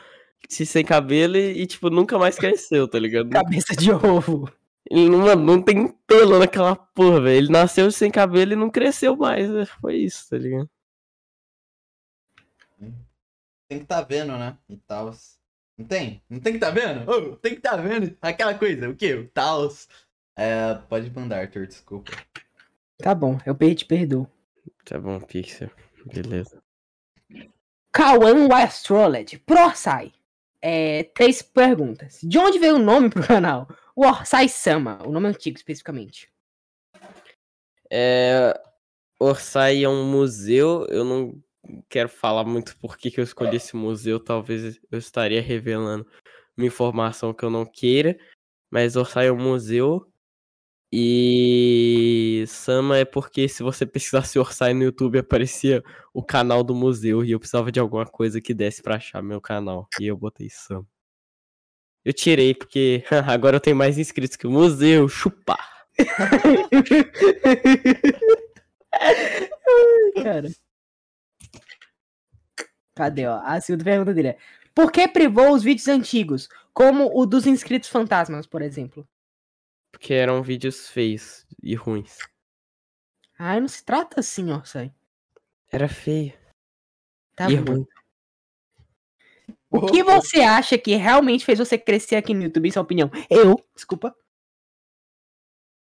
[0.47, 3.29] se- sem cabelo e, e, tipo, nunca mais cresceu, tá ligado?
[3.29, 4.49] Cabeça de ovo.
[4.89, 7.38] Ele não, mano, não tem pelo naquela porra, velho.
[7.38, 9.49] Ele nasceu sem cabelo e não cresceu mais.
[9.49, 9.65] né?
[9.65, 10.69] Foi isso, tá ligado?
[13.68, 14.57] Tem que tá vendo, né?
[14.68, 15.11] E tal.
[15.77, 16.23] Não tem?
[16.30, 17.10] Não tem que tá vendo?
[17.10, 18.18] Ô, tem que tá vendo.
[18.22, 19.14] Aquela coisa, o quê?
[19.14, 19.88] O Taos.
[20.35, 22.11] É, pode mandar, Arthur, desculpa.
[22.97, 24.27] Tá bom, eu te perdoo.
[24.85, 25.69] Tá bom, Pixel.
[26.06, 26.61] Beleza.
[27.91, 30.11] Kawan Westroled, Pro sai.
[30.61, 32.19] é, três perguntas.
[32.23, 33.68] De onde veio o nome pro canal?
[33.99, 36.31] O Orsai Sama, o nome antigo especificamente.
[37.91, 38.57] É,
[39.19, 41.43] Orsay é um museu, eu não
[41.89, 46.07] quero falar muito por que que eu escolhi esse museu, talvez eu estaria revelando
[46.55, 48.17] uma informação que eu não queira,
[48.71, 50.09] mas Orsay é um museu.
[50.93, 57.21] E Sama é porque se você pesquisasse Orsay no YouTube aparecia o canal do museu.
[57.26, 59.89] E eu precisava de alguma coisa que desse pra achar meu canal.
[59.99, 60.88] E eu botei Sama.
[62.10, 65.86] Eu tirei porque agora eu tenho mais inscritos que o museu, chupar.
[70.23, 70.49] Cara.
[72.95, 73.40] Cadê, ó?
[73.44, 74.38] A segunda pergunta dele é:
[74.73, 79.07] Por que privou os vídeos antigos, como o dos inscritos fantasmas, por exemplo?
[79.91, 82.18] Porque eram vídeos feios e ruins.
[83.38, 84.91] Ai, não se trata assim, ó, sai.
[85.72, 86.34] Era feio
[87.36, 87.73] Tá e bom.
[87.73, 87.88] ruim.
[89.71, 93.11] O que você acha que realmente fez você crescer aqui no YouTube, em sua opinião?
[93.29, 94.15] Eu, desculpa.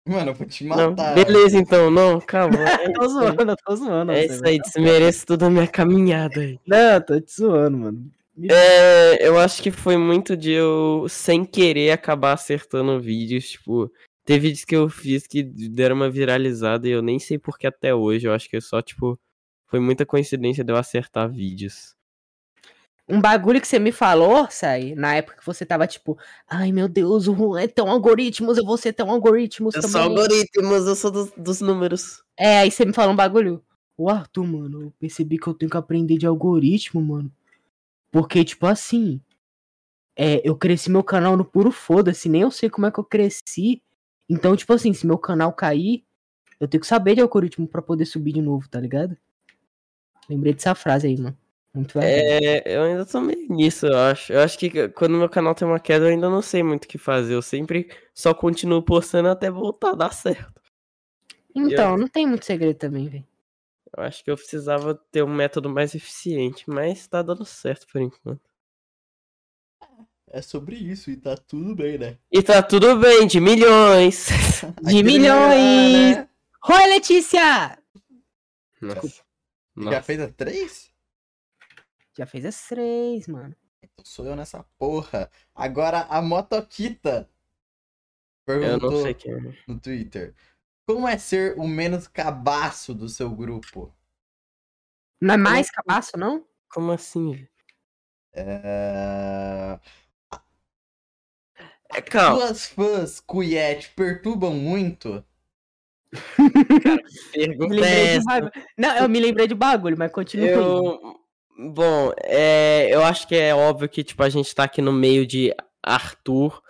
[0.06, 1.14] Mano, eu vou te Não, matar.
[1.14, 2.56] beleza, então, não, calma.
[2.82, 3.26] É tô isso aí.
[3.26, 4.12] zoando, eu tô zoando.
[4.12, 6.58] É isso aí, desmerece toda a minha caminhada aí.
[6.66, 8.10] Não, tô te zoando, mano.
[8.50, 13.92] É, eu acho que foi muito de eu, sem querer, acabar acertando vídeos, tipo...
[14.24, 17.66] Teve vídeos que eu fiz que deram uma viralizada e eu nem sei por que
[17.66, 18.26] até hoje.
[18.26, 19.18] Eu acho que é só, tipo...
[19.66, 21.94] Foi muita coincidência de eu acertar vídeos.
[23.08, 26.16] Um bagulho que você me falou, Sai, na época que você tava tipo,
[26.48, 29.92] ai meu Deus, o Juan é tão algoritmos, eu vou ser tão algoritmos Eu também.
[29.92, 32.22] sou algoritmos, eu sou dos, dos números.
[32.36, 33.62] É, aí você me falou um bagulho.
[33.96, 37.30] O Arthur, mano, eu percebi que eu tenho que aprender de algoritmo, mano.
[38.10, 39.20] Porque, tipo assim,
[40.16, 43.04] é, eu cresci meu canal no puro foda-se, nem eu sei como é que eu
[43.04, 43.82] cresci.
[44.28, 46.04] Então, tipo assim, se meu canal cair,
[46.60, 49.16] eu tenho que saber de algoritmo pra poder subir de novo, tá ligado?
[50.28, 51.36] Lembrei dessa frase aí, mano.
[51.74, 51.98] Muito.
[51.98, 54.32] É, eu ainda tô meio nisso, eu acho.
[54.32, 56.88] Eu acho que quando meu canal tem uma queda, eu ainda não sei muito o
[56.88, 57.34] que fazer.
[57.34, 60.60] Eu sempre só continuo postando até voltar a dar certo.
[61.54, 63.26] Então, não tem muito segredo também, velho.
[63.96, 68.00] Eu acho que eu precisava ter um método mais eficiente, mas tá dando certo por
[68.00, 68.40] enquanto.
[70.30, 72.16] É sobre isso e tá tudo bem, né?
[72.30, 74.28] E tá tudo bem, de milhões.
[74.80, 76.16] De Aquele milhões!
[76.16, 76.28] né?
[76.70, 77.78] Oi, Letícia!
[78.80, 79.06] Nossa.
[79.08, 79.22] Já
[79.76, 80.02] Nossa.
[80.02, 80.91] fez a três?
[82.16, 83.54] Já fez as três, mano.
[83.82, 85.30] Então sou eu nessa porra.
[85.54, 87.28] Agora a Motoquita
[88.46, 89.54] Eu perguntou não sei quem é.
[89.66, 90.34] no Twitter.
[90.86, 93.94] Como é ser o menos cabaço do seu grupo?
[95.20, 96.44] Não é mais cabaço, não?
[96.68, 97.48] Como assim, velho?
[98.34, 99.78] É...
[101.94, 102.46] É, calma.
[102.46, 105.24] Suas fãs, Cuié, te perturbam muito?
[106.38, 108.52] Me Pergunta é de essa.
[108.76, 110.46] Não, eu me lembrei de bagulho, mas continua.
[110.46, 111.21] Eu.
[111.56, 115.26] Bom, é, eu acho que é óbvio que, tipo, a gente tá aqui no meio
[115.26, 116.62] de Arthur,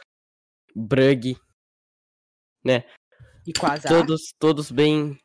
[0.75, 1.37] Brug,
[3.47, 5.19] E quase todos, todos bem,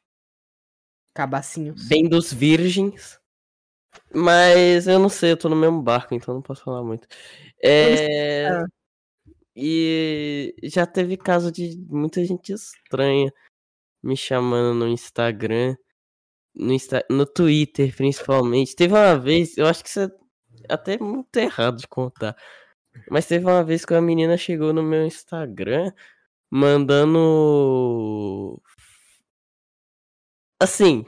[1.13, 1.87] cabacinhos.
[1.87, 3.19] bem dos virgens.
[4.13, 7.07] Mas eu não sei, eu tô no mesmo barco, então não posso falar muito.
[7.61, 8.65] É, Ah.
[9.55, 13.33] E já teve caso de muita gente estranha
[14.03, 15.75] me chamando no Instagram,
[16.57, 18.75] no, Insta, no Twitter principalmente.
[18.75, 20.09] Teve uma vez, eu acho que isso é
[20.69, 22.35] até muito errado de contar.
[23.09, 25.91] Mas teve uma vez que uma menina chegou no meu Instagram
[26.49, 27.79] mandando.
[30.59, 31.05] Assim,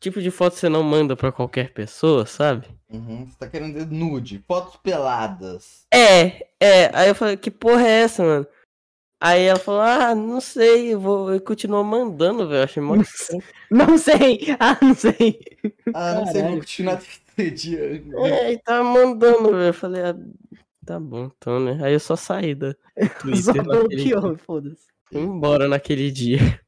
[0.00, 2.68] tipo de foto que você não manda pra qualquer pessoa, sabe?
[2.88, 5.86] Uhum, você tá querendo nude, fotos peladas.
[5.92, 6.90] É, é.
[6.94, 8.46] Aí eu falei, que porra é essa, mano?
[9.20, 11.32] Aí ela falou, ah, não sei, eu vou.
[11.32, 12.64] Eu continuo mandando, velho.
[12.64, 13.42] Achei mó estranho.
[13.70, 14.38] Não sei!
[14.60, 15.40] Ah, não sei!
[15.94, 16.58] Ah, não sei, vou Caralho.
[16.60, 17.02] continuar
[17.38, 18.18] entediando.
[18.26, 19.62] É, e tava mandando, velho.
[19.68, 20.16] Eu falei, ah,
[20.84, 21.78] tá bom, então, né?
[21.82, 22.74] Aí eu só saí da
[23.42, 23.62] Só Twitter dia.
[23.62, 24.86] bloqueou, foda-se.
[25.06, 26.60] Fui embora naquele dia.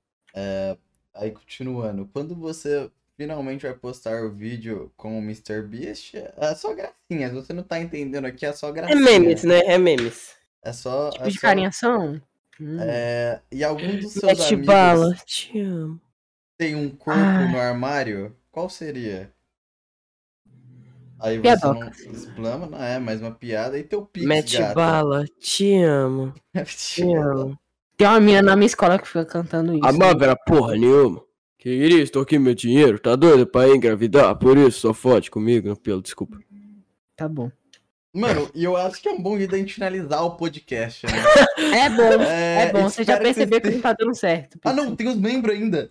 [1.15, 2.09] Aí, continuando.
[2.13, 7.33] Quando você finalmente vai postar o vídeo com o MrBeast, é só gracinhas.
[7.33, 9.01] Você não tá entendendo aqui, é só É gracinha.
[9.01, 9.61] memes, né?
[9.67, 10.35] É memes.
[10.63, 11.11] É só...
[11.11, 12.21] Tipo é de só- carinhação?
[12.61, 12.79] Hum.
[12.81, 16.01] É, e algum dos seus Mete amigos bala, te amo.
[16.59, 17.49] tem um corpo Ah.
[17.49, 18.35] no armário?
[18.51, 19.33] Qual seria?
[21.19, 21.81] Aí você Piadoca.
[21.81, 23.79] não explama, não é mais uma piada.
[23.79, 24.75] E teu pix, Mete gata?
[24.75, 26.35] bala, te amo.
[26.67, 27.59] Te amo.
[27.97, 29.87] Tem uma menina na minha escola que fica cantando isso.
[29.87, 31.23] Amava era porra nenhuma.
[31.59, 34.37] Que isso, tô aqui meu dinheiro, tá doido pra engravidar?
[34.39, 36.39] Por isso, só fode comigo no pelo, desculpa.
[37.17, 37.51] Tá bom.
[38.17, 41.13] Mano, e eu acho que é um bom jeito da gente finalizar o podcast, né?
[41.59, 42.85] É bom, é, bom.
[42.85, 44.59] Você já percebeu que vocês não tá dando certo.
[44.65, 45.91] Ah, não, tem os membros ainda.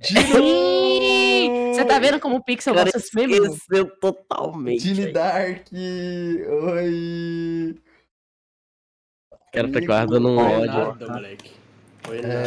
[0.00, 1.74] Sim!
[1.74, 3.46] Você tá vendo como o Pixel cara gosta mesmo?
[3.46, 4.90] esqueceu totalmente.
[4.90, 5.12] Velho.
[5.12, 5.66] Dark.
[5.72, 7.76] Oi.
[9.30, 10.96] O cara tá guardando um ódio.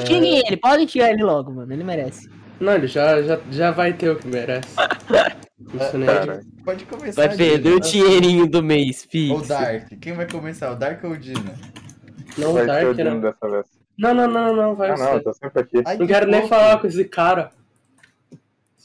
[0.07, 1.71] Xinguem ele, podem tirar ele logo, mano.
[1.71, 2.27] Ele merece.
[2.59, 4.75] Não, ele já, já, já vai ter o que merece.
[5.73, 7.27] Isso nem é Cara, Pode começar.
[7.27, 9.47] Vai perder o dinheirinho do mês, Ou Pix.
[9.47, 9.87] Dark.
[10.01, 10.71] Quem vai começar?
[10.71, 11.53] O Dark ou o Dina?
[12.37, 13.19] Não, vai ser o Dark Dino não.
[13.21, 13.65] dessa vez.
[13.97, 15.23] Não, não, não, não, vai Ah, não, eu ser.
[15.23, 15.81] tô sempre aqui.
[15.85, 16.49] Ai, Não que quero nem fofo.
[16.55, 17.51] falar com esse cara.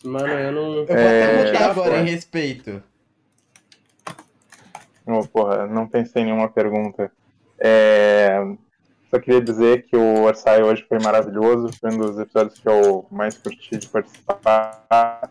[0.05, 0.74] Mano, eu não.
[0.74, 2.01] Eu vou É, até mutar já agora foi.
[2.01, 2.82] em respeito.
[5.06, 7.11] Oh, porra, não pensei em nenhuma pergunta.
[7.59, 8.39] É,
[9.11, 13.06] Só queria dizer que o Orsai hoje foi maravilhoso, foi um dos episódios que eu
[13.11, 15.31] mais curti de participar.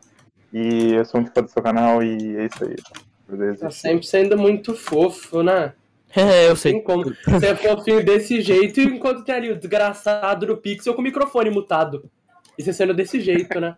[0.54, 3.58] E eu sou muito fã do seu canal e é isso aí.
[3.58, 5.74] Tá sempre sendo muito fofo, né?
[6.16, 6.80] É, eu sei.
[6.82, 7.06] como.
[7.26, 11.50] Você é fofinho desse jeito enquanto tem ali o desgraçado do Pixel com o microfone
[11.50, 12.08] mutado.
[12.56, 13.76] E você sendo desse jeito, né?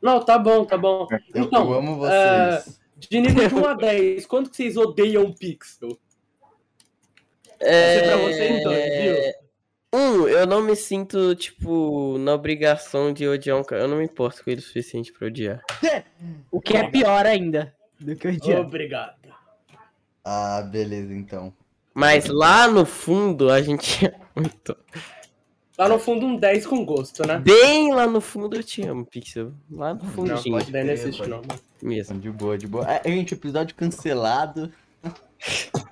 [0.00, 1.06] Não, tá bom, tá bom.
[1.34, 2.80] Eu, Então, eu amo vocês.
[2.96, 5.98] De nível de 1 a 10, quanto que vocês odeiam o Pixel?
[7.60, 7.96] É...
[7.96, 9.47] É pra vocês dois, viu?
[9.94, 13.82] Um, eu não me sinto, tipo, na obrigação de odiar um cara.
[13.82, 15.62] Eu não me importo com ele o suficiente pra odiar.
[16.50, 18.60] O que é pior ainda do que o dia.
[18.60, 19.16] Obrigado.
[20.24, 21.52] Ah, beleza, então.
[21.94, 24.76] Mas lá no fundo, a gente é muito.
[25.78, 27.38] Lá no fundo, um 10 com gosto, né?
[27.38, 29.52] Bem lá no fundo eu te amo, Pixel.
[29.70, 31.40] Lá no Não, dar crer, nesse pode não.
[31.80, 32.18] mesmo.
[32.18, 32.84] De boa, de boa.
[32.90, 34.72] É, gente, episódio cancelado.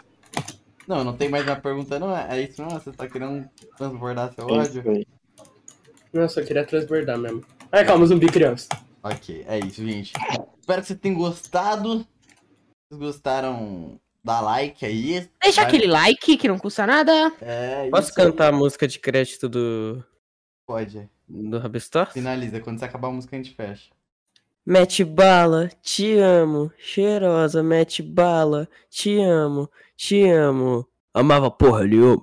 [0.87, 2.17] Não, não tem mais uma pergunta, não?
[2.17, 2.71] É isso não?
[2.71, 5.07] Você tá querendo transbordar seu É ódio?
[6.13, 7.45] Nossa, eu queria transbordar mesmo.
[7.73, 8.69] Ai, calma, zumbi criança.
[9.03, 10.13] Ok, é isso, gente.
[10.61, 11.99] Espero que vocês tenham gostado.
[12.01, 12.07] Se
[12.91, 15.29] vocês gostaram, dá like aí.
[15.43, 17.33] Deixa Vai- aquele like que não custa nada.
[17.41, 18.27] É, Posso isso aí.
[18.27, 20.05] cantar a música de crédito do,
[20.67, 21.09] Pode.
[21.29, 22.13] do Rabestor?
[22.13, 22.61] Finaliza.
[22.61, 23.91] Quando você acabar a música, a gente fecha.
[24.65, 30.87] Mete bala, te amo, cheirosa, mete bala, te amo, te amo.
[31.15, 32.23] Amava porra nenhuma.